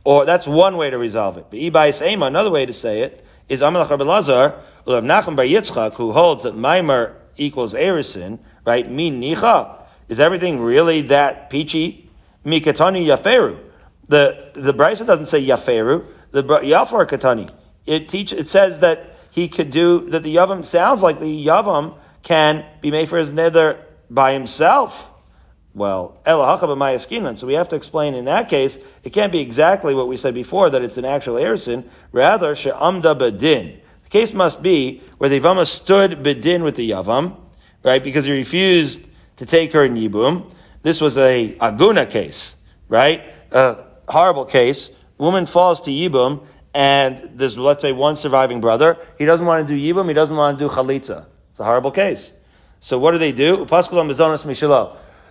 Or 0.03 0.25
that's 0.25 0.45
one 0.45 0.75
way 0.75 0.89
to 0.89 0.97
resolve 0.97 1.37
it. 1.37 1.45
But 1.49 1.59
Ibais 1.59 2.05
Ema, 2.05 2.25
another 2.25 2.51
way 2.51 2.65
to 2.65 2.73
say 2.73 3.01
it, 3.01 3.25
is 3.47 3.61
Amalach 3.61 3.89
Rabbi 3.89 4.03
Lazar, 4.03 4.59
Rav 4.85 5.03
Nachum 5.03 5.35
Bar 5.35 5.45
Yitzchak, 5.45 5.93
who 5.93 6.11
holds 6.11 6.43
that 6.43 6.55
Maimer 6.55 7.13
equals 7.37 7.73
Erisin, 7.73 8.39
right? 8.65 8.89
Min 8.89 9.21
Nicha. 9.21 9.81
Is 10.09 10.19
everything 10.19 10.59
really 10.59 11.01
that 11.03 11.49
peachy? 11.49 12.09
Mikatani 12.45 13.05
Yaferu. 13.05 13.59
The, 14.09 14.51
the 14.53 14.73
Brisa 14.73 15.05
doesn't 15.05 15.27
say 15.27 15.45
Yaferu, 15.45 16.05
the 16.31 16.43
Yafar 16.43 17.07
Katani. 17.07 17.49
It 17.85 18.09
teach, 18.09 18.33
it 18.33 18.47
says 18.47 18.79
that 18.79 19.15
he 19.31 19.47
could 19.47 19.71
do, 19.71 20.09
that 20.09 20.23
the 20.23 20.35
Yavam 20.35 20.65
sounds 20.65 21.01
like 21.01 21.19
the 21.19 21.45
Yavam 21.45 21.95
can 22.21 22.65
be 22.81 22.91
made 22.91 23.09
for 23.09 23.17
his 23.17 23.29
nether 23.29 23.79
by 24.09 24.33
himself. 24.33 25.09
Well, 25.73 26.19
so 26.25 27.47
we 27.47 27.53
have 27.55 27.69
to 27.69 27.75
explain 27.75 28.13
in 28.13 28.25
that 28.25 28.47
case, 28.47 28.77
it 29.03 29.09
can't 29.09 29.31
be 29.31 29.39
exactly 29.39 29.95
what 29.95 30.07
we 30.07 30.17
said 30.17 30.35
before, 30.35 30.69
that 30.69 30.83
it's 30.83 30.97
an 30.97 31.05
actual 31.05 31.35
erison. 31.35 31.85
Rather, 32.11 32.55
she'amda 32.55 33.15
bedin. 33.15 33.79
Case 34.13 34.31
must 34.31 34.61
be 34.61 35.01
where 35.17 35.27
the 35.27 35.39
Yavama 35.39 35.65
stood 35.65 36.21
bedin 36.21 36.63
with 36.63 36.75
the 36.75 36.91
Yavam, 36.91 37.35
right, 37.81 38.03
because 38.03 38.25
he 38.25 38.31
refused 38.31 39.01
to 39.37 39.45
take 39.47 39.73
her 39.73 39.83
in 39.85 39.95
Yibum. 39.95 40.53
This 40.83 41.01
was 41.01 41.17
a 41.17 41.55
Aguna 41.55 42.07
case, 42.07 42.55
right? 42.87 43.23
A 43.49 43.77
horrible 44.07 44.45
case. 44.45 44.91
Woman 45.17 45.47
falls 45.47 45.81
to 45.81 45.89
Yibum, 45.89 46.45
and 46.75 47.17
there's, 47.33 47.57
let's 47.57 47.81
say, 47.81 47.91
one 47.91 48.15
surviving 48.15 48.61
brother. 48.61 48.99
He 49.17 49.25
doesn't 49.25 49.47
want 49.47 49.67
to 49.67 49.75
do 49.75 49.93
Yibum, 49.93 50.07
he 50.09 50.13
doesn't 50.13 50.35
want 50.35 50.59
to 50.59 50.65
do 50.67 50.69
Chalitza. 50.71 51.25
It's 51.49 51.59
a 51.59 51.63
horrible 51.63 51.89
case. 51.89 52.33
So 52.81 52.99
what 52.99 53.13
do 53.13 53.17
they 53.17 53.31
do? 53.31 53.65
The 53.65 53.65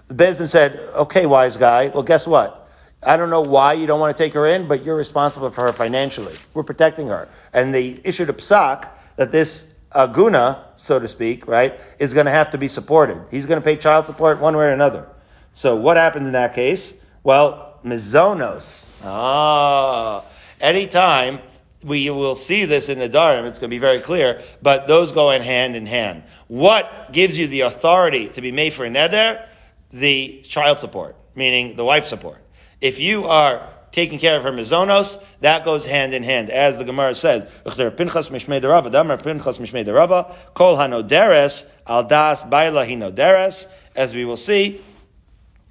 Bezdin 0.09 0.49
said, 0.49 0.77
okay, 0.97 1.27
wise 1.27 1.57
guy, 1.57 1.87
well, 1.87 2.03
guess 2.03 2.27
what? 2.27 2.62
I 3.05 3.17
don't 3.17 3.31
know 3.31 3.41
why 3.41 3.73
you 3.73 3.87
don't 3.87 3.99
want 3.99 4.17
to 4.17 4.23
take 4.23 4.33
her 4.35 4.47
in, 4.47 4.69
but 4.69 4.85
you're 4.85 4.97
responsible 4.97 5.51
for 5.51 5.62
her 5.62 5.73
financially. 5.73 6.37
We're 6.55 6.62
protecting 6.62 7.09
her. 7.09 7.29
And 7.53 7.75
they 7.75 8.01
issued 8.05 8.31
a 8.31 8.33
psak 8.33 8.88
that 9.17 9.33
this 9.33 9.73
aguna, 9.91 10.65
so 10.77 10.99
to 10.99 11.09
speak, 11.09 11.47
right, 11.47 11.81
is 11.99 12.15
going 12.15 12.27
to 12.27 12.33
have 12.33 12.51
to 12.51 12.59
be 12.59 12.69
supported. 12.69 13.21
He's 13.31 13.47
going 13.47 13.61
to 13.61 13.65
pay 13.65 13.77
child 13.77 14.07
support 14.07 14.41
one 14.41 14.57
way 14.57 14.65
or 14.65 14.71
another. 14.71 15.09
So 15.55 15.77
what 15.77 15.97
happened 15.97 16.27
in 16.27 16.33
that 16.33 16.55
case? 16.55 16.95
Well, 17.23 17.79
mizonos. 17.85 18.88
Ah, 19.03 20.25
anytime 20.61 21.41
we 21.85 22.09
will 22.11 22.35
see 22.35 22.65
this 22.65 22.88
in 22.88 22.99
the 22.99 23.09
Dharam, 23.09 23.47
it's 23.47 23.59
going 23.59 23.71
to 23.71 23.75
be 23.75 23.79
very 23.79 24.01
clear, 24.01 24.43
but 24.62 24.87
those 24.87 25.12
go 25.12 25.31
in 25.31 25.43
hand 25.43 25.77
in 25.77 25.87
hand. 25.87 26.23
What 26.49 27.12
gives 27.12 27.38
you 27.38 27.49
the 27.49 27.62
authority 27.62 28.29
to 28.31 28.41
be 28.41 28.53
made 28.53 28.73
for 28.73 28.85
a 28.85 28.91
neder? 28.91 29.47
The 29.93 30.41
child 30.43 30.79
support, 30.79 31.17
meaning 31.35 31.77
the 31.77 31.85
wife 31.85 32.07
support. 32.07 32.42
If 32.83 32.99
you 32.99 33.27
are 33.27 33.68
taking 33.92 34.18
care 34.18 34.37
of 34.37 34.42
her 34.42 34.51
mizonos, 34.51 35.23
that 35.40 35.64
goes 35.64 35.87
hand 35.87 36.14
in 36.14 36.25
hand. 36.25 36.51
As 36.51 36.77
the 36.77 36.85
Gemara 36.85 37.14
says, 37.14 37.45
Pinchas 37.64 38.29
mishmei 38.29 38.61
derava, 38.61 38.90
damar 38.90 39.18
Pinchas 39.18 39.59
mishmei 39.59 39.87
derava, 39.87 40.35
kol 40.55 40.77
hanoderes, 40.77 41.64
al 41.87 42.03
das 42.03 42.42
baila 42.42 42.85
hinoderes. 42.85 43.68
As 43.95 44.12
we 44.12 44.25
will 44.25 44.37
see, 44.37 44.83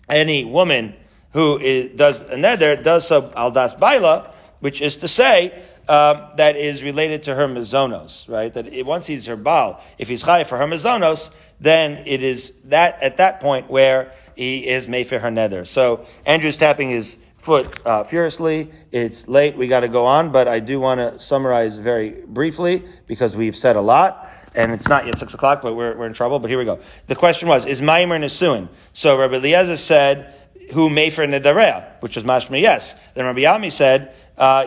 any 0.07 0.45
woman 0.45 0.95
who 1.33 1.57
is, 1.59 1.97
does 1.97 2.21
a 2.21 2.77
does 2.81 3.07
so 3.07 3.29
al 3.35 3.51
das 3.51 3.73
baila, 3.73 4.31
which 4.61 4.81
is 4.81 4.95
to 4.97 5.09
say, 5.09 5.51
um, 5.89 6.27
that 6.37 6.55
is 6.55 6.83
related 6.83 7.23
to 7.23 7.35
her 7.35 7.47
mizonos, 7.47 8.29
right? 8.29 8.53
That 8.53 8.67
it, 8.67 8.85
once 8.85 9.07
he's 9.07 9.25
her 9.25 9.35
baal, 9.35 9.83
if 9.97 10.07
he's 10.07 10.23
chai 10.23 10.45
for 10.45 10.57
her 10.57 10.65
mizonos, 10.65 11.31
then 11.59 12.03
it 12.05 12.23
is 12.23 12.53
that 12.65 13.01
at 13.03 13.17
that 13.17 13.41
point 13.41 13.69
where 13.69 14.13
he 14.41 14.67
is 14.67 14.87
Mayfair 14.87 15.19
her 15.19 15.29
nether. 15.29 15.65
So 15.65 16.03
Andrew's 16.25 16.57
tapping 16.57 16.89
his 16.89 17.15
foot 17.37 17.79
uh, 17.85 18.03
furiously. 18.03 18.71
It's 18.91 19.27
late. 19.27 19.55
We 19.55 19.67
got 19.67 19.81
to 19.81 19.87
go 19.87 20.07
on, 20.07 20.31
but 20.31 20.47
I 20.47 20.59
do 20.59 20.79
want 20.79 20.99
to 20.99 21.19
summarize 21.19 21.77
very 21.77 22.25
briefly 22.25 22.83
because 23.05 23.35
we've 23.35 23.55
said 23.55 23.75
a 23.75 23.81
lot. 23.81 24.31
And 24.55 24.71
it's 24.71 24.87
not 24.87 25.05
yet 25.05 25.19
six 25.19 25.35
o'clock, 25.35 25.61
but 25.61 25.75
we're, 25.75 25.95
we're 25.95 26.07
in 26.07 26.13
trouble. 26.13 26.39
But 26.39 26.49
here 26.49 26.57
we 26.57 26.65
go. 26.65 26.79
The 27.05 27.15
question 27.15 27.47
was, 27.47 27.67
is 27.67 27.81
Maimer 27.81 28.19
Nesuin? 28.19 28.67
So 28.93 29.15
Rabbi 29.19 29.35
Eliezer 29.35 29.77
said, 29.77 30.33
who 30.73 30.89
Mayfair 30.89 31.27
Nedarea, 31.27 32.01
which 32.01 32.17
is 32.17 32.23
mashma 32.23 32.59
yes. 32.59 32.95
Then 33.13 33.25
Rabbi 33.25 33.41
Yami 33.41 33.71
said 33.71 34.15
uh, 34.39 34.65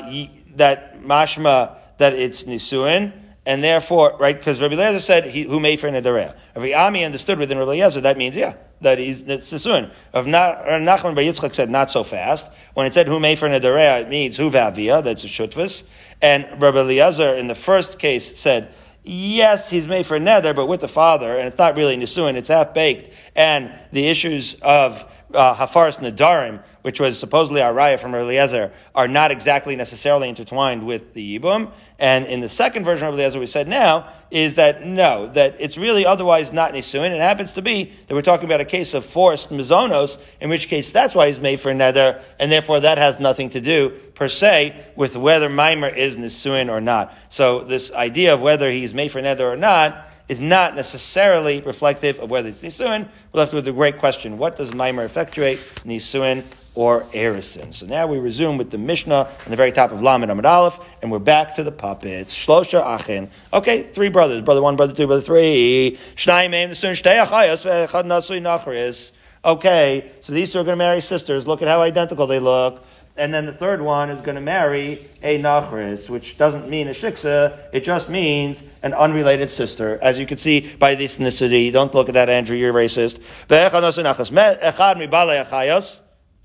that 0.55 1.03
mashma, 1.03 1.79
that 1.99 2.13
it's 2.13 2.45
Nisuin, 2.45 3.13
and 3.47 3.63
therefore, 3.63 4.17
right, 4.19 4.37
because 4.37 4.61
Rabbi 4.61 4.75
Eliezer 4.75 5.01
said, 5.01 5.27
he, 5.27 5.43
who 5.43 5.61
Mayfair 5.61 5.91
Nedarea. 5.91 6.35
Rabbi 6.57 6.71
Yami 6.71 7.05
understood 7.05 7.39
within 7.39 7.59
Rabbi 7.59 7.73
Eliezer, 7.73 8.01
that 8.01 8.17
means, 8.17 8.35
yeah, 8.35 8.55
that 8.81 8.99
he's 8.99 9.23
Nisun. 9.23 9.91
Of 10.15 10.27
Nachman 10.27 11.15
Bar 11.15 11.25
Yitzchak 11.25 11.55
said 11.55 11.69
not 11.69 11.91
so 11.91 12.05
fast. 12.05 12.51
When 12.73 12.87
it 12.87 12.95
said 12.95 13.07
who 13.07 13.21
made 13.21 13.39
for 13.39 13.49
Nederea, 13.49 14.01
it 14.01 14.09
means 14.09 14.37
Hu 14.37 14.51
Vavia, 14.51 15.03
that's 15.03 15.25
a 15.25 15.27
Shutvis. 15.27 15.85
And 16.23 16.47
Rabbi 16.61 16.79
Eliezer 16.79 17.35
in 17.35 17.47
the 17.47 17.55
first 17.55 17.99
case 17.99 18.39
said, 18.39 18.73
yes, 19.03 19.69
he's 19.69 19.87
made 19.87 20.07
for 20.07 20.19
nether, 20.19 20.55
but 20.55 20.67
with 20.67 20.81
the 20.81 20.89
father, 20.89 21.37
and 21.37 21.47
it's 21.47 21.59
not 21.59 21.77
really 21.77 21.97
Nisuin, 21.97 22.37
it's 22.37 22.49
half 22.49 22.73
baked. 22.73 23.15
And 23.37 23.71
the 23.93 24.07
issues 24.07 24.55
of 24.63 25.05
uh, 25.35 25.55
Hafaris 25.55 25.99
Nadarim, 25.99 26.63
which 26.85 27.01
was 27.01 27.19
supposedly 27.19 27.63
our 27.63 27.73
raya 27.73 27.99
from 27.99 28.15
Eliezer, 28.15 28.71
are 28.95 29.09
not 29.09 29.31
exactly 29.31 29.75
necessarily 29.75 30.29
intertwined 30.29 30.87
with 30.87 31.15
the 31.15 31.39
Yibum. 31.39 31.73
And 31.99 32.27
in 32.27 32.41
the 32.41 32.49
second 32.51 32.85
version 32.85 33.09
of 33.09 33.15
Eliezer 33.15 33.41
we 33.41 33.47
said 33.47 33.69
now, 33.69 34.13
is 34.31 34.57
that 34.57 34.85
no, 34.85 35.29
that 35.29 35.57
it's 35.59 35.79
really 35.79 36.05
otherwise 36.05 36.53
not 36.53 36.75
Nisuin. 36.75 37.11
It 37.11 37.21
happens 37.21 37.55
to 37.55 37.63
be 37.63 37.91
that 38.07 38.15
we're 38.15 38.21
talking 38.21 38.45
about 38.45 38.61
a 38.61 38.67
case 38.67 38.93
of 38.93 39.07
forced 39.07 39.49
Mizonos, 39.49 40.19
in 40.43 40.51
which 40.51 40.69
case 40.69 40.93
that's 40.93 41.15
why 41.15 41.29
he's 41.29 41.41
made 41.41 41.59
for 41.59 41.73
Nether, 41.73 42.21
and 42.39 42.53
therefore 42.53 42.81
that 42.81 42.99
has 42.99 43.19
nothing 43.19 43.49
to 43.49 43.63
do, 43.63 43.89
per 44.15 44.29
se, 44.29 44.79
with 44.95 45.17
whether 45.17 45.49
Mimer 45.49 45.89
is 45.89 46.19
Nisuin 46.19 46.69
or 46.69 46.83
not. 46.83 47.17
So 47.31 47.65
this 47.65 47.93
idea 47.93 48.35
of 48.35 48.43
whether 48.43 48.71
he's 48.71 48.93
made 48.93 49.11
for 49.11 49.23
Nether 49.23 49.51
or 49.51 49.57
not, 49.57 50.11
is 50.29 50.41
not 50.41 50.75
necessarily 50.75 51.61
reflective 51.61 52.19
of 52.19 52.31
whether 52.31 52.49
it's 52.49 52.63
Nisuin. 52.63 53.09
We're 53.33 53.41
left 53.41 53.53
with 53.53 53.65
the 53.65 53.73
great 53.73 53.99
question, 53.99 54.39
what 54.39 54.57
does 54.57 54.73
Maimer 54.73 55.05
effectuate, 55.05 55.59
Nisuin 55.85 56.45
or 56.75 57.03
Erisin? 57.13 57.75
So 57.75 57.87
now 57.87 58.07
we 58.07 58.19
resume 58.19 58.57
with 58.57 58.71
the 58.71 58.79
Mishnah 58.79 59.29
on 59.45 59.51
the 59.51 59.57
very 59.57 59.71
top 59.71 59.93
of 59.93 60.03
Lamed 60.03 60.25
Amud 60.25 60.45
Aleph, 60.45 60.81
and 61.03 61.11
we're 61.11 61.19
back 61.19 61.55
to 61.57 61.63
the 61.63 61.73
puppets. 61.73 62.35
Shlosha 62.35 62.83
Achin. 62.83 63.29
Okay, 63.53 63.83
three 63.83 64.09
brothers. 64.09 64.41
Brother 64.43 64.63
one, 64.63 64.77
brother 64.77 64.95
two, 64.95 65.07
brother 65.07 65.23
three. 65.23 65.99
Shnai 66.17 66.49
Meim 66.49 66.71
Nisuin 66.71 66.93
Shtei 67.01 67.25
Achayas 67.25 67.65
Ve'echad 67.65 68.07
Nasui 68.07 68.41
Nachris. 68.41 69.13
Okay, 69.45 70.11
so 70.23 70.33
these 70.33 70.53
two 70.53 70.59
are 70.59 70.65
going 70.65 70.79
to 70.79 70.83
marry 70.83 71.03
sisters. 71.03 71.47
Look 71.47 71.61
at 71.61 71.69
how 71.69 71.83
identical 71.83 72.27
they 72.27 72.39
look. 72.39 72.83
And 73.17 73.33
then 73.33 73.47
the 73.47 73.53
third 73.53 73.81
one 73.81 74.11
is 74.11 74.21
going 74.21 74.35
to 74.35 74.41
marry 74.41 75.09
a 75.23 75.41
nachris, 75.41 76.11
which 76.11 76.37
doesn't 76.37 76.69
mean 76.69 76.89
a 76.89 76.91
shiksa, 76.91 77.61
it 77.73 77.85
just 77.85 78.09
means 78.09 78.65
an 78.83 78.93
unrelated 78.93 79.53
sister. 79.53 80.01
As 80.03 80.19
you 80.19 80.27
can 80.27 80.37
see 80.37 80.75
by 80.77 80.97
the 80.97 81.05
ethnicity, 81.05 81.73
don't 81.73 81.95
look 81.95 82.09
at 82.09 82.15
that, 82.15 82.29
Andrew, 82.29 82.57
you're 82.57 82.73
racist. 82.73 83.21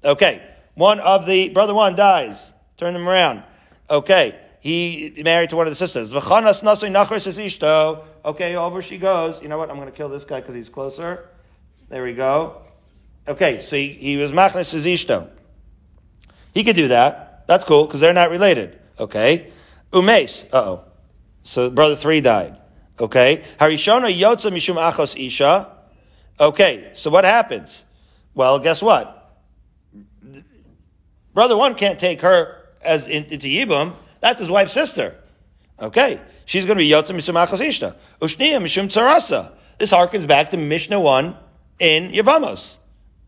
Okay, 0.06 0.42
one 0.76 1.00
of 1.00 1.26
the, 1.26 1.50
brother 1.50 1.74
one 1.74 1.96
dies. 1.96 2.52
Turn 2.78 2.96
him 2.96 3.10
around. 3.10 3.44
Okay, 3.90 4.40
he 4.60 5.22
married 5.24 5.50
to 5.50 5.56
one 5.56 5.66
of 5.66 5.72
the 5.72 5.76
sisters. 5.76 6.14
Okay, 8.26 8.56
over 8.56 8.82
she 8.84 8.98
goes. 9.00 9.42
You 9.42 9.48
know 9.48 9.58
what? 9.58 9.72
I'm 9.72 9.78
going 9.78 9.90
to 9.90 9.98
kill 9.98 10.10
this 10.10 10.24
guy 10.24 10.40
because 10.40 10.54
he's 10.54 10.70
closer. 10.70 11.30
There 11.90 12.04
we 12.04 12.14
go. 12.14 12.62
Okay, 13.28 13.64
so 13.64 13.76
he, 13.76 13.90
he 13.90 14.18
was 14.18 14.32
machnes 14.32 14.72
his 14.72 14.86
ishto. 14.86 15.30
He 16.60 16.66
could 16.66 16.76
do 16.76 16.90
that. 16.90 17.48
That's 17.48 17.64
cool 17.64 17.86
because 17.86 18.02
they're 18.02 18.12
not 18.12 18.32
related. 18.32 18.78
Okay. 19.00 19.50
Umes. 19.94 20.46
Uh 20.52 20.58
oh. 20.58 20.84
So 21.44 21.70
brother 21.70 21.96
three 21.96 22.20
died. 22.20 22.58
Okay. 23.00 23.46
Harishona 23.62 24.14
yotza 24.14 24.52
mishum 24.52 24.76
achos 24.76 25.16
isha. 25.16 25.72
Okay. 26.38 26.92
So 26.96 27.12
what 27.12 27.24
happens? 27.24 27.86
Well, 28.34 28.60
guess 28.60 28.82
what? 28.82 29.40
Brother 31.34 31.56
one 31.56 31.76
can't 31.76 31.98
take 31.98 32.20
her 32.24 32.58
as 32.82 33.08
in, 33.08 33.24
into 33.28 33.48
Yibum. 33.48 33.96
That's 34.20 34.40
his 34.40 34.50
wife's 34.50 34.74
sister. 34.74 35.16
Okay. 35.80 36.20
She's 36.44 36.66
going 36.66 36.78
to 36.78 36.84
be 36.84 36.90
yotza 36.90 37.16
mishum 37.16 37.42
achos 37.42 37.66
isha. 37.66 37.96
Ushniya 38.22 38.62
mishum 38.62 38.88
tsarasa. 38.88 39.54
This 39.78 39.94
harkens 39.94 40.28
back 40.28 40.50
to 40.50 40.58
Mishnah 40.58 41.00
1 41.00 41.38
in 41.80 42.12
Yavamos. 42.12 42.76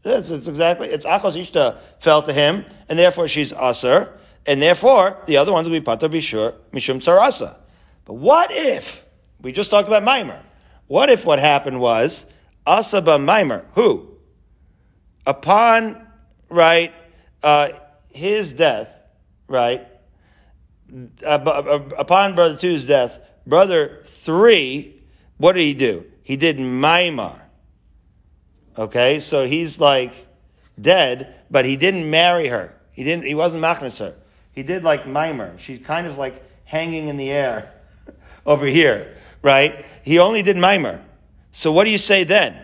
It's, 0.03 0.29
it's 0.29 0.47
exactly, 0.47 0.87
it's 0.89 1.05
Achos 1.05 1.39
Ishta 1.39 1.77
fell 1.99 2.23
to 2.23 2.33
him, 2.33 2.65
and 2.89 2.97
therefore 2.97 3.27
she's 3.27 3.53
Aser, 3.53 4.17
and 4.45 4.61
therefore 4.61 5.17
the 5.27 5.37
other 5.37 5.51
ones 5.51 5.67
will 5.67 5.75
be 5.75 5.81
Pata 5.81 6.09
Bishur, 6.09 6.55
Mishum 6.73 7.01
Sarasa. 7.01 7.57
But 8.05 8.15
what 8.15 8.49
if, 8.51 9.05
we 9.41 9.51
just 9.51 9.69
talked 9.69 9.87
about 9.87 10.03
Mimer, 10.03 10.41
what 10.87 11.09
if 11.09 11.23
what 11.25 11.39
happened 11.39 11.79
was, 11.79 12.25
Asaba 12.65 13.23
Mimer, 13.23 13.65
who? 13.75 14.09
Upon, 15.25 16.07
right, 16.49 16.93
uh, 17.43 17.69
his 18.09 18.51
death, 18.51 18.89
right, 19.47 19.87
uh, 21.25 21.79
upon 21.97 22.35
brother 22.35 22.57
two's 22.57 22.85
death, 22.85 23.19
brother 23.45 24.01
three, 24.03 25.01
what 25.37 25.53
did 25.53 25.61
he 25.61 25.73
do? 25.73 26.05
He 26.23 26.35
did 26.37 26.57
Maimar. 26.57 27.39
Okay, 28.77 29.19
so 29.19 29.45
he's 29.45 29.79
like 29.79 30.27
dead, 30.79 31.35
but 31.49 31.65
he 31.65 31.75
didn't 31.75 32.09
marry 32.09 32.47
her. 32.47 32.75
He 32.93 33.03
didn't. 33.03 33.25
He 33.25 33.35
wasn't 33.35 33.63
machnas 33.63 33.99
her. 33.99 34.15
He 34.53 34.63
did 34.63 34.83
like 34.83 35.07
mimer. 35.07 35.57
She's 35.57 35.85
kind 35.85 36.07
of 36.07 36.17
like 36.17 36.41
hanging 36.65 37.07
in 37.07 37.17
the 37.17 37.31
air 37.31 37.73
over 38.45 38.65
here, 38.65 39.15
right? 39.41 39.85
He 40.03 40.19
only 40.19 40.41
did 40.41 40.57
mimer. 40.57 41.03
So 41.51 41.71
what 41.71 41.85
do 41.85 41.89
you 41.91 41.97
say 41.97 42.23
then? 42.23 42.55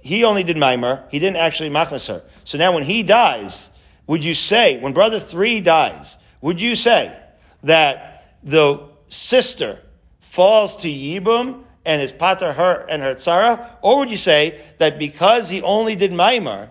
He 0.00 0.24
only 0.24 0.44
did 0.44 0.56
mimer. 0.56 1.04
He 1.10 1.18
didn't 1.18 1.36
actually 1.36 1.70
machnas 1.70 2.08
her. 2.08 2.22
So 2.44 2.56
now 2.56 2.72
when 2.72 2.84
he 2.84 3.02
dies, 3.02 3.70
would 4.06 4.24
you 4.24 4.34
say 4.34 4.78
when 4.80 4.92
brother 4.92 5.20
three 5.20 5.60
dies, 5.60 6.16
would 6.40 6.60
you 6.60 6.76
say 6.76 7.16
that 7.64 8.36
the 8.42 8.88
sister 9.08 9.82
falls 10.20 10.76
to 10.78 10.88
Yibum 10.88 11.64
and 11.84 12.00
his 12.00 12.12
pater 12.12 12.52
her 12.52 12.86
and 12.88 13.02
her 13.02 13.14
tzara? 13.14 13.70
Or 13.82 13.98
would 13.98 14.10
you 14.10 14.16
say 14.16 14.60
that 14.78 14.98
because 14.98 15.48
he 15.50 15.62
only 15.62 15.96
did 15.96 16.12
maimar 16.12 16.70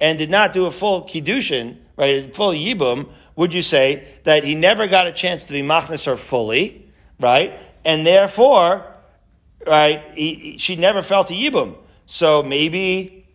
and 0.00 0.18
did 0.18 0.30
not 0.30 0.52
do 0.52 0.66
a 0.66 0.70
full 0.70 1.02
kiddushin, 1.02 1.76
right, 1.96 2.28
a 2.28 2.32
full 2.32 2.52
yibum, 2.52 3.08
would 3.36 3.54
you 3.54 3.62
say 3.62 4.06
that 4.24 4.44
he 4.44 4.54
never 4.54 4.86
got 4.86 5.06
a 5.06 5.12
chance 5.12 5.44
to 5.44 5.52
be 5.52 5.62
machnas 5.62 6.06
her 6.06 6.16
fully, 6.16 6.90
right? 7.18 7.58
And 7.84 8.06
therefore, 8.06 8.84
right, 9.66 10.02
he, 10.14 10.58
she 10.58 10.76
never 10.76 11.02
felt 11.02 11.28
to 11.28 11.34
yibum. 11.34 11.76
So 12.06 12.42
maybe, 12.42 13.26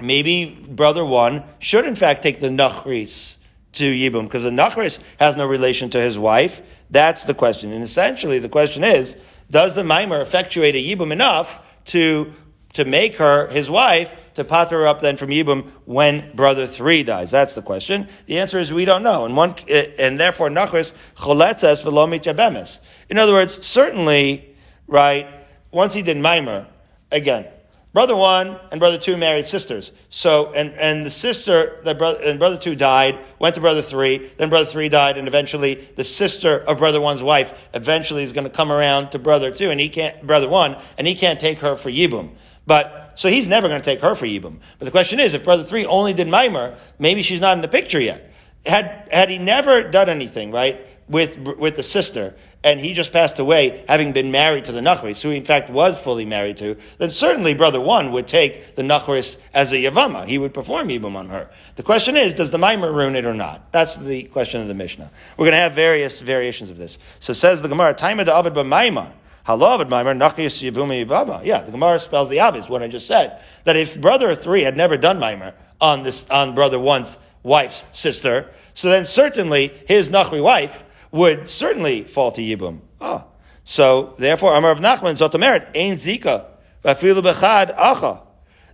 maybe 0.00 0.46
brother 0.68 1.04
one 1.04 1.44
should 1.58 1.84
in 1.84 1.94
fact 1.94 2.22
take 2.22 2.40
the 2.40 2.48
nachris 2.48 3.36
to 3.72 3.84
Yibum 3.84 4.24
because 4.24 4.44
the 4.44 4.50
Nachris 4.50 5.00
has 5.18 5.36
no 5.36 5.46
relation 5.46 5.90
to 5.90 6.00
his 6.00 6.18
wife. 6.18 6.62
That's 6.90 7.24
the 7.24 7.34
question. 7.34 7.72
And 7.72 7.82
essentially, 7.82 8.38
the 8.38 8.48
question 8.48 8.82
is, 8.82 9.16
does 9.50 9.74
the 9.74 9.82
Maimer 9.82 10.22
effectuate 10.22 10.74
a 10.74 10.78
Yibum 10.78 11.12
enough 11.12 11.82
to, 11.86 12.32
to 12.74 12.84
make 12.84 13.16
her 13.16 13.48
his 13.48 13.68
wife 13.68 14.14
to 14.34 14.44
pater 14.44 14.80
her 14.80 14.86
up 14.86 15.00
then 15.00 15.16
from 15.16 15.30
Yibum 15.30 15.68
when 15.84 16.34
brother 16.34 16.66
three 16.66 17.02
dies? 17.02 17.30
That's 17.30 17.54
the 17.54 17.62
question. 17.62 18.08
The 18.26 18.38
answer 18.38 18.58
is 18.58 18.72
we 18.72 18.84
don't 18.84 19.02
know. 19.02 19.24
And 19.24 19.36
one, 19.36 19.54
and 19.68 20.18
therefore 20.18 20.48
Nachris 20.48 20.94
choletzes 21.16 21.82
velomit 21.82 22.22
yabemes. 22.22 22.78
In 23.08 23.18
other 23.18 23.32
words, 23.32 23.66
certainly, 23.66 24.54
right, 24.86 25.26
once 25.72 25.94
he 25.94 26.02
did 26.02 26.16
Maimer, 26.16 26.66
again, 27.10 27.46
Brother 27.92 28.14
one 28.14 28.56
and 28.70 28.78
brother 28.78 28.98
two 28.98 29.16
married 29.16 29.48
sisters. 29.48 29.90
So, 30.10 30.52
and, 30.52 30.72
and 30.74 31.04
the 31.04 31.10
sister 31.10 31.80
that 31.82 31.98
brother, 31.98 32.22
and 32.22 32.38
brother 32.38 32.56
two 32.56 32.76
died, 32.76 33.18
went 33.40 33.56
to 33.56 33.60
brother 33.60 33.82
three, 33.82 34.30
then 34.36 34.48
brother 34.48 34.66
three 34.66 34.88
died, 34.88 35.18
and 35.18 35.26
eventually 35.26 35.74
the 35.96 36.04
sister 36.04 36.58
of 36.58 36.78
brother 36.78 37.00
one's 37.00 37.22
wife 37.22 37.68
eventually 37.74 38.22
is 38.22 38.32
going 38.32 38.44
to 38.44 38.50
come 38.50 38.70
around 38.70 39.10
to 39.10 39.18
brother 39.18 39.50
two, 39.50 39.70
and 39.70 39.80
he 39.80 39.88
can't, 39.88 40.24
brother 40.24 40.48
one, 40.48 40.76
and 40.98 41.06
he 41.08 41.16
can't 41.16 41.40
take 41.40 41.58
her 41.58 41.74
for 41.74 41.90
Yibum. 41.90 42.30
But, 42.64 43.14
so 43.16 43.28
he's 43.28 43.48
never 43.48 43.66
going 43.66 43.80
to 43.80 43.84
take 43.84 44.02
her 44.02 44.14
for 44.14 44.26
Yibum. 44.26 44.60
But 44.78 44.84
the 44.84 44.92
question 44.92 45.18
is, 45.18 45.34
if 45.34 45.42
brother 45.42 45.64
three 45.64 45.84
only 45.84 46.12
did 46.12 46.28
Maimer, 46.28 46.76
maybe 47.00 47.22
she's 47.22 47.40
not 47.40 47.56
in 47.56 47.60
the 47.60 47.68
picture 47.68 48.00
yet. 48.00 48.32
Had, 48.64 49.08
had 49.10 49.30
he 49.30 49.38
never 49.38 49.82
done 49.82 50.08
anything, 50.08 50.52
right, 50.52 50.86
with, 51.08 51.38
with 51.38 51.74
the 51.74 51.82
sister, 51.82 52.36
and 52.62 52.78
he 52.78 52.92
just 52.92 53.12
passed 53.12 53.38
away 53.38 53.84
having 53.88 54.12
been 54.12 54.30
married 54.30 54.66
to 54.66 54.72
the 54.72 54.80
Nachris, 54.80 55.22
who 55.22 55.30
in 55.30 55.44
fact 55.44 55.70
was 55.70 56.00
fully 56.00 56.26
married 56.26 56.58
to, 56.58 56.76
then 56.98 57.10
certainly 57.10 57.54
brother 57.54 57.80
one 57.80 58.12
would 58.12 58.26
take 58.26 58.74
the 58.74 58.82
Nachris 58.82 59.40
as 59.54 59.72
a 59.72 59.76
Yavama. 59.76 60.26
He 60.26 60.38
would 60.38 60.52
perform 60.52 60.88
Yibum 60.88 61.16
on 61.16 61.30
her. 61.30 61.48
The 61.76 61.82
question 61.82 62.16
is, 62.16 62.34
does 62.34 62.50
the 62.50 62.58
Maimer 62.58 62.92
ruin 62.92 63.16
it 63.16 63.24
or 63.24 63.34
not? 63.34 63.72
That's 63.72 63.96
the 63.96 64.24
question 64.24 64.60
of 64.60 64.68
the 64.68 64.74
Mishnah. 64.74 65.10
We're 65.36 65.46
going 65.46 65.52
to 65.52 65.58
have 65.58 65.72
various 65.72 66.20
variations 66.20 66.68
of 66.68 66.76
this. 66.76 66.98
So 67.18 67.32
says 67.32 67.62
the 67.62 67.68
Gemara, 67.68 67.94
Taima 67.94 68.26
da 68.26 68.38
Abed 68.38 68.54
Maimar. 68.54 69.12
Halav 69.46 69.82
Maimer, 69.88 70.16
Nachis 70.16 70.70
Yavumi 70.70 71.06
Yavama. 71.06 71.42
Yeah, 71.44 71.62
the 71.62 71.72
Gemara 71.72 71.98
spells 71.98 72.28
the 72.28 72.40
obvious, 72.40 72.68
what 72.68 72.82
I 72.82 72.88
just 72.88 73.06
said. 73.06 73.42
That 73.64 73.76
if 73.76 73.98
brother 73.98 74.34
three 74.34 74.62
had 74.62 74.76
never 74.76 74.98
done 74.98 75.18
Maimer 75.18 75.54
on 75.80 76.02
this, 76.02 76.28
on 76.28 76.54
brother 76.54 76.78
one's 76.78 77.18
wife's 77.42 77.86
sister, 77.92 78.50
so 78.74 78.90
then 78.90 79.06
certainly 79.06 79.72
his 79.88 80.10
Nachri 80.10 80.42
wife 80.42 80.84
would 81.12 81.48
certainly 81.48 82.04
fall 82.04 82.32
to 82.32 82.40
Yibum. 82.40 82.80
Ah. 83.00 83.26
So, 83.64 84.14
therefore, 84.18 84.54
Amar 84.54 84.72
of 84.72 84.80
Nachman, 84.80 85.16
Zotomeret, 85.16 85.66
Ein 85.76 85.94
Zika, 85.94 86.46
Vafilu 86.84 87.22
Bechad 87.22 87.76
Acha. 87.76 88.22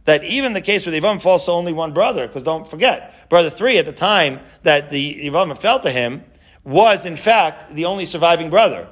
That 0.04 0.22
even 0.22 0.52
the 0.52 0.60
case 0.60 0.84
the 0.84 0.92
Yivam 0.92 1.20
falls 1.20 1.46
to 1.46 1.50
only 1.50 1.72
one 1.72 1.92
brother, 1.92 2.28
because 2.28 2.44
don't 2.44 2.68
forget, 2.68 3.28
brother 3.28 3.50
three 3.50 3.78
at 3.78 3.86
the 3.86 3.92
time 3.92 4.40
that 4.62 4.88
the 4.90 5.26
Yivam 5.26 5.58
fell 5.58 5.80
to 5.80 5.90
him 5.90 6.22
was 6.62 7.04
in 7.04 7.16
fact 7.16 7.74
the 7.74 7.86
only 7.86 8.04
surviving 8.04 8.48
brother. 8.48 8.88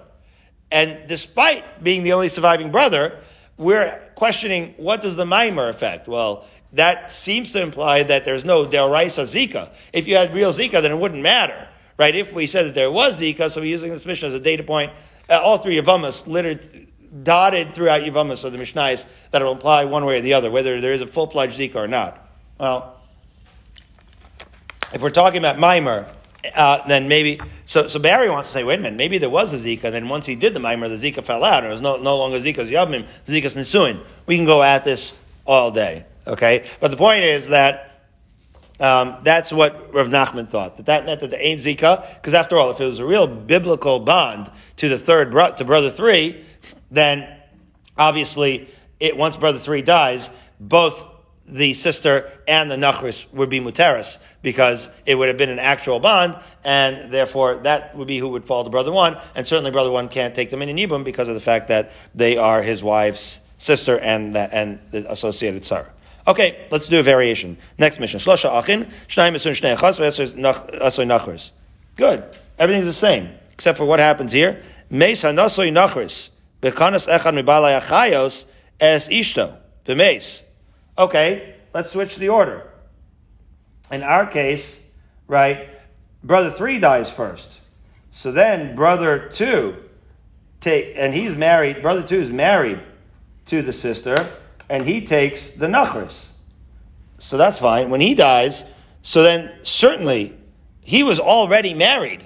And 0.73 1.07
despite 1.07 1.85
being 1.85 2.03
the 2.03 2.15
only 2.15 2.29
surviving 2.29 2.73
brother, 2.73 3.21
we're 3.57 3.97
questioning 4.17 4.75
what 4.77 5.03
does 5.03 5.15
the 5.15 5.25
Maimer 5.25 5.69
affect? 5.71 6.09
Well, 6.09 6.45
that 6.73 7.13
seems 7.13 7.53
to 7.53 7.63
imply 7.63 8.03
that 8.03 8.25
there's 8.25 8.45
no 8.45 8.67
Deraisa 8.67 9.23
Zika. 9.23 9.73
If 9.93 10.09
you 10.09 10.17
had 10.17 10.35
real 10.35 10.51
Zika, 10.51 10.83
then 10.83 10.91
it 10.91 10.99
wouldn't 10.99 11.23
matter 11.23 11.69
right? 11.99 12.15
If 12.15 12.33
we 12.33 12.47
said 12.47 12.67
that 12.67 12.75
there 12.75 12.91
was 12.91 13.21
Zika, 13.21 13.51
so 13.51 13.61
we're 13.61 13.67
using 13.67 13.91
this 13.91 14.07
Mishnah 14.07 14.29
as 14.29 14.35
a 14.35 14.41
data 14.41 14.63
point. 14.63 14.93
Uh, 15.29 15.41
all 15.43 15.59
three 15.59 15.81
Yavamas 15.81 16.27
littered, 16.27 16.61
dotted 17.23 17.75
throughout 17.75 18.03
Yavamas 18.03 18.45
or 18.45 18.51
the 18.51 18.59
Mishnais 18.59 19.07
that 19.31 19.43
will 19.43 19.53
imply 19.53 19.85
one 19.85 20.05
way 20.05 20.19
or 20.19 20.21
the 20.21 20.35
other, 20.35 20.51
whether 20.51 20.81
there 20.81 20.93
is 20.93 21.01
a 21.01 21.07
full-fledged 21.07 21.59
Zika 21.59 21.77
or 21.77 21.89
not. 21.89 22.29
Well, 22.59 23.01
if 24.93 25.01
we're 25.01 25.11
talking 25.11 25.39
about 25.39 25.59
Mimer, 25.59 26.09
uh, 26.55 26.87
then 26.87 27.09
maybe 27.09 27.41
so. 27.65 27.89
So 27.89 27.99
Barry 27.99 28.29
wants 28.29 28.51
to 28.51 28.55
say, 28.55 28.65
wait 28.65 28.79
a 28.79 28.83
minute, 28.83 28.97
maybe 28.97 29.19
there 29.19 29.31
was 29.31 29.53
a 29.53 29.57
Zika. 29.57 29.91
Then 29.91 30.09
once 30.09 30.27
he 30.27 30.37
did 30.37 30.55
the 30.55 30.61
Mimer, 30.61 30.89
the 30.89 30.97
Zika 30.97 31.25
fell 31.25 31.43
out. 31.43 31.65
And 31.65 31.69
it 31.69 31.71
was 31.71 31.81
no, 31.81 31.97
no 31.97 32.17
longer 32.19 32.39
Zika's 32.39 32.71
Yavmim, 32.71 33.09
Zika's 33.25 33.55
Nisuin. 33.55 34.05
We 34.27 34.37
can 34.37 34.45
go 34.45 34.63
at 34.63 34.85
this 34.85 35.17
all 35.47 35.71
day, 35.71 36.05
okay? 36.27 36.67
But 36.81 36.91
the 36.91 36.97
point 36.97 37.25
is 37.25 37.49
that 37.49 37.94
um, 38.81 39.17
that's 39.23 39.53
what 39.53 39.95
Rav 39.95 40.09
Nachman 40.09 40.49
thought. 40.49 40.77
That 40.77 40.87
that 40.87 41.07
meant 41.07 41.21
that 41.21 41.31
the 41.31 41.39
Ein 41.39 41.59
Zika, 41.59 42.15
because 42.15 42.35
after 42.35 42.57
all, 42.57 42.71
if 42.71 42.81
it 42.81 42.87
was 42.87 42.99
a 42.99 43.07
real 43.07 43.27
biblical 43.27 44.01
bond 44.01 44.51
to 44.77 44.89
the 44.89 44.99
third 44.99 45.31
bro- 45.31 45.55
to 45.55 45.65
brother 45.65 45.91
three, 45.91 46.45
then 46.91 47.29
obviously 47.97 48.69
it 48.99 49.17
once 49.17 49.37
brother 49.37 49.59
three 49.59 49.83
dies, 49.83 50.31
both 50.59 51.07
the 51.47 51.75
sister 51.75 52.31
and 52.49 52.71
the 52.71 52.77
nachris 52.77 53.31
would 53.33 53.51
be 53.51 53.61
muteris 53.61 54.19
because 54.41 54.89
it 55.05 55.15
would 55.15 55.29
have 55.29 55.37
been 55.37 55.51
an 55.51 55.59
actual 55.59 56.01
bond, 56.01 56.37
and 56.65 57.13
therefore 57.13 57.57
that 57.57 57.95
would 57.95 58.09
be 58.09 58.19
who 58.19 58.31
would 58.31 58.45
fall 58.45 58.65
to 58.65 58.71
brother 58.71 58.91
one, 58.91 59.17
and 59.35 59.47
certainly 59.47 59.71
brother 59.71 59.91
one 59.91 60.09
can't 60.09 60.35
take 60.35 60.51
them 60.51 60.63
in 60.63 60.75
Yibum 60.75 61.05
because 61.05 61.29
of 61.29 61.35
the 61.35 61.41
fact 61.41 61.69
that 61.69 61.93
they 62.15 62.37
are 62.37 62.63
his 62.63 62.83
wife's 62.83 63.41
sister 63.59 63.99
and 63.99 64.35
the, 64.35 64.55
and 64.55 64.81
the 64.91 65.11
associated 65.11 65.65
Sarah. 65.65 65.94
Okay, 66.27 66.67
let's 66.71 66.89
do 66.89 67.01
a 67.01 67.03
variation. 67.03 67.59
Next 67.79 68.01
mission. 68.01 68.19
Shlosha 68.19 68.51
achin. 68.51 68.91
Good. 71.97 72.25
Everything's 72.59 72.87
the 72.87 72.93
same, 72.93 73.31
except 73.53 73.79
for 73.79 73.85
what 73.85 74.01
happens 74.01 74.33
here. 74.33 74.63
Meis 74.89 75.23
nachris, 75.23 76.31
bekanas 76.63 77.09
echad 77.09 77.35
mibalay 77.35 77.81
achayos 77.81 78.47
es 78.81 79.09
ishto. 79.09 79.57
Okay, 80.97 81.55
let's 81.75 81.91
switch 81.91 82.17
the 82.17 82.29
order. 82.29 82.71
In 83.91 84.03
our 84.03 84.27
case, 84.27 84.81
right, 85.27 85.69
brother 86.23 86.51
three 86.51 86.79
dies 86.79 87.11
first. 87.11 87.59
So 88.13 88.33
then 88.33 88.75
brother 88.77 89.29
two 89.29 89.77
take, 90.61 90.95
and 90.97 91.13
he's 91.13 91.35
married, 91.35 91.83
brother 91.83 92.03
two 92.03 92.21
is 92.21 92.31
married 92.31 92.81
to 93.47 93.61
the 93.61 93.73
sister, 93.73 94.31
and 94.75 94.85
he 94.85 95.07
takes 95.07 95.51
the 95.51 95.69
nachris. 95.69 96.31
So 97.21 97.37
that's 97.37 97.61
fine. 97.61 97.91
When 97.91 98.01
he 98.01 98.15
dies, 98.15 98.65
so 99.03 99.23
then 99.23 99.53
certainly 99.63 100.37
he 100.81 101.05
was 101.05 101.21
already 101.21 101.75
married 101.75 102.25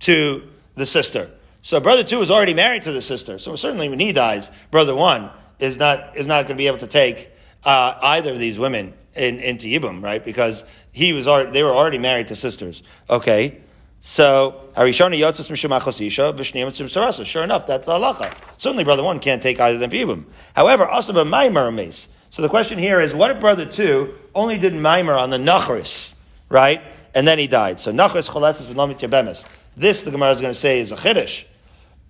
to 0.00 0.48
the 0.76 0.86
sister. 0.86 1.28
So 1.62 1.80
brother 1.80 2.04
two 2.04 2.20
was 2.20 2.30
already 2.30 2.54
married 2.54 2.82
to 2.84 2.92
the 2.92 3.02
sister. 3.02 3.40
So 3.40 3.56
certainly 3.56 3.88
when 3.88 3.98
he 3.98 4.12
dies, 4.12 4.52
brother 4.70 4.94
one 4.94 5.30
is 5.58 5.76
not 5.76 6.16
is 6.16 6.28
not 6.28 6.42
going 6.42 6.56
to 6.56 6.62
be 6.62 6.68
able 6.68 6.78
to 6.78 6.86
take 6.86 7.30
uh, 7.64 7.98
either 8.00 8.30
of 8.30 8.38
these 8.38 8.60
women 8.60 8.94
in, 9.16 9.40
into 9.40 9.66
Yibum, 9.66 10.00
right? 10.00 10.24
Because 10.24 10.64
he 10.92 11.12
was 11.12 11.26
already, 11.26 11.50
they 11.50 11.64
were 11.64 11.74
already 11.74 11.98
married 11.98 12.28
to 12.28 12.36
sisters. 12.36 12.84
Okay. 13.10 13.60
So, 14.00 14.70
Harishona 14.76 15.18
Yotzis 15.18 15.50
Mishumachos 15.50 16.04
Isha, 16.06 16.32
Vishniyam 16.36 16.68
Sarasa. 16.68 17.26
Sure 17.26 17.42
enough, 17.42 17.66
that's 17.66 17.88
halacha. 17.88 18.32
Certainly, 18.56 18.84
brother 18.84 19.02
one 19.02 19.18
can't 19.18 19.42
take 19.42 19.60
either 19.60 19.84
of 19.84 19.90
them. 19.90 20.26
However, 20.54 20.86
Asaba 20.86 21.28
Maimar 21.28 21.74
Mace. 21.74 22.08
So 22.30 22.42
the 22.42 22.48
question 22.48 22.78
here 22.78 23.00
is, 23.00 23.14
what 23.14 23.30
if 23.30 23.40
brother 23.40 23.66
two 23.66 24.14
only 24.34 24.58
did 24.58 24.72
Maimar 24.72 25.18
on 25.18 25.30
the 25.30 25.38
Nachris, 25.38 26.14
right? 26.48 26.80
And 27.14 27.26
then 27.26 27.38
he 27.38 27.46
died. 27.46 27.80
So 27.80 27.92
Nachris 27.92 28.30
Choletzis 28.30 28.66
V'lamit 28.66 29.00
Yabemes. 29.00 29.44
This, 29.76 30.02
the 30.02 30.10
Gemara 30.10 30.32
is 30.32 30.40
going 30.40 30.52
to 30.52 30.58
say, 30.58 30.80
is 30.80 30.92
a 30.92 30.96
Chiddush. 30.96 31.44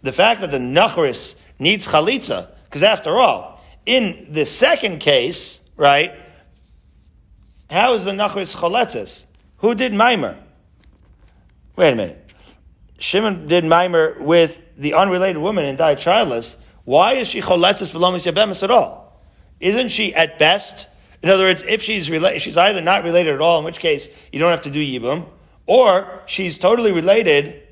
The 0.03 0.13
fact 0.13 0.41
that 0.43 0.51
the 0.51 0.59
Nachris 0.59 1.37
needs 1.59 1.87
Chalitza, 1.87 2.49
because 2.65 2.83
after 2.83 3.11
all, 3.11 3.63
in 3.87 4.29
the 4.31 4.45
second 4.45 4.99
case, 4.99 5.61
right, 5.77 6.13
how 7.71 7.95
is 7.95 8.05
the 8.05 8.13
Nachris 8.13 8.55
Choletzis? 8.55 9.25
Who 9.59 9.75
did 9.75 9.93
Maimar? 9.93 10.37
Wait 11.79 11.93
a 11.93 11.95
minute. 11.95 12.33
Shimon 12.99 13.47
did 13.47 13.63
Maimer 13.63 14.21
with 14.21 14.61
the 14.77 14.95
unrelated 14.95 15.41
woman 15.41 15.65
and 15.65 15.79
died 15.79 16.01
childless. 16.01 16.57
Why 16.83 17.13
is 17.13 17.29
she 17.29 17.41
choletzes 17.41 17.93
v'lomis 17.93 18.25
yabemis 18.25 18.65
at 18.65 18.73
all? 18.73 19.23
Isn't 19.61 19.91
she 19.91 20.13
at 20.13 20.41
best? 20.41 20.89
In 21.23 21.31
other 21.31 21.45
words, 21.45 21.63
if 21.63 21.81
she's 21.81 22.11
related, 22.11 22.43
she's 22.43 22.57
either 22.57 22.81
not 22.81 23.05
related 23.05 23.33
at 23.33 23.41
all, 23.41 23.61
in 23.61 23.65
which 23.65 23.79
case 23.79 24.09
you 24.33 24.41
don't 24.41 24.51
have 24.51 24.63
to 24.63 24.71
do 24.71 24.81
yibum, 24.81 25.27
or 25.67 26.21
she's 26.27 26.59
totally 26.59 26.91
related, 26.91 27.63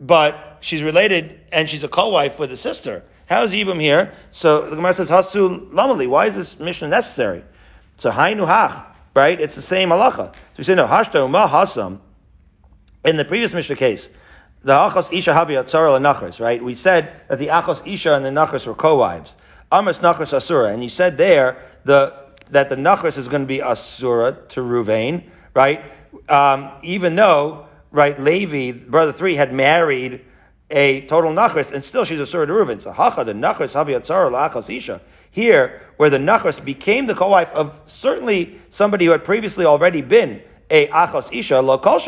but 0.00 0.56
she's 0.60 0.82
related 0.82 1.38
and 1.52 1.68
she's 1.68 1.84
a 1.84 1.88
co-wife 1.88 2.38
with 2.38 2.50
a 2.52 2.56
sister. 2.56 3.04
How's 3.28 3.52
yibum 3.52 3.78
here? 3.78 4.14
So 4.30 4.62
the 4.62 4.76
Gemara 4.76 4.94
says 4.94 5.10
hasu 5.10 5.70
lamali. 5.72 6.08
Why 6.08 6.24
is 6.24 6.36
this 6.36 6.58
mission 6.58 6.88
necessary? 6.88 7.44
So 7.98 8.10
hainu 8.10 8.46
hach, 8.46 8.82
right? 9.14 9.38
It's 9.38 9.56
the 9.56 9.60
same 9.60 9.90
halacha. 9.90 10.32
So 10.34 10.38
we 10.56 10.64
say 10.64 10.74
no 10.74 10.86
hashta 10.86 11.30
ma 11.30 11.46
hasam. 11.46 12.00
In 13.04 13.16
the 13.16 13.24
previous 13.24 13.52
Mishnah 13.52 13.76
case, 13.76 14.08
the 14.62 14.72
Achos 14.72 15.12
Isha 15.12 15.32
Havi 15.32 15.60
Atzara 15.60 16.00
Nachris, 16.00 16.38
right? 16.38 16.62
We 16.62 16.76
said 16.76 17.12
that 17.28 17.40
the 17.40 17.48
Achos 17.48 17.84
Isha 17.84 18.14
and 18.14 18.24
the 18.24 18.30
Nachris 18.30 18.64
were 18.66 18.74
co-wives. 18.74 19.34
Amos 19.72 19.98
Nachris 19.98 20.32
Asura, 20.32 20.72
and 20.72 20.82
you 20.84 20.88
said 20.88 21.16
there 21.16 21.56
the 21.84 22.14
that 22.50 22.68
the 22.68 22.76
Nachris 22.76 23.16
is 23.16 23.28
going 23.28 23.42
to 23.42 23.46
be 23.46 23.62
Asura 23.62 24.36
to 24.50 24.60
Ruvain, 24.60 25.24
right? 25.54 25.82
Um, 26.28 26.70
even 26.82 27.16
though, 27.16 27.66
right, 27.90 28.20
Levi, 28.20 28.72
brother 28.72 29.12
three, 29.12 29.34
had 29.34 29.52
married 29.52 30.20
a 30.70 31.06
total 31.06 31.32
Nachris, 31.32 31.72
and 31.72 31.82
still 31.82 32.04
she's 32.04 32.20
Asura 32.20 32.46
to 32.46 32.52
Ruvain. 32.52 32.80
So 32.80 32.92
Hacha, 32.92 33.24
the 33.24 33.32
Nachris 33.32 33.72
Havi 33.72 33.98
Atzara 33.98 34.30
Achos 34.30 34.74
Isha. 34.74 35.00
Here, 35.30 35.80
where 35.96 36.10
the 36.10 36.18
Nachris 36.18 36.62
became 36.62 37.06
the 37.06 37.14
co-wife 37.14 37.50
of 37.52 37.80
certainly 37.86 38.60
somebody 38.70 39.06
who 39.06 39.12
had 39.12 39.24
previously 39.24 39.64
already 39.64 40.02
been 40.02 40.42
a 40.70 40.86
Achos 40.88 41.32
Isha, 41.36 41.60
Lo 41.62 41.78
Kol 41.78 41.98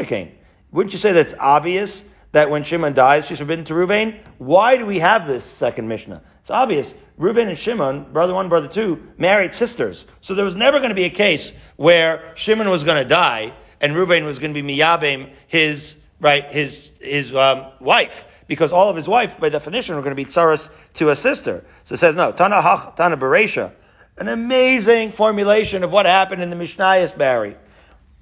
Wouldn't 0.75 0.93
you 0.93 0.99
say 0.99 1.13
that's 1.13 1.35
obvious 1.39 2.03
that 2.33 2.51
when 2.51 2.65
Shimon 2.65 2.95
dies, 2.95 3.27
she's 3.27 3.39
forbidden 3.39 3.65
to 3.67 3.75
Ruvain? 3.75 4.19
Why 4.39 4.77
do 4.77 4.85
we 4.85 4.99
have 4.99 5.25
this 5.25 5.45
second 5.45 5.87
Mishnah? 5.87 6.21
It's 6.41 6.51
obvious. 6.51 6.95
Reuben 7.17 7.49
and 7.49 7.57
Shimon, 7.57 8.13
brother 8.13 8.35
one, 8.35 8.49
brother 8.49 8.67
two, 8.67 9.07
married 9.17 9.55
sisters. 9.55 10.05
So 10.21 10.35
there 10.35 10.45
was 10.45 10.57
never 10.57 10.79
going 10.79 10.89
to 10.89 10.97
be 10.97 11.05
a 11.05 11.11
case 11.11 11.53
where 11.77 12.33
Shimon 12.35 12.69
was 12.69 12.83
going 12.83 13.01
to 13.01 13.09
die 13.09 13.55
and 13.81 13.95
Reuben 13.95 14.25
was 14.25 14.41
going 14.41 14.53
to 14.53 14.61
be 14.61 14.77
miyabim 14.77 15.31
his 15.47 15.99
right 16.19 16.51
his 16.51 16.91
his 17.01 17.33
um, 17.37 17.67
wife 17.79 18.25
because 18.49 18.73
all 18.73 18.91
of 18.91 18.97
his 18.97 19.07
wife 19.07 19.39
by 19.39 19.51
definition 19.51 19.95
were 19.95 20.03
going 20.03 20.17
to 20.17 20.23
be 20.23 20.29
tsaras 20.29 20.71
to 20.95 21.11
a 21.11 21.17
sister. 21.17 21.65
So 21.85 21.95
it 21.95 21.99
says 21.99 22.17
no 22.17 22.33
Tana 22.33 22.61
Hach 22.61 22.97
Tana 22.97 23.17
Beresha, 23.17 23.73
an 24.17 24.27
amazing 24.27 25.13
formulation 25.13 25.85
of 25.85 25.93
what 25.93 26.05
happened 26.05 26.43
in 26.43 26.51
the 26.51 26.57
Mishnayos 26.57 27.17
Barry. 27.17 27.57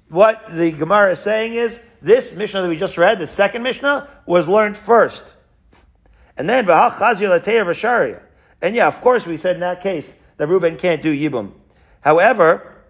What 0.09 0.45
the 0.51 0.71
Gemara 0.71 1.13
is 1.13 1.19
saying 1.19 1.55
is 1.55 1.79
this 2.03 2.35
Mishnah 2.35 2.61
that 2.61 2.67
we 2.67 2.77
just 2.77 2.97
read, 2.97 3.17
the 3.17 3.25
second 3.25 3.63
Mishnah, 3.63 4.07
was 4.25 4.47
learned 4.47 4.77
first. 4.77 5.23
And 6.37 6.49
then, 6.49 6.69
and 6.69 8.75
yeah, 8.75 8.87
of 8.87 9.01
course, 9.01 9.25
we 9.25 9.37
said 9.37 9.55
in 9.55 9.61
that 9.61 9.81
case 9.81 10.13
that 10.37 10.47
Reuben 10.47 10.75
can't 10.75 11.01
do 11.01 11.15
Yibum. 11.15 11.53
However, 12.01 12.83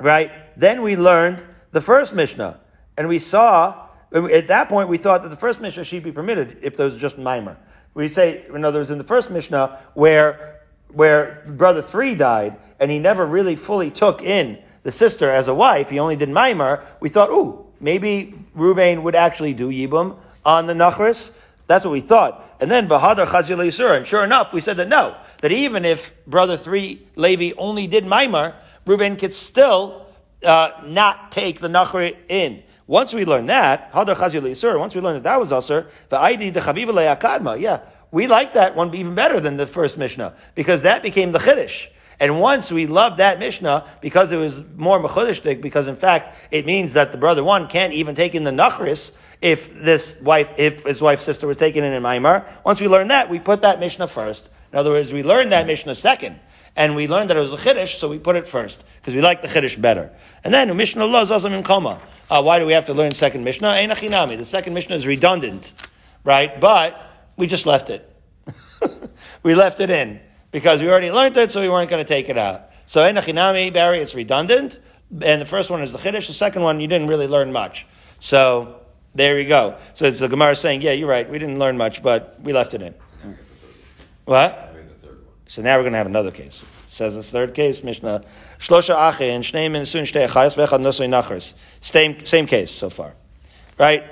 right, 0.00 0.32
then 0.58 0.82
we 0.82 0.96
learned 0.96 1.44
the 1.72 1.82
first 1.82 2.14
Mishnah, 2.14 2.58
and 2.96 3.06
we 3.06 3.18
saw, 3.18 3.88
at 4.12 4.46
that 4.46 4.68
point, 4.68 4.88
we 4.88 4.96
thought 4.96 5.22
that 5.22 5.28
the 5.28 5.36
first 5.36 5.60
Mishnah 5.60 5.84
should 5.84 6.02
be 6.02 6.12
permitted 6.12 6.58
if 6.62 6.76
there 6.76 6.86
was 6.86 6.96
just 6.96 7.18
Mimer. 7.18 7.58
We 7.94 8.08
say, 8.08 8.46
in 8.52 8.64
other 8.64 8.80
words, 8.80 8.90
in 8.90 8.96
the 8.96 9.04
first 9.04 9.30
Mishnah, 9.30 9.78
where, 9.92 10.62
where 10.88 11.44
brother 11.46 11.82
three 11.82 12.14
died, 12.14 12.56
and 12.80 12.90
he 12.90 12.98
never 12.98 13.26
really 13.26 13.56
fully 13.56 13.90
took 13.90 14.22
in 14.22 14.58
the 14.82 14.92
sister 14.92 15.30
as 15.30 15.48
a 15.48 15.54
wife, 15.54 15.90
he 15.90 15.98
only 15.98 16.16
did 16.16 16.28
Mimer, 16.28 16.84
we 17.00 17.08
thought, 17.08 17.30
ooh, 17.30 17.66
maybe 17.82 18.34
Ruvain 18.56 19.02
would 19.02 19.14
actually 19.14 19.52
do 19.52 19.68
Yibum 19.70 20.16
on 20.44 20.66
the 20.66 20.72
Nachris, 20.72 21.32
that's 21.66 21.84
what 21.84 21.92
we 21.92 22.00
thought. 22.00 22.56
And 22.60 22.70
then 22.70 22.88
Bahadar 22.88 23.26
Chazil 23.26 23.58
Yisur. 23.58 23.96
And 23.96 24.06
sure 24.06 24.24
enough, 24.24 24.52
we 24.52 24.60
said 24.60 24.76
that 24.78 24.88
no, 24.88 25.16
that 25.40 25.52
even 25.52 25.84
if 25.84 26.14
brother 26.26 26.56
three 26.56 27.02
Levi 27.16 27.54
only 27.58 27.86
did 27.86 28.04
Maimar, 28.04 28.54
Reuben 28.86 29.16
could 29.16 29.34
still 29.34 30.06
uh, 30.44 30.70
not 30.84 31.32
take 31.32 31.60
the 31.60 31.68
Nachri 31.68 32.16
in. 32.28 32.62
Once 32.86 33.14
we 33.14 33.24
learned 33.24 33.48
that, 33.48 33.92
Hadar 33.92 34.16
Chazil 34.16 34.42
Yisur, 34.42 34.78
once 34.78 34.94
we 34.94 35.00
learned 35.00 35.16
that 35.16 35.24
that 35.24 35.40
was 35.40 35.50
Asur, 35.50 35.86
the 36.08 36.18
ID 36.18 36.50
the 36.50 36.60
Chaviva 36.60 36.90
Le'akadma, 36.90 37.60
yeah, 37.60 37.80
we 38.10 38.26
like 38.26 38.52
that 38.54 38.76
one 38.76 38.94
even 38.94 39.14
better 39.14 39.40
than 39.40 39.56
the 39.56 39.66
first 39.66 39.96
Mishnah, 39.96 40.34
because 40.54 40.82
that 40.82 41.02
became 41.02 41.32
the 41.32 41.38
Chiddush. 41.38 41.86
And 42.20 42.40
once 42.40 42.70
we 42.70 42.86
loved 42.86 43.18
that 43.18 43.38
Mishnah 43.38 43.86
because 44.00 44.30
it 44.32 44.36
was 44.36 44.60
more 44.76 45.00
mechudishdik, 45.00 45.60
because 45.60 45.86
in 45.86 45.96
fact 45.96 46.36
it 46.50 46.66
means 46.66 46.92
that 46.92 47.12
the 47.12 47.18
brother 47.18 47.42
one 47.42 47.68
can't 47.68 47.92
even 47.92 48.14
take 48.14 48.34
in 48.34 48.44
the 48.44 48.50
nachris 48.50 49.12
if 49.40 49.74
this 49.74 50.20
wife, 50.20 50.48
if 50.56 50.84
his 50.84 51.02
wife's 51.02 51.24
sister 51.24 51.46
was 51.46 51.56
taken 51.56 51.82
in 51.84 51.92
in 51.92 52.02
Maimar. 52.02 52.46
Once 52.64 52.80
we 52.80 52.88
learn 52.88 53.08
that, 53.08 53.28
we 53.28 53.38
put 53.38 53.62
that 53.62 53.80
Mishnah 53.80 54.06
first. 54.06 54.48
In 54.72 54.78
other 54.78 54.90
words, 54.90 55.12
we 55.12 55.22
learn 55.22 55.50
that 55.50 55.66
Mishnah 55.66 55.94
second. 55.94 56.38
And 56.74 56.96
we 56.96 57.06
learned 57.06 57.28
that 57.30 57.36
it 57.36 57.40
was 57.40 57.52
a 57.52 57.58
Chiddush, 57.58 57.96
so 57.96 58.08
we 58.08 58.18
put 58.18 58.34
it 58.34 58.48
first, 58.48 58.84
because 58.96 59.14
we 59.14 59.20
like 59.20 59.42
the 59.42 59.48
Chiddush 59.48 59.78
better. 59.78 60.10
And 60.42 60.54
then, 60.54 60.74
Mishnah 60.74 61.02
Allah 61.02 61.26
Zazam 61.26 61.52
in 61.52 61.62
Koma. 61.62 62.00
Uh, 62.30 62.42
why 62.42 62.58
do 62.58 62.66
we 62.66 62.72
have 62.72 62.86
to 62.86 62.94
learn 62.94 63.12
second 63.12 63.44
Mishnah? 63.44 63.68
Einachinami. 63.68 64.38
The 64.38 64.46
second 64.46 64.72
Mishnah 64.72 64.96
is 64.96 65.06
redundant, 65.06 65.74
right? 66.24 66.58
But 66.58 66.98
we 67.36 67.46
just 67.46 67.66
left 67.66 67.90
it. 67.90 68.08
we 69.42 69.54
left 69.54 69.80
it 69.80 69.90
in, 69.90 70.20
because 70.52 70.80
we 70.80 70.88
already 70.88 71.10
learned 71.10 71.36
it, 71.36 71.52
so 71.52 71.60
we 71.60 71.68
weren't 71.68 71.90
going 71.90 72.04
to 72.04 72.08
take 72.08 72.28
it 72.28 72.38
out. 72.38 72.70
So 72.86 73.02
eh, 73.02 73.12
Einachinami, 73.12 73.72
Barry, 73.72 73.98
it's 73.98 74.14
redundant. 74.14 74.78
And 75.20 75.42
the 75.42 75.46
first 75.46 75.70
one 75.70 75.82
is 75.82 75.92
the 75.92 75.98
Chiddush. 75.98 76.28
The 76.28 76.32
second 76.32 76.62
one, 76.62 76.80
you 76.80 76.86
didn't 76.86 77.08
really 77.08 77.26
learn 77.26 77.52
much. 77.52 77.86
So, 78.20 78.80
there 79.14 79.34
we 79.34 79.44
go. 79.44 79.76
So 79.94 80.06
it's 80.06 80.20
the 80.20 80.28
Gemara 80.28 80.56
saying, 80.56 80.82
yeah, 80.82 80.92
you're 80.92 81.08
right. 81.08 81.28
We 81.28 81.38
didn't 81.38 81.58
learn 81.58 81.76
much, 81.76 82.02
but 82.02 82.38
we 82.40 82.52
left 82.52 82.72
it 82.72 82.82
in. 82.82 82.94
What? 84.24 84.74
So 85.46 85.60
now 85.60 85.76
we're 85.76 85.82
going 85.82 85.92
to 85.92 85.98
have 85.98 86.06
another 86.06 86.30
case. 86.30 86.60
Says 86.88 87.14
this 87.14 87.30
third 87.30 87.54
case, 87.54 87.82
Mishnah. 87.82 88.24
Shlosha 88.58 88.94
achin, 88.94 89.42
shnei 89.42 89.70
min 89.70 89.84
sun 89.86 90.04
shtei 90.04 90.28
achayas, 90.28 90.54
vechad 90.54 90.80
nosoi 90.80 91.08
nachars. 91.08 91.54
Same, 91.80 92.24
same 92.24 92.46
case 92.46 92.70
so 92.70 92.90
far. 92.90 93.14
Right? 93.78 94.04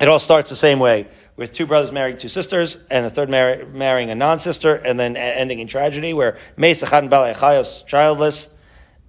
It 0.00 0.08
all 0.08 0.20
starts 0.20 0.50
the 0.50 0.56
same 0.56 0.78
way, 0.78 1.08
with 1.38 1.52
two 1.52 1.64
brothers 1.64 1.92
marrying 1.92 2.18
two 2.18 2.28
sisters, 2.28 2.76
and 2.90 3.06
a 3.06 3.10
third 3.10 3.30
mar- 3.30 3.64
marrying 3.72 4.10
a 4.10 4.14
non-sister, 4.14 4.74
and 4.74 5.00
then 5.00 5.16
ending 5.16 5.60
in 5.60 5.68
tragedy, 5.68 6.12
where 6.12 6.36
meis 6.58 6.82
achad 6.82 7.08
balei 7.08 7.86
childless. 7.86 8.48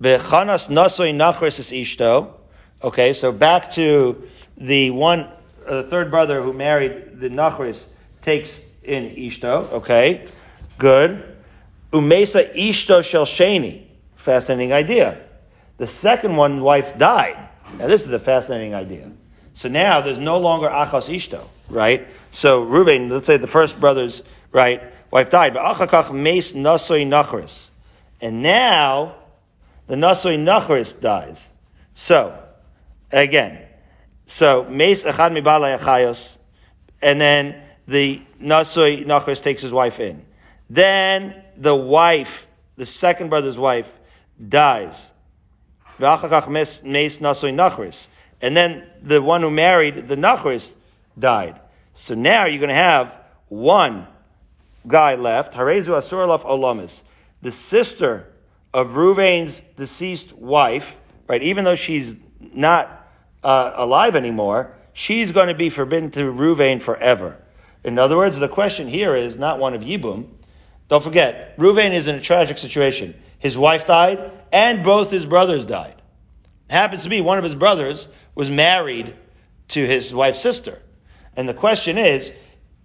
Bechanas 0.02 0.70
nosoi 0.70 1.14
nachars 1.14 1.60
is 1.60 1.72
ishto. 1.72 2.36
Okay, 2.82 3.12
so 3.12 3.34
back 3.34 3.72
to 3.72 4.24
the 4.58 4.92
one, 4.92 5.28
uh, 5.68 5.82
the 5.82 5.84
third 5.84 6.10
brother 6.10 6.42
who 6.42 6.54
married 6.54 7.20
the 7.20 7.30
Nachris 7.30 7.88
takes 8.22 8.62
in 8.84 9.10
Ishto. 9.16 9.72
Okay, 9.74 10.28
good. 10.78 11.38
Umesa 11.92 12.56
Ishto 12.56 13.04
Shel 13.04 13.26
Sheni. 13.26 13.86
Fascinating 14.16 14.72
idea. 14.72 15.20
The 15.78 15.88
second 15.88 16.38
one 16.38 16.62
wife 16.62 16.98
died. 16.98 17.38
Now 17.78 17.88
this 17.88 18.06
is 18.06 18.14
a 18.14 18.20
fascinating 18.20 18.74
idea. 18.74 19.12
So 19.54 19.68
now 19.68 20.00
there's 20.00 20.20
no 20.20 20.38
longer 20.38 20.70
Achas 20.70 21.14
Ishto, 21.14 21.44
right? 21.68 22.08
So 22.32 22.64
Reuben, 22.64 23.10
let's 23.10 23.28
say 23.28 23.38
the 23.38 23.48
first 23.48 23.80
brother's 23.80 24.22
right 24.52 24.82
wife 25.12 25.30
died, 25.30 25.54
but 25.54 25.64
Achakach 25.64 26.14
Mace 26.14 26.54
Nasoi 26.54 27.06
Nachris, 27.06 27.70
and 28.22 28.44
now 28.44 29.16
the 29.88 29.96
Nasoi 29.96 30.38
Nachris 30.38 31.00
dies. 31.00 31.48
So 31.96 32.38
again, 33.12 33.66
so, 34.30 34.64
Meis 34.66 35.04
Echad 35.04 35.32
Mibalei 35.32 35.76
Achayos, 35.80 36.38
and 37.02 37.20
then 37.20 37.60
the 37.88 38.22
Nasoi 38.40 39.04
Nachris 39.04 39.42
takes 39.42 39.64
his 39.64 39.72
wife 39.74 40.00
in. 40.00 40.24
Then 40.70 41.44
the 41.58 41.76
wife, 41.76 42.46
the 42.76 42.86
second 42.86 43.30
brother's 43.30 43.58
wife, 43.58 43.92
dies. 44.48 45.10
And 45.98 46.16
then 48.56 48.88
the 49.02 49.22
one 49.22 49.42
who 49.42 49.50
married 49.50 50.08
the 50.08 50.16
Nachris 50.16 50.70
died. 51.18 51.60
So 52.00 52.16
now 52.16 52.46
you're 52.46 52.60
going 52.60 52.70
to 52.70 52.76
have 52.76 53.14
one 53.50 54.08
guy 54.88 55.16
left. 55.16 55.54
Harezu 55.54 55.90
Asuralaf 55.90 56.42
Olamis. 56.42 57.02
The 57.42 57.52
sister 57.52 58.26
of 58.74 58.92
Ruvain's 58.92 59.62
deceased 59.78 60.34
wife, 60.34 60.96
right, 61.28 61.44
even 61.44 61.66
though 61.66 61.76
she's 61.76 62.16
not 62.40 63.06
uh, 63.44 63.74
alive 63.76 64.16
anymore, 64.16 64.74
she's 64.94 65.32
going 65.32 65.50
to 65.50 65.54
be 65.54 65.70
forbidden 65.70 66.10
to 66.12 66.22
Ruvain 66.22 66.82
forever. 66.82 67.38
In 67.84 68.00
other 68.00 68.16
words, 68.16 68.40
the 68.40 68.48
question 68.48 68.88
here 68.88 69.14
is 69.14 69.36
not 69.36 69.60
one 69.60 69.74
of 69.74 69.82
Yibum. 69.82 70.30
Don't 70.88 71.04
forget, 71.04 71.58
Ruvain 71.58 71.92
is 71.92 72.08
in 72.08 72.16
a 72.16 72.22
tragic 72.22 72.58
situation. 72.58 73.14
His 73.40 73.58
wife 73.58 73.86
died, 73.86 74.32
and 74.52 74.84
both 74.84 75.12
his 75.12 75.26
brothers 75.26 75.66
died. 75.66 76.02
It 76.70 76.74
happens 76.74 77.04
to 77.04 77.10
be 77.10 77.22
one 77.22 77.38
of 77.38 77.44
his 77.44 77.56
brothers 77.56 78.08
was 78.36 78.50
married 78.50 79.16
to 79.70 79.86
his 79.86 80.14
wife's 80.14 80.40
sister. 80.40 80.82
And 81.36 81.48
the 81.48 81.54
question 81.54 81.98
is, 81.98 82.32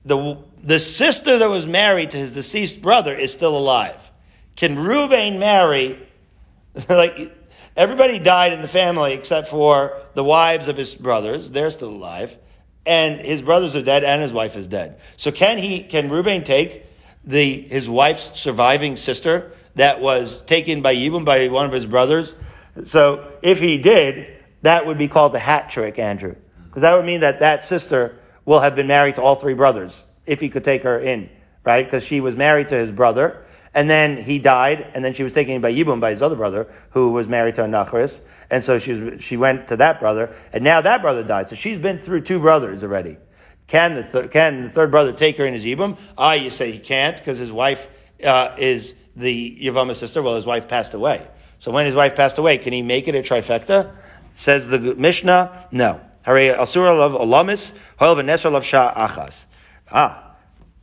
the, 0.05 0.39
the 0.63 0.79
sister 0.79 1.39
that 1.39 1.49
was 1.49 1.67
married 1.67 2.11
to 2.11 2.19
his 2.19 2.35
deceased 2.35 2.83
brother 2.83 3.15
is 3.15 3.33
still 3.33 3.57
alive. 3.57 4.11
Can 4.57 4.77
Ruvain 4.77 5.39
marry, 5.39 5.99
like, 6.89 7.33
Everybody 7.77 8.21
died 8.21 8.53
in 8.53 8.63
the 8.63 8.69
family 8.69 9.15
except 9.15 9.49
for 9.49 10.01
the 10.15 10.23
wives 10.23 10.69
of 10.69 10.77
his 10.77 10.95
brothers. 10.95 11.51
They're 11.51 11.71
still 11.71 11.91
alive. 11.91 12.39
And 12.87 13.21
his 13.21 13.43
brothers 13.43 13.75
are 13.75 13.83
dead 13.83 14.05
and 14.05 14.23
his 14.23 14.33
wife 14.33 14.57
is 14.57 14.69
dead. 14.69 15.01
So 15.17 15.33
can 15.33 15.59
he, 15.59 15.83
can 15.83 16.09
Reuben 16.09 16.45
take 16.45 16.85
the, 17.25 17.63
his 17.63 17.89
wife's 17.89 18.39
surviving 18.39 18.95
sister 18.95 19.53
that 19.75 20.01
was 20.01 20.41
taken 20.43 20.83
by 20.83 20.95
Yibum 20.95 21.25
by 21.25 21.49
one 21.49 21.67
of 21.67 21.73
his 21.73 21.87
brothers? 21.87 22.37
So 22.85 23.33
if 23.43 23.59
he 23.59 23.79
did, 23.79 24.41
that 24.63 24.87
would 24.87 24.99
be 24.99 25.09
called 25.09 25.35
a 25.35 25.39
hat 25.41 25.71
trick, 25.71 25.99
Andrew. 25.99 26.37
Because 26.67 26.83
that 26.83 26.95
would 26.95 27.05
mean 27.05 27.21
that 27.21 27.41
that 27.41 27.65
sister 27.65 28.21
will 28.45 28.61
have 28.61 28.75
been 28.75 28.87
married 28.87 29.17
to 29.17 29.23
all 29.23 29.35
three 29.35 29.55
brothers 29.55 30.05
if 30.27 30.41
he 30.41 30.49
could 30.49 30.65
take 30.65 30.83
her 30.83 30.99
in, 30.99 31.29
right? 31.65 31.85
Because 31.85 32.05
she 32.05 32.21
was 32.21 32.37
married 32.37 32.69
to 32.69 32.77
his 32.77 32.93
brother 32.93 33.45
and 33.75 33.91
then 33.91 34.17
he 34.17 34.39
died, 34.39 34.89
and 34.95 35.05
then 35.05 35.13
she 35.13 35.25
was 35.25 35.33
taken 35.33 35.61
by 35.61 35.73
Yibum, 35.73 36.01
by 36.01 36.11
his 36.11 36.23
other 36.23 36.37
brother, 36.37 36.69
who 36.91 37.11
was 37.11 37.27
married 37.27 37.57
to 37.57 37.65
a 37.65 37.67
Nachris, 37.67 38.21
and 38.51 38.63
so 38.63 38.79
she, 38.79 38.93
was, 38.93 39.23
she 39.23 39.37
went 39.37 39.67
to 39.69 39.77
that 39.77 39.99
brother, 39.99 40.35
and 40.53 40.63
now 40.63 40.81
that 40.81 41.03
brother 41.03 41.25
died. 41.25 41.49
So 41.49 41.57
she's 41.57 41.79
been 41.79 41.99
through 41.99 42.21
two 42.21 42.39
brothers 42.39 42.85
already. 42.85 43.19
Can 43.67 43.95
the, 43.95 44.03
th- 44.05 44.31
can 44.31 44.63
the 44.63 44.69
third 44.69 44.91
brother 44.91 45.13
take 45.13 45.39
her 45.39 45.45
in 45.45 45.55
his 45.55 45.65
Yibum? 45.65 45.99
Ah, 46.17 46.35
you 46.35 46.51
say 46.51 46.71
he 46.71 46.79
can't, 46.79 47.17
because 47.17 47.39
his 47.39 47.51
wife 47.51 47.89
uh, 48.25 48.55
is 48.59 48.95
the 49.17 49.59
Yavama 49.61 49.97
sister. 49.97 50.23
Well, 50.23 50.37
his 50.37 50.47
wife 50.47 50.69
passed 50.69 50.95
away. 50.95 51.27
So 51.59 51.73
when 51.73 51.87
his 51.87 51.95
wife 51.95 52.15
passed 52.15 52.39
away, 52.39 52.59
can 52.59 52.73
he 52.73 52.83
make 52.83 53.09
it 53.09 53.15
a 53.15 53.23
trifecta? 53.23 53.95
Says 54.37 54.69
the 54.69 54.79
Mishnah, 54.79 55.69
no. 55.73 56.01
Asura 56.27 56.95
of 56.95 57.13
Olamis, 57.13 57.73
Hoil 57.99 58.17
Venesra 58.17 58.55
of 58.55 58.65
Shah 58.65 58.93
Achas. 58.95 59.45
Ah, 59.91 60.35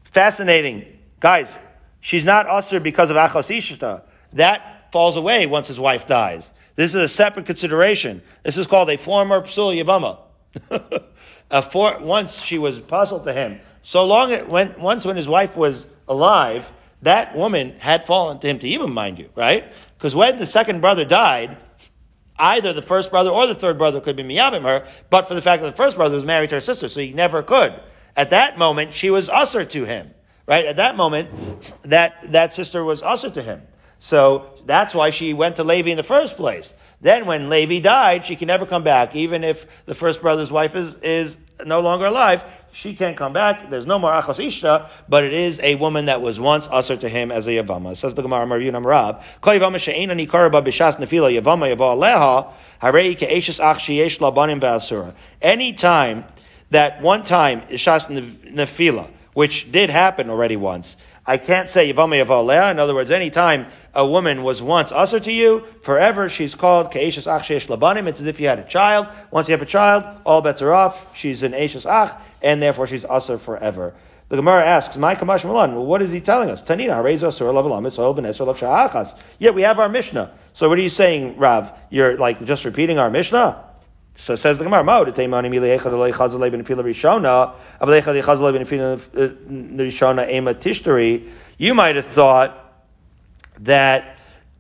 fascinating. 0.04 0.86
Guys, 1.20 1.58
She's 2.02 2.26
not 2.26 2.48
usher 2.48 2.80
because 2.80 3.12
of 3.12 3.16
achos 3.16 3.56
ishita. 3.56 4.02
That 4.34 4.92
falls 4.92 5.16
away 5.16 5.46
once 5.46 5.68
his 5.68 5.80
wife 5.80 6.08
dies. 6.08 6.50
This 6.76 6.96
is 6.96 7.04
a 7.04 7.08
separate 7.08 7.46
consideration. 7.46 8.24
This 8.44 8.58
is 8.58 8.66
called 8.66 8.90
a 8.90 8.98
former 8.98 9.42
psul 9.42 9.82
yavama. 9.82 10.18
uh, 11.52 11.62
for, 11.62 12.00
once 12.00 12.42
she 12.42 12.58
was 12.58 12.80
puzzled 12.80 13.24
to 13.26 13.34
him. 13.34 13.62
So 13.84 14.04
long 14.06 14.32
it 14.32 14.50
when 14.50 14.80
once 14.80 15.06
when 15.06 15.16
his 15.16 15.28
wife 15.28 15.56
was 15.56 15.88
alive, 16.08 16.72
that 17.04 17.36
woman 17.36 17.76
had 17.80 18.04
fallen 18.04 18.40
to 18.40 18.48
him 18.48 18.60
to 18.60 18.68
even 18.68 18.92
mind 18.92 19.20
you, 19.20 19.30
right? 19.36 19.72
Because 19.98 20.16
when 20.16 20.38
the 20.40 20.46
second 20.46 20.82
brother 20.82 21.06
died, 21.06 21.58
either 22.38 22.74
the 22.74 22.82
first 22.82 23.12
brother 23.12 23.30
or 23.30 23.48
the 23.48 23.56
third 23.56 23.78
brother 23.78 24.02
could 24.02 24.16
be 24.16 24.24
miyabim 24.24 24.64
her, 24.64 24.86
but 25.10 25.28
for 25.28 25.34
the 25.34 25.42
fact 25.42 25.62
that 25.62 25.70
the 25.70 25.78
first 25.78 25.98
brother 25.98 26.16
was 26.16 26.26
married 26.26 26.50
to 26.50 26.56
her 26.56 26.62
sister, 26.62 26.88
so 26.88 27.00
he 27.00 27.14
never 27.14 27.44
could. 27.44 27.74
At 28.16 28.32
that 28.32 28.58
moment, 28.58 28.94
she 28.94 29.10
was 29.10 29.30
usher 29.30 29.64
to 29.66 29.86
him, 29.86 30.12
right? 30.46 30.66
At 30.66 30.78
that 30.78 30.96
moment, 30.96 31.30
that, 31.84 32.32
that 32.32 32.54
sister 32.54 32.84
was 32.84 33.04
usher 33.04 33.30
to 33.30 33.42
him. 33.42 33.62
So 34.00 34.52
that's 34.66 34.96
why 34.96 35.12
she 35.12 35.34
went 35.34 35.58
to 35.58 35.64
Levi 35.64 35.92
in 35.92 35.98
the 35.98 36.04
first 36.04 36.36
place. 36.36 36.74
Then 37.02 37.26
when 37.28 37.50
Levi 37.50 37.80
died, 37.80 38.26
she 38.26 38.36
can 38.36 38.48
never 38.48 38.66
come 38.66 38.84
back. 38.84 39.16
Even 39.16 39.44
if 39.44 39.86
the 39.86 39.94
first 39.94 40.22
brother's 40.22 40.52
wife 40.52 40.76
is, 40.76 40.96
is 40.96 41.38
no 41.66 41.80
longer 41.80 42.06
alive, 42.08 42.44
she 42.72 42.94
can't 42.96 43.18
come 43.18 43.34
back. 43.34 43.70
There's 43.70 43.86
no 43.86 44.00
more 44.00 44.12
achos 44.12 44.44
ishta, 44.44 44.90
but 45.10 45.24
it 45.24 45.34
is 45.34 45.60
a 45.62 45.76
woman 45.76 46.06
that 46.06 46.22
was 46.22 46.40
once 46.40 46.68
usher 46.72 46.98
to 46.98 47.10
him 47.10 47.32
as 47.32 47.48
a 47.48 47.52
yavama. 47.52 47.96
Says 47.96 48.16
the 48.16 48.22
Gemara, 48.22 48.46
Mar 48.46 48.60
Yunam 48.60 48.86
Rab, 48.86 49.22
Kol 49.42 49.54
yavama 49.56 49.80
she'ena 49.80 50.16
nikara 50.16 50.52
ba 50.52 50.62
b'shas 50.62 50.96
nefila 50.98 51.40
yavama 51.40 51.76
aleha, 51.76 52.52
labanim. 54.20 55.14
Any 55.42 55.74
time 55.74 56.26
that 56.72 57.02
one 57.02 57.24
time 57.24 57.62
ishas 57.62 58.08
nefila, 58.08 59.10
which 59.34 59.72
did 59.72 59.90
happen 59.90 60.30
already 60.30 60.56
once, 60.56 60.98
I 61.26 61.38
can't 61.38 61.70
say 61.70 61.94
Yavama 61.94 62.26
Yavalea. 62.26 62.72
In 62.72 62.80
other 62.80 62.96
words, 62.96 63.12
any 63.12 63.30
time 63.30 63.68
a 63.94 64.06
woman 64.08 64.42
was 64.42 64.62
once 64.62 64.92
usher 64.92 65.20
to 65.20 65.32
you, 65.32 65.66
forever 65.84 66.30
she's 66.30 66.56
called 66.56 66.92
Keishas 66.92 67.28
Ach 67.28 67.44
Sheish 67.44 67.68
Labanim. 67.68 68.08
It's 68.08 68.20
as 68.20 68.28
if 68.28 68.40
you 68.40 68.48
had 68.48 68.58
a 68.58 68.64
child. 68.64 69.08
Once 69.30 69.48
you 69.48 69.52
have 69.52 69.62
a 69.62 69.68
child, 69.68 70.04
all 70.26 70.42
bets 70.42 70.64
are 70.64 70.74
off. 70.74 71.16
She's 71.16 71.44
an 71.44 71.52
Eishas 71.52 71.86
Ach, 71.86 72.20
and 72.42 72.62
therefore 72.62 72.88
she's 72.88 73.06
usher 73.06 73.38
forever. 73.38 73.94
The 74.30 74.38
Gemara 74.38 74.66
asks, 74.66 74.98
"My 74.98 75.14
kamash 75.14 75.44
malan." 75.44 75.76
Well, 75.76 75.86
what 75.86 76.02
is 76.02 76.12
he 76.12 76.22
telling 76.22 76.50
us? 76.50 76.62
Tanina. 76.62 77.04
Yeah, 79.40 79.52
we 79.52 79.62
have 79.62 79.78
our 79.80 79.90
Mishnah. 79.90 80.32
So 80.54 80.70
what 80.70 80.78
are 80.78 80.82
you 80.82 80.90
saying, 80.90 81.38
Rav? 81.38 81.72
You're 81.90 82.18
like 82.18 82.44
just 82.46 82.66
repeating 82.66 82.98
our 82.98 83.10
Mishnah. 83.10 83.62
So 84.14 84.36
says 84.36 84.58
the 84.58 84.66
Gemara, 84.66 84.82
Ema 84.82 84.92
uh, 90.52 90.54
Tishtari, 90.54 91.30
you 91.58 91.74
might 91.74 91.96
have 91.96 92.06
thought 92.06 92.58
that 93.60 94.18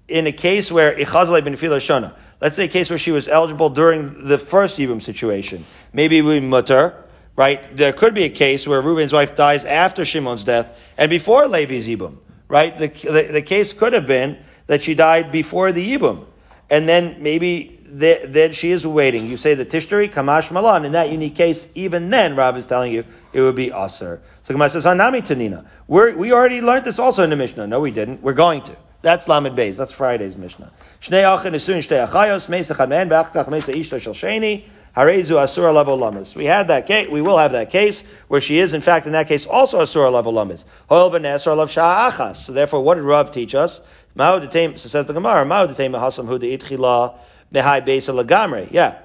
in 0.07 0.27
a 0.27 0.31
case 0.31 0.71
where 0.71 0.95
Ichazalei 0.95 1.43
Ben 1.43 1.55
Fila 1.55 1.79
Rishona, 1.79 2.15
let's 2.39 2.55
say 2.55 2.65
a 2.65 2.67
case 2.67 2.89
where 2.89 2.99
she 2.99 3.11
was 3.11 3.27
eligible 3.27 3.69
during 3.69 4.27
the 4.27 4.37
first 4.37 4.77
Yibum 4.77 5.01
situation, 5.01 5.65
maybe 5.93 6.21
we 6.21 6.39
mutter, 6.39 7.03
right? 7.35 7.75
There 7.75 7.93
could 7.93 8.13
be 8.13 8.23
a 8.23 8.29
case 8.29 8.67
where 8.67 8.81
Reuben's 8.81 9.13
wife 9.13 9.35
dies 9.35 9.65
after 9.65 10.03
Shimon's 10.03 10.43
death 10.43 10.93
and 10.97 11.09
before 11.09 11.47
Levi's 11.47 11.87
Yibum, 11.87 12.17
right? 12.47 12.75
The, 12.77 12.87
the, 12.87 13.29
the 13.33 13.41
case 13.41 13.73
could 13.73 13.93
have 13.93 14.07
been 14.07 14.37
that 14.67 14.83
she 14.83 14.95
died 14.95 15.31
before 15.31 15.71
the 15.71 15.85
Yibum. 15.85 16.25
And 16.69 16.87
then 16.87 17.21
maybe 17.21 17.80
then 17.91 18.53
she 18.53 18.71
is 18.71 18.87
waiting. 18.87 19.27
You 19.27 19.37
say 19.37 19.53
the 19.53 19.65
tishtari 19.65 20.11
kamash 20.11 20.49
malan. 20.49 20.85
In 20.85 20.93
that 20.93 21.11
unique 21.11 21.35
case, 21.35 21.67
even 21.75 22.09
then, 22.09 22.35
Rav 22.35 22.57
is 22.57 22.65
telling 22.65 22.93
you 22.93 23.03
it 23.33 23.41
would 23.41 23.55
be 23.55 23.71
aser. 23.71 24.21
So 24.43 24.53
Gemara 24.53 24.69
says 24.69 24.85
hanami 24.85 25.21
tanina. 25.21 25.65
we 25.87 26.13
we 26.13 26.31
already 26.31 26.61
learned 26.61 26.85
this 26.85 26.99
also 26.99 27.23
in 27.23 27.29
the 27.29 27.35
Mishnah. 27.35 27.67
No, 27.67 27.79
we 27.79 27.91
didn't. 27.91 28.21
We're 28.21 28.33
going 28.33 28.63
to. 28.63 28.75
That's 29.01 29.27
Lamed 29.27 29.57
Beis. 29.57 29.75
That's 29.75 29.91
Friday's 29.91 30.37
Mishnah. 30.37 30.71
Shnei 31.01 31.23
achin 31.23 31.53
esun 31.53 31.79
shtei 31.79 32.07
achayos 32.07 32.47
meisa 32.47 32.75
chamen 32.75 33.09
be'achkach 33.09 33.47
meisa 33.47 33.75
ishta 33.75 33.99
shel 33.99 34.13
sheni. 34.13 34.63
Harezu 34.95 35.41
asura 35.41 35.71
level 35.71 35.97
lamas. 35.97 36.35
We 36.35 36.45
had 36.45 36.67
that 36.67 36.85
case. 36.85 37.09
We 37.09 37.21
will 37.21 37.37
have 37.37 37.53
that 37.53 37.69
case 37.69 38.03
where 38.27 38.41
she 38.41 38.57
is, 38.57 38.73
in 38.73 38.81
fact, 38.81 39.05
in 39.05 39.13
that 39.13 39.27
case, 39.27 39.45
also 39.45 39.79
asura 39.79 40.09
level 40.09 40.33
lamas. 40.33 40.65
Hoil 40.89 41.09
v'nesar 41.09 41.55
lav 41.55 41.69
sha'achas. 41.69 42.35
So 42.37 42.51
therefore, 42.51 42.81
what 42.81 42.95
did 42.95 43.03
Rav 43.03 43.31
teach 43.31 43.55
us? 43.55 43.79
So 44.17 44.75
says 44.75 45.05
the 45.05 45.13
Gemara. 45.13 45.45
Ma'u 45.45 45.73
detem 45.73 45.97
hasam 45.97 46.27
hu 46.27 46.37
de'itchila 46.37 47.15
Behai 47.53 47.85
Besa 47.85 48.11
Lagamre. 48.11 48.67
Yeah. 48.71 48.99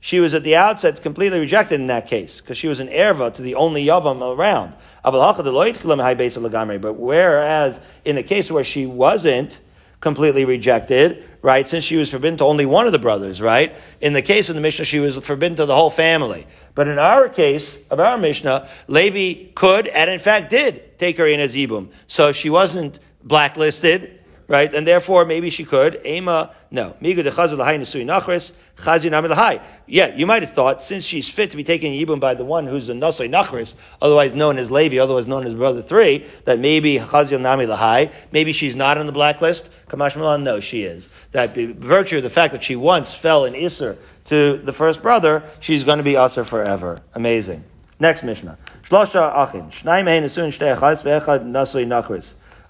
She 0.00 0.20
was 0.20 0.32
at 0.32 0.44
the 0.44 0.54
outset 0.54 1.02
completely 1.02 1.40
rejected 1.40 1.80
in 1.80 1.88
that 1.88 2.06
case, 2.06 2.40
because 2.40 2.56
she 2.56 2.68
was 2.68 2.78
an 2.78 2.86
erva 2.88 3.34
to 3.34 3.42
the 3.42 3.56
only 3.56 3.84
yavam 3.84 4.22
around. 4.36 4.74
But 5.02 6.96
whereas 6.96 7.80
in 8.04 8.14
the 8.14 8.22
case 8.22 8.50
where 8.50 8.62
she 8.62 8.86
wasn't 8.86 9.58
completely 10.00 10.44
rejected, 10.44 11.24
right, 11.42 11.68
since 11.68 11.82
she 11.82 11.96
was 11.96 12.12
forbidden 12.12 12.36
to 12.38 12.44
only 12.44 12.64
one 12.64 12.86
of 12.86 12.92
the 12.92 13.00
brothers, 13.00 13.42
right? 13.42 13.74
In 14.00 14.12
the 14.12 14.22
case 14.22 14.48
of 14.48 14.54
the 14.54 14.60
Mishnah, 14.60 14.84
she 14.84 15.00
was 15.00 15.16
forbidden 15.16 15.56
to 15.56 15.66
the 15.66 15.74
whole 15.74 15.90
family. 15.90 16.46
But 16.76 16.86
in 16.86 17.00
our 17.00 17.28
case 17.28 17.84
of 17.88 17.98
our 17.98 18.16
Mishnah, 18.16 18.68
Levi 18.86 19.50
could, 19.56 19.88
and 19.88 20.08
in 20.08 20.20
fact 20.20 20.50
did, 20.50 20.96
take 21.00 21.18
her 21.18 21.26
in 21.26 21.40
as 21.40 21.56
Ibum. 21.56 21.88
So 22.06 22.30
she 22.30 22.48
wasn't 22.48 23.00
blacklisted, 23.24 24.17
right? 24.48 24.72
And 24.72 24.86
therefore, 24.86 25.24
maybe 25.26 25.50
she 25.50 25.64
could. 25.64 26.00
Ema, 26.04 26.50
no. 26.70 26.96
Migu 27.02 27.22
de 27.22 27.30
chazul 27.30 27.58
lahai 27.58 27.78
nesui 27.78 28.04
nachris, 28.04 28.52
chazir 28.78 29.10
namid 29.10 29.30
lahai. 29.32 29.60
Yeah, 29.86 30.14
you 30.14 30.26
might 30.26 30.42
have 30.42 30.54
thought, 30.54 30.82
since 30.82 31.04
she's 31.04 31.28
fit 31.28 31.50
to 31.50 31.56
be 31.56 31.62
taken 31.62 31.92
yibum 31.92 32.18
by 32.18 32.34
the 32.34 32.44
one 32.44 32.66
who's 32.66 32.86
the 32.86 32.94
nasoi 32.94 33.30
nachris, 33.30 33.74
otherwise 34.02 34.34
known 34.34 34.56
as 34.58 34.70
Levi, 34.70 34.98
otherwise 34.98 35.26
known 35.26 35.46
as 35.46 35.54
brother 35.54 35.82
three, 35.82 36.26
that 36.46 36.58
maybe 36.58 36.96
chazir 36.96 37.38
namid 37.38 37.68
lahai, 37.68 38.10
maybe 38.32 38.52
she's 38.52 38.74
not 38.74 38.98
on 38.98 39.06
the 39.06 39.12
blacklist. 39.12 39.68
Kamash 39.88 40.16
Milan, 40.16 40.42
no, 40.42 40.60
she 40.60 40.82
is. 40.82 41.12
That 41.32 41.54
virtue 41.54 42.16
of 42.16 42.22
the 42.22 42.30
fact 42.30 42.52
that 42.52 42.64
she 42.64 42.74
once 42.74 43.14
fell 43.14 43.44
in 43.44 43.52
Isser 43.54 43.96
to 44.26 44.58
the 44.58 44.72
first 44.72 45.02
brother, 45.02 45.42
she's 45.60 45.84
going 45.84 45.98
to 45.98 46.04
be 46.04 46.14
Asr 46.14 46.46
forever. 46.46 47.00
Amazing. 47.14 47.64
Next 48.00 48.22
Mishnah. 48.22 48.56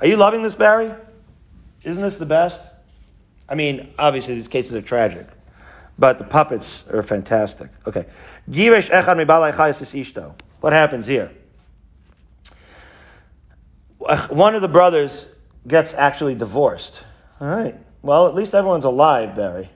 Are 0.01 0.07
you 0.07 0.17
loving 0.17 0.43
this, 0.43 0.55
Barry? 0.55 0.95
Isn't 1.85 2.03
this 2.03 2.17
the 2.17 2.27
best? 2.27 2.61
I 3.49 3.55
mean, 3.55 3.93
obviously 3.99 4.35
these 4.35 4.49
cases 4.49 4.75
are 4.75 4.83
tragic, 4.83 5.27
but 5.99 6.19
the 6.19 6.25
puppets 6.25 6.87
are 6.89 7.03
fantastic. 7.03 7.71
Okay. 7.87 8.07
What 10.61 10.73
happens 10.73 11.07
here? 11.07 11.31
One 14.29 14.55
of 14.55 14.63
the 14.63 14.69
brothers 14.69 15.27
gets 15.67 15.95
actually 15.95 16.35
divorced. 16.35 17.05
All 17.41 17.49
right. 17.49 17.75
Well, 18.03 18.27
at 18.27 18.35
least 18.35 18.55
everyone's 18.55 18.85
alive, 18.85 19.35
Barry. 19.35 19.71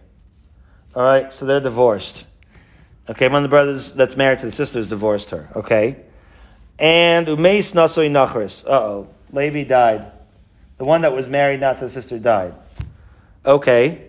All 0.95 1.03
right. 1.03 1.33
So 1.33 1.47
they're 1.47 1.61
divorced. 1.61 2.25
Okay. 3.09 3.29
One 3.29 3.37
of 3.37 3.43
the 3.43 3.49
brothers 3.49 3.93
that's 3.93 4.17
married 4.17 4.39
to 4.41 4.47
the 4.47 4.53
sisters 4.53 4.87
divorced 4.87 5.31
her. 5.31 5.49
Okay. 5.57 5.97
And 6.79 7.27
umeis 7.27 7.73
nasoi 7.75 8.11
nachris. 8.11 8.65
Uh 8.65 8.71
oh. 8.71 9.09
Levi 9.33 9.65
died. 9.65 10.13
The 10.83 10.87
one 10.87 11.03
that 11.03 11.15
was 11.15 11.29
married 11.29 11.61
not 11.61 11.79
to 11.79 11.85
the 11.85 11.91
sister 11.91 12.19
died. 12.19 12.55
Okay. 13.47 14.09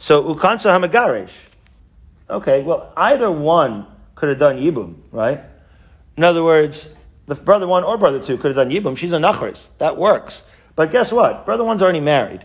So 0.00 0.34
Ukansa 0.34 0.76
Hamagaresh. 0.76 1.30
Okay, 2.28 2.64
well, 2.64 2.92
either 2.96 3.30
one 3.30 3.86
could 4.16 4.28
have 4.28 4.40
done 4.40 4.58
Yibum, 4.58 4.96
right? 5.12 5.40
In 6.16 6.24
other 6.24 6.42
words, 6.42 6.92
the 7.26 7.36
brother 7.36 7.68
one 7.68 7.84
or 7.84 7.96
brother 7.98 8.20
two 8.20 8.36
could 8.36 8.56
have 8.56 8.56
done 8.56 8.70
Yibum. 8.70 8.96
She's 8.98 9.12
a 9.12 9.18
Nachris. 9.18 9.68
That 9.78 9.96
works. 9.96 10.42
But 10.74 10.90
guess 10.90 11.12
what? 11.12 11.46
Brother 11.46 11.62
one's 11.62 11.82
already 11.82 12.00
married. 12.00 12.44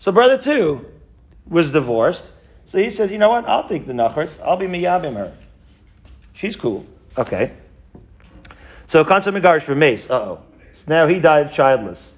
So 0.00 0.10
brother 0.10 0.36
two 0.36 0.84
was 1.46 1.70
divorced. 1.70 2.28
So 2.64 2.78
he 2.78 2.90
says, 2.90 3.12
you 3.12 3.18
know 3.18 3.28
what? 3.28 3.46
I'll 3.46 3.68
take 3.68 3.86
the 3.86 3.92
Nachris. 3.92 4.42
I'll 4.42 4.56
be 4.56 4.66
Miyabim 4.66 5.14
her. 5.14 5.32
She's 6.32 6.56
cool. 6.56 6.84
Okay. 7.16 7.52
So 8.88 9.04
Kansa 9.04 9.30
Megarish 9.30 9.62
for 9.62 9.76
Mace. 9.76 10.10
Uh 10.10 10.14
oh. 10.14 10.42
now 10.88 11.06
he 11.06 11.20
died 11.20 11.52
childless. 11.52 12.14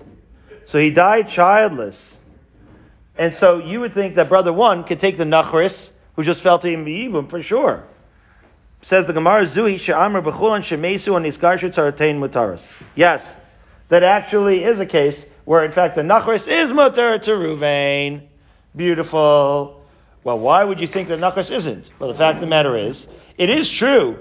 So 0.68 0.78
he 0.78 0.90
died 0.90 1.28
childless. 1.28 2.18
And 3.16 3.32
so 3.32 3.58
you 3.58 3.80
would 3.80 3.94
think 3.94 4.16
that 4.16 4.28
brother 4.28 4.52
one 4.52 4.84
could 4.84 5.00
take 5.00 5.16
the 5.16 5.24
Nachris, 5.24 5.92
who 6.14 6.22
just 6.22 6.42
fell 6.42 6.58
to 6.58 6.68
him 6.68 6.84
Yibum, 6.84 7.30
for 7.30 7.42
sure. 7.42 7.84
Says 8.82 9.06
the 9.06 9.14
Gemara, 9.14 9.46
Zuhi 9.46 9.80
she'amr 9.80 10.22
b'chulan 10.22 10.62
she'mesu 10.62 11.16
and 11.16 11.24
isgarshu 11.24 11.70
tzaratein 11.70 12.18
mutaris. 12.18 12.70
Yes, 12.94 13.26
that 13.88 14.02
actually 14.02 14.62
is 14.62 14.78
a 14.78 14.84
case 14.84 15.26
where, 15.46 15.64
in 15.64 15.70
fact, 15.70 15.94
the 15.94 16.02
Nachris 16.02 16.46
is 16.46 16.70
mutar 16.70 17.18
to 17.22 17.30
Ruvain. 17.30 18.26
Beautiful. 18.76 19.82
Well, 20.22 20.38
why 20.38 20.64
would 20.64 20.82
you 20.82 20.86
think 20.86 21.08
that 21.08 21.18
Nachris 21.18 21.50
isn't? 21.50 21.90
Well, 21.98 22.10
the 22.10 22.18
fact 22.18 22.36
of 22.36 22.40
the 22.42 22.46
matter 22.46 22.76
is, 22.76 23.08
it 23.38 23.48
is 23.48 23.70
true 23.70 24.18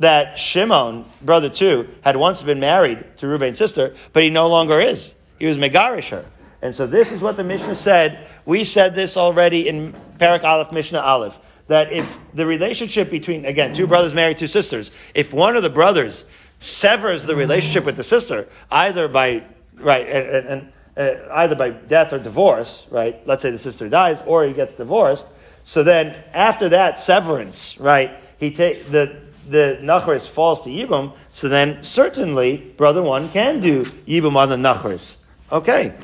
that 0.00 0.40
Shimon, 0.40 1.04
brother 1.22 1.48
two, 1.48 1.88
had 2.02 2.16
once 2.16 2.42
been 2.42 2.58
married 2.58 3.16
to 3.18 3.26
Ruvain's 3.26 3.58
sister, 3.58 3.94
but 4.12 4.24
he 4.24 4.30
no 4.30 4.48
longer 4.48 4.80
is. 4.80 5.14
He 5.38 5.46
was 5.46 5.58
Megarish 5.58 6.10
her. 6.10 6.24
And 6.62 6.74
so 6.74 6.86
this 6.86 7.12
is 7.12 7.20
what 7.20 7.36
the 7.36 7.44
Mishnah 7.44 7.74
said. 7.74 8.26
We 8.46 8.64
said 8.64 8.94
this 8.94 9.16
already 9.16 9.68
in 9.68 9.94
Parak 10.18 10.44
Aleph, 10.44 10.72
Mishnah 10.72 11.00
Aleph, 11.00 11.38
that 11.66 11.92
if 11.92 12.18
the 12.32 12.46
relationship 12.46 13.10
between, 13.10 13.44
again, 13.44 13.74
two 13.74 13.86
brothers 13.86 14.14
marry 14.14 14.34
two 14.34 14.46
sisters, 14.46 14.90
if 15.14 15.34
one 15.34 15.56
of 15.56 15.62
the 15.62 15.70
brothers 15.70 16.24
severs 16.60 17.26
the 17.26 17.36
relationship 17.36 17.84
with 17.84 17.96
the 17.96 18.02
sister, 18.02 18.48
either 18.70 19.08
by, 19.08 19.44
right, 19.74 20.06
and, 20.08 20.46
and 20.46 20.72
uh, 20.96 21.28
either 21.32 21.54
by 21.54 21.70
death 21.70 22.12
or 22.12 22.18
divorce, 22.18 22.86
right? 22.90 23.20
Let's 23.26 23.42
say 23.42 23.50
the 23.50 23.58
sister 23.58 23.88
dies 23.88 24.20
or 24.26 24.44
he 24.44 24.52
gets 24.52 24.74
divorced. 24.74 25.26
So 25.64 25.82
then 25.82 26.16
after 26.32 26.68
that 26.70 26.98
severance, 26.98 27.78
right, 27.78 28.12
he 28.38 28.50
take 28.50 28.90
the 28.90 29.22
the 29.48 29.78
Nachris 29.82 30.26
falls 30.26 30.62
to 30.62 30.70
Yibum, 30.70 31.12
so 31.30 31.50
then 31.50 31.82
certainly 31.82 32.56
brother 32.78 33.02
one 33.02 33.28
can 33.28 33.60
do 33.60 33.84
Yibum 33.84 34.36
on 34.36 34.48
the 34.48 34.56
Nachris. 34.56 35.16
Okay, 35.54 35.94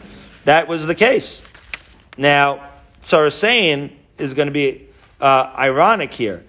that 0.45 0.69
was 0.69 0.87
the 0.87 0.95
case. 0.95 1.43
Now, 2.17 2.71
Tzarasain 3.03 3.91
is 4.17 4.33
going 4.33 4.47
to 4.47 4.53
be 4.53 4.87
uh, 5.21 5.53
ironic 5.59 6.15
here. 6.15 6.45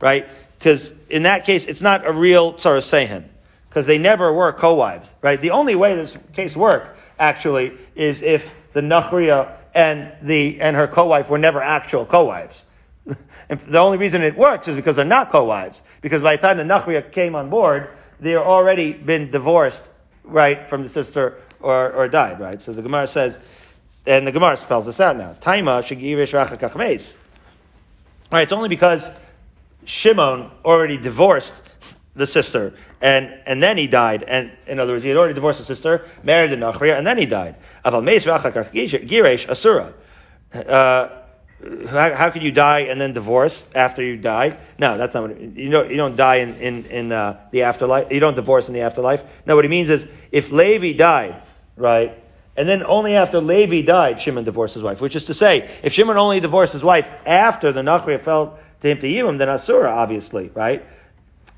Right? 0.00 0.28
Because 0.58 0.92
in 1.08 1.22
that 1.22 1.46
case, 1.46 1.66
it's 1.66 1.80
not 1.80 2.04
a 2.04 2.12
real 2.12 2.54
Tzarasain, 2.54 3.22
because 3.68 3.86
they 3.86 3.98
never 3.98 4.32
were 4.32 4.52
co-wives. 4.52 5.08
Right? 5.22 5.40
The 5.40 5.50
only 5.50 5.76
way 5.76 5.94
this 5.94 6.18
case 6.32 6.56
worked, 6.56 6.98
actually, 7.16 7.74
is 7.94 8.20
if 8.20 8.52
the 8.72 8.80
Nachriya 8.80 9.52
and, 9.76 10.12
the, 10.20 10.60
and 10.60 10.74
her 10.74 10.88
co-wife 10.88 11.30
were 11.30 11.38
never 11.38 11.62
actual 11.62 12.04
co-wives. 12.04 12.64
And 13.48 13.60
the 13.60 13.78
only 13.78 13.98
reason 13.98 14.22
it 14.22 14.36
works 14.36 14.66
is 14.66 14.74
because 14.76 14.96
they're 14.96 15.04
not 15.04 15.30
co-wives. 15.30 15.82
Because 16.00 16.22
by 16.22 16.36
the 16.36 16.42
time 16.42 16.56
the 16.56 16.64
Nachriya 16.64 17.12
came 17.12 17.34
on 17.34 17.50
board, 17.50 17.90
they 18.18 18.34
are 18.34 18.44
already 18.44 18.92
been 18.94 19.30
divorced, 19.30 19.88
right, 20.24 20.66
from 20.66 20.82
the 20.82 20.88
sister 20.88 21.38
or, 21.60 21.92
or 21.92 22.08
died, 22.08 22.40
right? 22.40 22.60
So 22.60 22.72
the 22.72 22.82
Gemara 22.82 23.06
says, 23.06 23.38
and 24.06 24.26
the 24.26 24.32
Gemara 24.32 24.56
spells 24.56 24.86
this 24.86 25.00
out 25.00 25.16
now. 25.16 25.34
Taima 25.40 25.82
shegirish 25.82 26.32
rachakachmeis. 26.32 27.16
Right, 28.30 28.42
it's 28.42 28.52
only 28.52 28.68
because 28.68 29.10
Shimon 29.84 30.50
already 30.64 30.96
divorced 30.96 31.60
the 32.14 32.26
sister, 32.26 32.74
and, 33.00 33.32
and 33.46 33.62
then 33.62 33.78
he 33.78 33.86
died. 33.86 34.22
And 34.22 34.50
in 34.66 34.78
other 34.80 34.94
words, 34.94 35.02
he 35.02 35.08
had 35.08 35.18
already 35.18 35.34
divorced 35.34 35.60
the 35.60 35.64
sister, 35.64 36.08
married 36.22 36.50
the 36.50 36.56
Nachriya, 36.56 36.96
and 36.98 37.06
then 37.06 37.18
he 37.18 37.26
died. 37.26 37.56
Aval 37.84 38.02
meis 38.02 38.24
rachakach 38.24 39.48
asura. 39.48 39.94
Uh, 40.54 41.21
How, 41.88 42.14
how 42.14 42.30
could 42.30 42.42
you 42.42 42.50
die 42.50 42.80
and 42.80 43.00
then 43.00 43.12
divorce 43.12 43.64
after 43.74 44.02
you 44.02 44.16
die? 44.16 44.56
No, 44.78 44.98
that's 44.98 45.14
not 45.14 45.28
what 45.28 45.40
you 45.40 45.70
don't. 45.70 45.90
You 45.90 45.96
don't 45.96 46.16
die 46.16 46.36
in 46.36 46.56
in, 46.56 46.84
in 46.86 47.12
uh, 47.12 47.38
the 47.52 47.62
afterlife. 47.62 48.10
You 48.10 48.20
don't 48.20 48.34
divorce 48.34 48.68
in 48.68 48.74
the 48.74 48.80
afterlife. 48.80 49.22
No, 49.46 49.54
what 49.54 49.64
he 49.64 49.68
means 49.68 49.88
is 49.88 50.08
if 50.32 50.50
Levi 50.50 50.92
died, 50.92 51.40
right, 51.76 52.18
and 52.56 52.68
then 52.68 52.82
only 52.82 53.14
after 53.14 53.40
Levi 53.40 53.82
died, 53.82 54.20
Shimon 54.20 54.44
divorced 54.44 54.74
his 54.74 54.82
wife. 54.82 55.00
Which 55.00 55.14
is 55.14 55.26
to 55.26 55.34
say, 55.34 55.70
if 55.82 55.92
Shimon 55.92 56.16
only 56.16 56.40
divorced 56.40 56.72
his 56.72 56.84
wife 56.84 57.08
after 57.26 57.70
the 57.70 57.82
Nachriya 57.82 58.20
fell 58.20 58.58
to 58.80 58.88
him 58.88 58.98
to 58.98 59.06
Yibam, 59.06 59.38
then 59.38 59.48
Asura, 59.48 59.90
obviously, 59.90 60.50
right? 60.54 60.84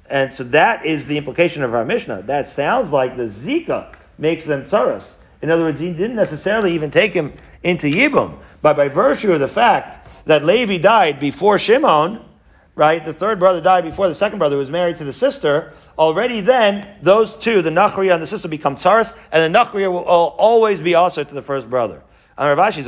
And 0.09 0.33
so 0.33 0.45
that 0.45 0.85
is 0.85 1.07
the 1.07 1.17
implication 1.17 1.63
of 1.63 1.75
our 1.75 1.85
Mishnah. 1.85 2.23
That 2.23 2.49
sounds 2.49 2.91
like 2.91 3.17
the 3.17 3.25
Zika 3.25 3.97
makes 4.19 4.45
them 4.45 4.65
tzaras. 4.65 5.15
In 5.41 5.51
other 5.51 5.63
words, 5.63 5.81
he 5.81 5.93
didn't 5.93 6.17
necessarily 6.17 6.75
even 6.75 6.91
take 6.91 7.13
him 7.13 7.33
into 7.63 7.87
Yibam. 7.87 8.39
But 8.65 8.77
by 8.79 8.89
virtue 8.89 9.31
of 9.31 9.41
the 9.41 9.47
fact 9.47 10.27
that 10.27 10.43
Levi 10.43 10.79
died 10.79 11.21
before 11.21 11.59
Shimon, 11.59 12.25
right, 12.75 13.05
the 13.05 13.13
third 13.13 13.39
brother 13.39 13.61
died 13.61 13.85
before 13.85 14.09
the 14.09 14.15
second 14.15 14.39
brother 14.39 14.57
was 14.57 14.71
married 14.71 14.97
to 14.97 15.05
the 15.05 15.13
sister, 15.13 15.75
already 15.99 16.41
then, 16.41 16.89
those 17.03 17.37
two, 17.37 17.61
the 17.61 17.69
Nachriya 17.69 18.15
and 18.15 18.23
the 18.23 18.27
sister, 18.27 18.49
become 18.49 18.77
tzaras, 18.77 19.21
and 19.31 19.55
the 19.55 19.59
Nachriya 19.59 19.93
will 19.93 19.99
always 19.99 20.81
be 20.81 20.95
also 20.95 21.23
to 21.23 21.35
the 21.35 21.43
first 21.43 21.69
brother. 21.69 22.03
Sounds 22.39 22.59
like 22.65 22.87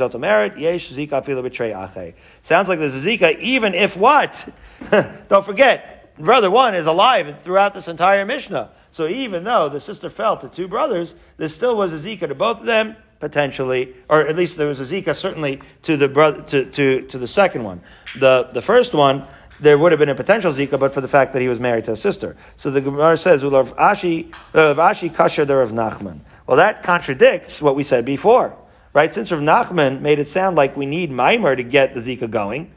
there's 2.79 2.95
a 2.95 2.99
zika, 2.99 3.39
even 3.39 3.75
if 3.75 3.95
what? 3.95 4.49
Don't 5.29 5.45
forget, 5.45 6.17
brother 6.17 6.49
one 6.49 6.73
is 6.73 6.87
alive 6.87 7.35
throughout 7.43 7.75
this 7.75 7.87
entire 7.87 8.25
Mishnah. 8.25 8.71
So 8.89 9.07
even 9.07 9.43
though 9.43 9.69
the 9.69 9.79
sister 9.79 10.09
fell 10.09 10.37
to 10.37 10.49
two 10.49 10.67
brothers, 10.67 11.13
there 11.37 11.47
still 11.47 11.77
was 11.77 11.93
a 11.93 11.97
zika 11.97 12.27
to 12.27 12.33
both 12.33 12.61
of 12.61 12.65
them, 12.65 12.95
potentially, 13.19 13.95
or 14.09 14.21
at 14.27 14.35
least 14.35 14.57
there 14.57 14.67
was 14.67 14.79
a 14.79 14.83
zika 14.83 15.15
certainly 15.15 15.61
to 15.83 15.97
the 15.97 16.07
brother 16.07 16.43
to, 16.43 16.65
to, 16.65 17.01
to 17.03 17.17
the 17.17 17.27
second 17.27 17.63
one. 17.63 17.81
The 18.19 18.49
the 18.53 18.61
first 18.61 18.93
one 18.93 19.25
there 19.59 19.77
would 19.77 19.91
have 19.91 19.99
been 19.99 20.09
a 20.09 20.15
potential 20.15 20.53
zika, 20.53 20.79
but 20.79 20.93
for 20.93 21.01
the 21.01 21.07
fact 21.07 21.33
that 21.33 21.41
he 21.41 21.47
was 21.47 21.59
married 21.59 21.85
to 21.85 21.93
a 21.93 21.95
sister. 21.95 22.37
So 22.55 22.69
the 22.69 22.81
Gemara 22.81 23.17
says, 23.17 23.43
"Ulav 23.43 23.75
Ashi 23.75 24.29
Ashi 24.53 25.09
Kasher 25.09 25.63
of 25.63 25.71
Nachman." 25.71 26.19
Well, 26.45 26.57
that 26.57 26.83
contradicts 26.83 27.61
what 27.61 27.75
we 27.75 27.83
said 27.83 28.05
before, 28.05 28.55
right? 28.93 29.13
Since 29.13 29.31
Rav 29.31 29.41
Nachman 29.41 30.01
made 30.01 30.19
it 30.19 30.27
sound 30.27 30.55
like 30.55 30.77
we 30.77 30.85
need 30.85 31.11
Maimer 31.11 31.57
to 31.57 31.63
get 31.63 31.93
the 31.93 31.99
zika 31.99 32.29
going, 32.29 32.71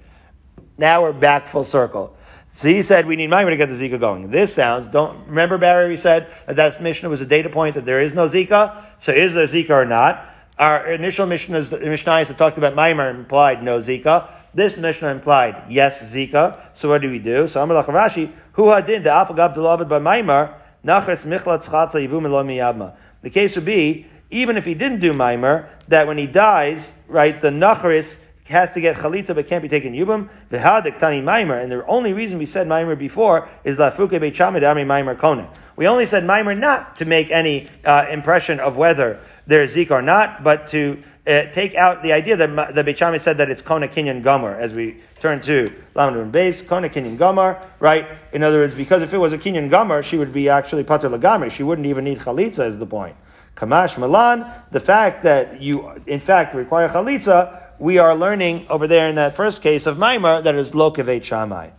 now 0.79 1.03
we're 1.03 1.13
back 1.13 1.47
full 1.47 1.65
circle. 1.65 2.17
So 2.53 2.69
he 2.69 2.83
said 2.83 3.07
we 3.07 3.17
need 3.17 3.31
Maimer 3.31 3.51
to 3.51 3.57
get 3.57 3.69
the 3.69 3.75
Zika 3.75 4.01
going. 4.01 4.31
This 4.31 4.55
sounds, 4.55 4.87
don't, 4.89 5.29
remember 5.29 5.57
Barry, 5.57 5.89
we 5.89 5.97
said 5.97 6.33
that 6.47 6.57
that 6.57 6.83
Mishnah 6.83 7.09
was 7.09 7.21
a 7.21 7.27
data 7.27 7.49
point 7.49 7.77
that 7.77 7.87
there 7.87 8.01
is 8.01 8.13
no 8.13 8.27
Zika. 8.27 8.85
So 8.99 9.13
is 9.13 9.35
there 9.35 9.47
Zika 9.47 9.71
or 9.71 9.85
not? 9.85 10.27
Our 10.61 10.89
initial 10.89 11.25
Mishnah 11.25 11.57
is, 11.57 11.73
Mishnah 11.73 12.23
that 12.27 12.37
talked 12.37 12.59
about 12.59 12.75
Maimer 12.77 13.09
implied 13.09 13.63
no 13.63 13.79
Zika. 13.79 14.29
This 14.53 14.77
Mishnah 14.77 15.09
implied 15.09 15.57
yes 15.71 16.03
Zika. 16.13 16.61
So 16.75 16.91
what 16.91 17.01
do 17.01 17.11
we 17.11 17.19
do? 17.19 17.49
So 17.49 17.63
Amar 17.63 17.83
Rashi, 17.85 18.31
who 18.53 18.65
hadin 18.65 19.03
the 19.03 19.09
Afagav 19.09 19.55
Delavid 19.55 19.89
by 19.89 19.99
Maimer, 19.99 20.53
Nachretz 20.85 21.25
Michlat 21.25 21.65
Chatza 21.65 22.07
Yivum 22.07 22.25
Yabma. 22.29 22.95
The 23.23 23.31
case 23.31 23.55
would 23.55 23.65
be, 23.65 24.07
even 24.31 24.59
if 24.59 24.67
he 24.67 24.75
didn't 24.75 25.01
do 25.01 25.15
Maimer, 25.15 25.67
that 25.89 26.07
when 26.07 26.19
he 26.19 26.27
dies, 26.27 26.93
right, 27.09 27.41
the 27.41 27.49
Nachris 27.49 28.19
has 28.51 28.73
to 28.73 28.81
get 28.81 28.97
chalitza 28.97 29.35
but 29.35 29.47
can't 29.47 29.63
be 29.63 29.69
taken 29.69 29.95
yubim. 29.95 30.29
V'hadik 30.51 30.99
tani 30.99 31.23
maimer, 31.23 31.63
and 31.63 31.71
the 31.71 31.87
only 31.87 32.13
reason 32.13 32.39
we 32.39 32.47
said 32.47 32.67
maimer 32.67 32.99
before 32.99 33.49
is 33.65 33.77
lafuke 33.77 34.11
bechamid 34.11 34.69
ami 34.69 34.83
maimer 34.83 35.17
kona. 35.17 35.49
We 35.77 35.87
only 35.87 36.05
said 36.05 36.25
maimer 36.25 36.59
not 36.59 36.97
to 36.97 37.05
make 37.05 37.31
any 37.31 37.69
uh, 37.85 38.07
impression 38.11 38.61
of 38.61 38.77
whether 38.77 39.21
there's 39.51 39.73
zik 39.73 39.91
or 39.91 40.01
not, 40.01 40.43
but 40.45 40.67
to 40.69 41.03
uh, 41.27 41.45
take 41.53 41.75
out 41.75 42.03
the 42.03 42.13
idea 42.13 42.37
that 42.37 42.75
the 42.75 42.85
Beit 42.85 42.99
said 43.21 43.37
that 43.39 43.51
it's 43.51 43.61
Kona 43.61 43.89
Kinyan 43.89 44.23
Gomer, 44.23 44.55
as 44.55 44.73
we 44.73 44.97
turn 45.19 45.41
to 45.43 45.73
Lamed 45.95 46.33
base, 46.33 46.63
Kona 46.63 46.89
Kinyan 46.89 47.19
Gomer, 47.19 47.61
right? 47.79 48.07
In 48.33 48.43
other 48.43 48.59
words, 48.59 48.75
because 48.75 49.03
if 49.03 49.13
it 49.13 49.19
was 49.19 49.33
a 49.33 49.39
Kinyan 49.39 49.69
Gomer, 49.69 50.03
she 50.03 50.17
would 50.17 50.33
be 50.33 50.49
actually 50.49 50.85
Pater 50.85 51.11
Lagami. 51.11 51.51
She 51.51 51.63
wouldn't 51.63 51.87
even 51.87 52.05
need 52.05 52.21
Chalitza, 52.21 52.67
is 52.67 52.79
the 52.79 52.87
point. 52.87 53.17
Kamash 53.57 53.99
Milan, 53.99 54.51
the 54.71 54.81
fact 54.81 55.25
that 55.25 55.61
you, 55.61 55.91
in 56.07 56.21
fact, 56.21 56.55
require 56.55 56.89
Chalitza 56.89 57.67
we 57.81 57.97
are 57.97 58.15
learning 58.15 58.67
over 58.69 58.87
there 58.87 59.09
in 59.09 59.17
that 59.17 59.35
first 59.35 59.63
case 59.63 59.87
of 59.87 59.97
Maimar 59.97 60.43
that 60.45 60.55
is 60.55 60.73
Lokavet 60.73 61.23
Shamai. 61.23 61.73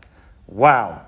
Wow. 0.48 1.06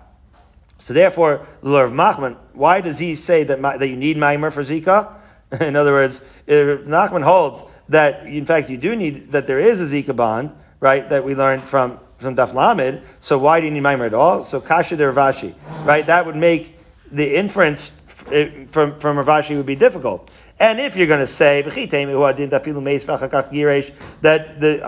So 0.78 0.94
therefore, 0.94 1.46
Lord 1.62 1.92
Nachman, 1.92 2.38
why 2.54 2.82
does 2.82 3.00
he 3.00 3.16
say 3.16 3.44
that, 3.44 3.62
that 3.62 3.88
you 3.88 3.96
need 3.96 4.18
Maimar 4.18 4.52
for 4.52 4.62
Zika? 4.62 5.14
in 5.62 5.76
other 5.76 5.92
words, 5.92 6.22
if 6.48 6.86
Nachman 6.86 7.24
holds 7.24 7.64
that 7.90 8.26
in 8.26 8.46
fact 8.46 8.70
you 8.70 8.78
do 8.78 8.96
need, 8.96 9.32
that 9.32 9.46
there 9.46 9.60
is 9.60 9.82
a 9.82 9.86
Zika 9.86 10.16
bond, 10.16 10.52
right, 10.80 11.08
that 11.10 11.24
we 11.24 11.36
learned 11.36 11.62
from, 11.62 12.00
from 12.18 12.36
Daf 12.36 12.54
Lamed, 12.54 13.02
so 13.20 13.38
why 13.38 13.60
do 13.60 13.68
you 13.68 13.72
need 13.72 13.84
Maimar 13.84 14.08
at 14.08 14.14
all? 14.14 14.44
So 14.44 14.60
Kasha 14.60 14.96
de 14.96 15.04
Ravashi, 15.04 15.54
right, 15.86 16.06
that 16.08 16.26
would 16.26 16.36
make 16.36 16.78
the 17.12 17.36
inference 17.36 17.96
eh, 18.32 18.66
from, 18.72 19.00
from 19.00 19.18
Ravashi 19.18 19.56
would 19.56 19.66
be 19.66 19.76
difficult. 19.76 20.30
And 20.60 20.80
if 20.80 20.96
you're 20.96 21.08
going 21.08 21.20
to 21.20 21.28
say 21.28 21.62
that 21.62 21.74
the 21.74 21.90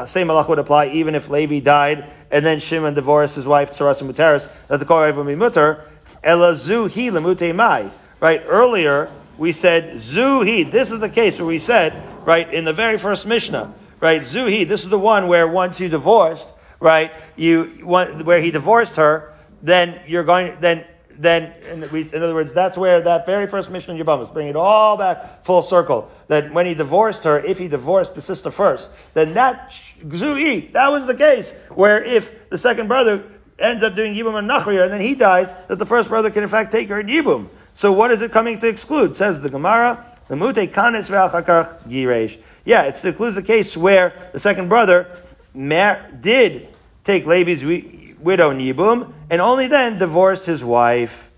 same 0.06 0.28
malach 0.28 0.48
would 0.48 0.60
apply 0.60 0.88
even 0.88 1.16
if 1.16 1.30
Levi 1.30 1.60
died 1.60 2.16
and 2.32 2.46
then 2.46 2.60
Shimon 2.60 2.94
divorced 2.94 3.36
his 3.36 3.46
wife 3.46 3.72
Tsaras 3.72 4.00
and 4.00 4.10
Muteris, 4.10 4.50
that 4.68 4.80
the 4.80 4.86
Korav 4.86 5.16
will 5.16 5.26
be 5.26 5.36
mutter, 5.36 5.84
elazu 6.24 6.90
hi 6.90 7.52
mai. 7.52 7.90
Right 8.22 8.42
earlier 8.48 9.12
we 9.38 9.52
said 9.52 9.96
zuhi. 9.96 10.70
This 10.70 10.92
is 10.92 11.00
the 11.00 11.10
case 11.10 11.38
where 11.40 11.48
we 11.48 11.60
said 11.60 11.94
right 12.26 12.52
in 12.54 12.66
the 12.66 12.74
very 12.74 12.98
first 12.98 13.26
Mishnah. 13.26 13.74
Right 14.00 14.22
zuhi. 14.22 14.68
This 14.68 14.84
is 14.84 14.90
the 14.90 15.00
one 15.00 15.28
where 15.28 15.48
once 15.48 15.80
you 15.80 15.90
divorced, 15.90 16.50
right 16.80 17.16
you 17.36 17.66
where 17.86 18.42
he 18.42 18.52
divorced 18.52 18.96
her, 18.96 19.34
then 19.62 20.02
you're 20.08 20.24
going 20.24 20.58
then 20.60 20.86
then, 21.18 21.54
in, 21.72 21.90
we, 21.92 22.02
in, 22.02 22.22
other 22.22 22.34
words, 22.34 22.54
that's 22.54 22.78
where 22.78 23.02
that 23.02 23.26
very 23.26 23.48
first 23.48 23.70
Mishnah 23.70 23.96
in 23.96 24.04
Yevamos, 24.04 24.32
bring 24.34 24.48
it 24.48 24.56
all 24.56 24.98
back 24.98 25.46
full 25.46 25.62
circle. 25.62 26.12
That 26.28 26.54
when 26.54 26.66
he 26.66 26.74
divorced 26.74 27.24
her, 27.24 27.40
if 27.40 27.58
he 27.58 27.68
divorced 27.68 28.16
the 28.16 28.22
sister 28.22 28.52
first, 28.52 28.90
then 29.14 29.34
that 29.36 29.72
Zuhi, 30.04 30.72
that 30.74 30.92
was 30.92 31.06
the 31.06 31.16
case 31.16 31.56
where 31.70 32.04
if 32.04 32.50
the 32.50 32.58
second 32.58 32.88
brother 32.88 33.24
ends 33.58 33.84
up 33.84 33.96
doing 33.96 34.14
Yibum 34.14 34.38
and 34.38 34.50
Nachriya 34.50 34.84
and 34.84 34.94
then 34.94 35.02
he 35.02 35.16
dies, 35.16 35.50
that 35.68 35.80
the 35.80 35.86
first 35.86 36.10
brother 36.10 36.30
can 36.30 36.44
in 36.44 36.50
fact 36.50 36.72
take 36.72 36.90
her 36.90 37.00
in 37.00 37.08
Yibum. 37.08 37.48
So 37.76 37.92
what 37.92 38.10
is 38.12 38.22
it 38.22 38.32
coming 38.32 38.58
to 38.60 38.68
exclude? 38.68 39.18
Says 39.18 39.42
the 39.42 39.50
Gemara, 39.50 40.04
the 40.30 40.36
Mute 40.38 40.56
Kanis 40.56 41.10
Ve'achakach 41.12 41.88
Giresh. 41.88 42.40
Yeah, 42.64 42.84
it 42.84 43.00
excludes 43.04 43.36
the 43.36 43.44
case 43.44 43.76
where 43.76 44.30
the 44.32 44.40
second 44.40 44.70
brother 44.70 45.08
did 45.54 46.70
take 47.04 47.26
Levi's 47.26 47.66
widow 47.66 48.54
Nibum, 48.54 49.14
and 49.30 49.42
only 49.42 49.68
then 49.68 49.98
divorced 49.98 50.46
his 50.46 50.64
wife. 50.64 51.30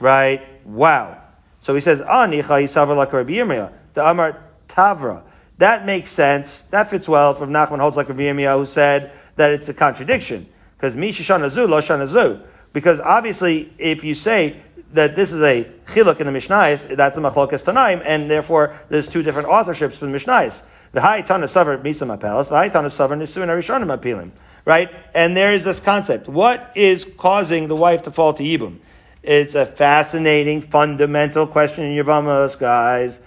Right? 0.00 0.42
Wow. 0.66 1.18
So 1.60 1.74
he 1.74 1.80
says, 1.80 2.02
Ah, 2.08 2.26
the 2.26 3.70
Amar 3.96 4.42
Tavra. 4.66 5.22
That 5.58 5.84
makes 5.84 6.10
sense. 6.10 6.62
That 6.70 6.88
fits 6.88 7.08
well 7.08 7.34
from 7.34 7.50
Nachman 7.50 7.78
holds 7.78 7.96
like 7.96 8.08
Rabbi 8.08 8.22
Yirmiyah 8.22 8.58
who 8.58 8.66
said 8.66 9.12
that 9.36 9.52
it's 9.52 9.68
a 9.68 9.74
contradiction. 9.74 10.48
Because 10.76 10.96
Mi 10.96 11.10
Shishanazu, 11.10 11.68
Lo 11.68 11.80
Shanazu. 11.80 12.42
Because 12.72 12.98
obviously, 13.00 13.72
if 13.78 14.02
you 14.02 14.14
say 14.14 14.56
that 14.92 15.16
this 15.16 15.32
is 15.32 15.42
a 15.42 15.64
chiluk 15.86 16.20
in 16.20 16.26
the 16.26 16.32
Mishnayos, 16.32 16.96
that's 16.96 17.16
a 17.16 17.20
machlokas 17.20 17.64
tanaim, 17.64 18.02
and 18.04 18.30
therefore 18.30 18.74
there's 18.88 19.08
two 19.08 19.22
different 19.22 19.48
authorships 19.48 19.94
for 19.94 20.06
the 20.06 20.12
Mishnayos. 20.12 20.62
The 20.92 21.00
Haitana 21.00 21.44
Savar 21.44 21.82
Misa 21.82 22.06
Mapelas, 22.06 22.48
the 22.48 22.54
Haitana 22.54 22.86
Savar 22.86 23.16
Nisun 23.16 23.48
Arishonim 23.48 23.96
Apilim. 23.96 24.30
Right? 24.64 24.90
And 25.14 25.36
there 25.36 25.52
is 25.52 25.64
this 25.64 25.80
concept. 25.80 26.28
What 26.28 26.70
is 26.76 27.04
causing 27.18 27.66
the 27.66 27.74
wife 27.74 28.02
to 28.02 28.12
fall 28.12 28.32
to 28.34 28.42
Yibum? 28.42 28.78
It's 29.22 29.54
a 29.54 29.66
fascinating, 29.66 30.60
fundamental 30.60 31.46
question 31.46 31.84
in 31.84 32.04
Yavamos, 32.04 32.58
guys. 32.58 33.20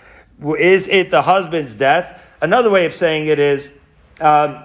Is 0.59 0.88
it 0.88 1.11
the 1.11 1.22
husband's 1.22 1.74
death? 1.74 2.22
Another 2.41 2.70
way 2.70 2.86
of 2.86 2.93
saying 2.93 3.28
it 3.28 3.39
is, 3.39 3.72
um, 4.22 4.63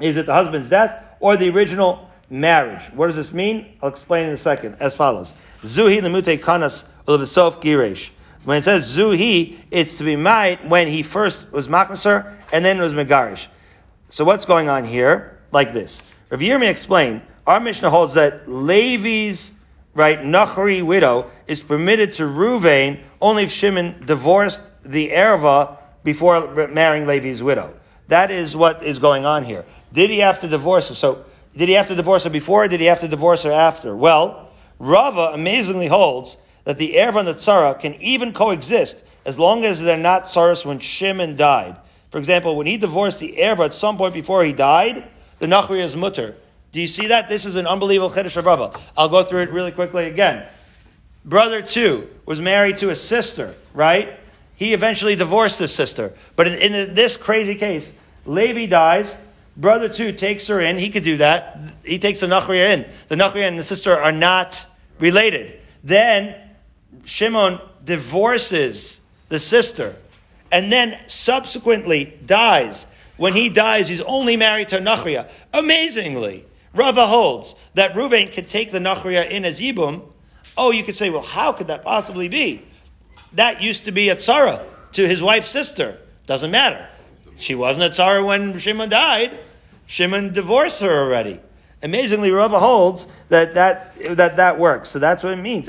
is 0.00 0.16
it 0.16 0.26
the 0.26 0.32
husband's 0.32 0.68
death 0.68 1.04
or 1.20 1.36
the 1.36 1.48
original 1.50 2.08
marriage? 2.30 2.84
What 2.92 3.06
does 3.06 3.16
this 3.16 3.32
mean? 3.32 3.76
I'll 3.82 3.88
explain 3.88 4.26
in 4.26 4.32
a 4.32 4.36
second, 4.36 4.76
as 4.80 4.94
follows. 4.94 5.32
Zuhi 5.62 6.00
lemute 6.00 6.38
kanas 6.38 6.84
ulevasof 7.06 7.62
giresh. 7.62 8.10
When 8.44 8.58
it 8.58 8.64
says 8.64 8.96
zuhi, 8.96 9.58
it's 9.70 9.94
to 9.94 10.04
be 10.04 10.16
made 10.16 10.58
when 10.68 10.88
he 10.88 11.02
first 11.02 11.52
was 11.52 11.68
machnaser 11.68 12.34
and 12.52 12.64
then 12.64 12.78
it 12.78 12.82
was 12.82 12.94
megarish. 12.94 13.46
So 14.08 14.24
what's 14.24 14.44
going 14.44 14.68
on 14.68 14.84
here? 14.84 15.38
Like 15.52 15.72
this. 15.72 16.02
Rav 16.30 16.40
Yirmi 16.40 16.68
explained, 16.68 17.22
our 17.46 17.60
Mishnah 17.60 17.90
holds 17.90 18.14
that 18.14 18.48
Levi's 18.48 19.52
right, 19.94 20.20
Nachri 20.20 20.82
widow 20.82 21.30
is 21.46 21.60
permitted 21.60 22.12
to 22.14 22.22
Ruvain 22.22 23.00
only 23.20 23.44
if 23.44 23.50
Shimon 23.50 24.06
divorced 24.06 24.62
the 24.84 25.10
Erva 25.10 25.76
before 26.04 26.68
marrying 26.68 27.06
Levi's 27.06 27.42
widow. 27.42 27.74
That 28.06 28.30
is 28.30 28.54
what 28.54 28.82
is 28.82 28.98
going 28.98 29.26
on 29.26 29.44
here. 29.44 29.64
Did 29.92 30.10
he 30.10 30.20
have 30.20 30.40
to 30.42 30.48
divorce 30.48 30.88
her? 30.88 30.94
So, 30.94 31.24
did 31.56 31.68
he 31.68 31.74
have 31.74 31.88
to 31.88 31.94
divorce 31.94 32.24
her 32.24 32.30
before 32.30 32.64
or 32.64 32.68
did 32.68 32.80
he 32.80 32.86
have 32.86 33.00
to 33.00 33.08
divorce 33.08 33.42
her 33.42 33.50
after? 33.50 33.96
Well, 33.96 34.47
Rava 34.78 35.30
amazingly 35.32 35.88
holds 35.88 36.36
that 36.64 36.78
the 36.78 36.94
Erva 36.94 37.20
and 37.20 37.28
the 37.28 37.34
Tzara 37.34 37.78
can 37.78 37.94
even 37.94 38.32
coexist 38.32 39.02
as 39.24 39.38
long 39.38 39.64
as 39.64 39.80
they're 39.80 39.96
not 39.96 40.24
Tsaras 40.24 40.64
when 40.64 40.78
Shimon 40.78 41.36
died. 41.36 41.76
For 42.10 42.18
example, 42.18 42.56
when 42.56 42.66
he 42.66 42.76
divorced 42.76 43.18
the 43.18 43.34
Erva 43.38 43.66
at 43.66 43.74
some 43.74 43.96
point 43.96 44.14
before 44.14 44.44
he 44.44 44.52
died, 44.52 45.04
the 45.38 45.46
Nachri 45.46 45.80
is 45.82 45.96
mutter. 45.96 46.36
Do 46.72 46.80
you 46.80 46.88
see 46.88 47.08
that? 47.08 47.28
This 47.28 47.46
is 47.46 47.56
an 47.56 47.66
unbelievable 47.66 48.10
Chiddush 48.14 48.36
of 48.36 48.44
Rava. 48.44 48.78
I'll 48.96 49.08
go 49.08 49.22
through 49.22 49.42
it 49.42 49.50
really 49.50 49.72
quickly 49.72 50.06
again. 50.06 50.46
Brother 51.24 51.62
two 51.62 52.06
was 52.24 52.40
married 52.40 52.78
to 52.78 52.90
a 52.90 52.94
sister, 52.94 53.54
right? 53.74 54.18
He 54.56 54.72
eventually 54.72 55.16
divorced 55.16 55.58
his 55.58 55.74
sister. 55.74 56.14
But 56.36 56.48
in, 56.48 56.72
in 56.74 56.94
this 56.94 57.16
crazy 57.16 57.54
case, 57.54 57.96
Levi 58.26 58.66
dies, 58.66 59.16
brother 59.56 59.88
two 59.88 60.12
takes 60.12 60.46
her 60.48 60.60
in. 60.60 60.78
He 60.78 60.90
could 60.90 61.04
do 61.04 61.18
that. 61.18 61.58
He 61.84 61.98
takes 61.98 62.20
the 62.20 62.26
Nachriya 62.26 62.74
in. 62.74 62.86
The 63.08 63.16
Nachriya 63.16 63.48
and 63.48 63.58
the 63.58 63.64
sister 63.64 63.94
are 63.94 64.12
not 64.12 64.66
related. 64.98 65.60
Then 65.84 66.34
Shimon 67.04 67.60
divorces 67.84 69.00
the 69.28 69.38
sister 69.38 69.96
and 70.50 70.72
then 70.72 70.96
subsequently 71.08 72.18
dies. 72.24 72.86
When 73.16 73.34
he 73.34 73.48
dies, 73.48 73.88
he's 73.88 74.00
only 74.02 74.36
married 74.36 74.68
to 74.68 74.78
Nachriya. 74.78 75.28
Amazingly, 75.52 76.44
Rava 76.74 77.06
holds 77.06 77.54
that 77.74 77.92
Reuven 77.94 78.30
can 78.30 78.46
take 78.46 78.70
the 78.70 78.78
Nachriya 78.78 79.28
in 79.28 79.44
as 79.44 79.60
Yibum. 79.60 80.02
Oh, 80.56 80.70
you 80.70 80.84
could 80.84 80.96
say, 80.96 81.10
well, 81.10 81.22
how 81.22 81.52
could 81.52 81.68
that 81.68 81.82
possibly 81.82 82.28
be? 82.28 82.64
That 83.32 83.62
used 83.62 83.84
to 83.84 83.92
be 83.92 84.08
a 84.08 84.16
tzara 84.16 84.64
to 84.92 85.06
his 85.06 85.22
wife's 85.22 85.50
sister. 85.50 85.98
Doesn't 86.26 86.50
matter. 86.50 86.88
She 87.38 87.54
wasn't 87.54 87.86
a 87.86 88.00
tzara 88.00 88.24
when 88.24 88.58
Shimon 88.58 88.88
died. 88.88 89.38
Shimon 89.86 90.32
divorced 90.32 90.80
her 90.80 91.04
already. 91.04 91.40
Amazingly, 91.82 92.30
Rava 92.32 92.58
holds 92.58 93.06
that 93.28 93.54
that, 93.54 93.94
that, 94.16 94.36
that 94.36 94.58
works. 94.58 94.90
So 94.90 94.98
that's 94.98 95.22
what 95.22 95.32
it 95.32 95.36
means. 95.36 95.68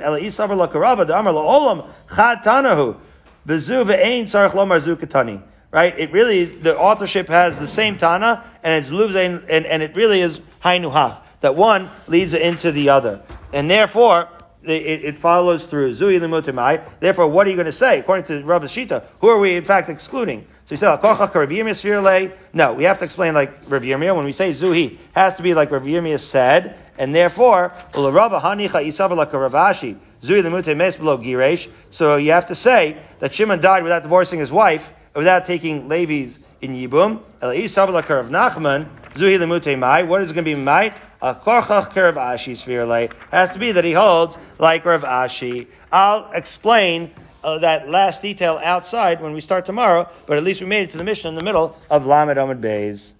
Right? 5.71 5.99
It 5.99 6.11
really, 6.11 6.45
the 6.45 6.77
authorship 6.77 7.27
has 7.27 7.59
the 7.59 7.67
same 7.67 7.97
Tana, 7.97 8.43
and 8.63 8.83
it's 8.83 8.91
Luvzain, 8.91 9.45
and, 9.47 9.65
and 9.67 9.83
it 9.83 9.95
really 9.95 10.21
is 10.21 10.41
Hainuhach. 10.63 11.21
That 11.41 11.55
one 11.55 11.89
leads 12.07 12.33
into 12.33 12.71
the 12.71 12.89
other. 12.89 13.21
And 13.53 13.69
therefore, 13.69 14.29
it, 14.63 15.05
it 15.05 15.17
follows 15.17 15.65
through. 15.65 15.93
Zui. 15.93 16.83
Therefore, 16.99 17.27
what 17.27 17.47
are 17.47 17.49
you 17.49 17.55
going 17.55 17.65
to 17.65 17.71
say? 17.71 17.99
According 17.99 18.25
to 18.25 18.43
Rav 18.43 18.63
Shita, 18.63 19.03
who 19.19 19.27
are 19.27 19.39
we 19.39 19.55
in 19.55 19.63
fact 19.63 19.89
excluding? 19.89 20.45
So 20.69 20.75
you 20.75 22.11
say, 22.11 22.31
no, 22.53 22.73
we 22.75 22.83
have 22.83 22.99
to 22.99 23.05
explain 23.05 23.33
like 23.33 23.51
Rav 23.67 23.81
Yirmiyah. 23.81 24.15
When 24.15 24.25
we 24.25 24.31
say 24.31 24.51
Zuhi, 24.51 24.99
has 25.15 25.33
to 25.33 25.41
be 25.41 25.55
like 25.55 25.71
Rav 25.71 25.81
Yirmiyah 25.81 26.19
said, 26.19 26.77
and 26.99 27.15
therefore, 27.15 27.73
kerav 27.91 28.39
so 31.89 32.17
you 32.17 32.31
have 32.31 32.45
to 32.45 32.53
say 32.53 32.97
that 33.17 33.33
Shimon 33.33 33.59
died 33.59 33.81
without 33.81 34.03
divorcing 34.03 34.37
his 34.37 34.51
wife, 34.51 34.93
without 35.15 35.45
taking 35.45 35.89
Levi's 35.89 36.37
in 36.61 36.75
Yibum. 36.75 37.23
Zuhi 39.15 39.39
Limute 39.39 39.79
Mai. 39.79 40.03
What 40.03 40.21
is 40.21 40.29
it 40.29 40.33
going 40.35 40.45
to 40.45 40.51
be 40.51 40.55
mai? 40.55 40.93
A 41.21 41.33
korchach 41.33 41.95
Rav 41.95 42.15
Ashi 42.15 43.09
has 43.31 43.53
to 43.53 43.59
be 43.59 43.71
that 43.71 43.83
he 43.83 43.93
holds 43.93 44.37
like 44.59 44.85
Rav 44.85 45.01
Ashi. 45.01 45.65
I'll 45.91 46.31
explain 46.31 47.11
uh, 47.43 47.59
that 47.59 47.89
last 47.89 48.21
detail 48.21 48.59
outside 48.63 49.21
when 49.21 49.33
we 49.33 49.41
start 49.41 49.65
tomorrow, 49.65 50.09
but 50.25 50.37
at 50.37 50.43
least 50.43 50.61
we 50.61 50.67
made 50.67 50.83
it 50.83 50.91
to 50.91 50.97
the 50.97 51.03
mission 51.03 51.29
in 51.29 51.35
the 51.35 51.43
middle 51.43 51.77
of 51.89 52.05
Lamed 52.05 52.37
Amud 52.37 52.61
Beis. 52.61 53.13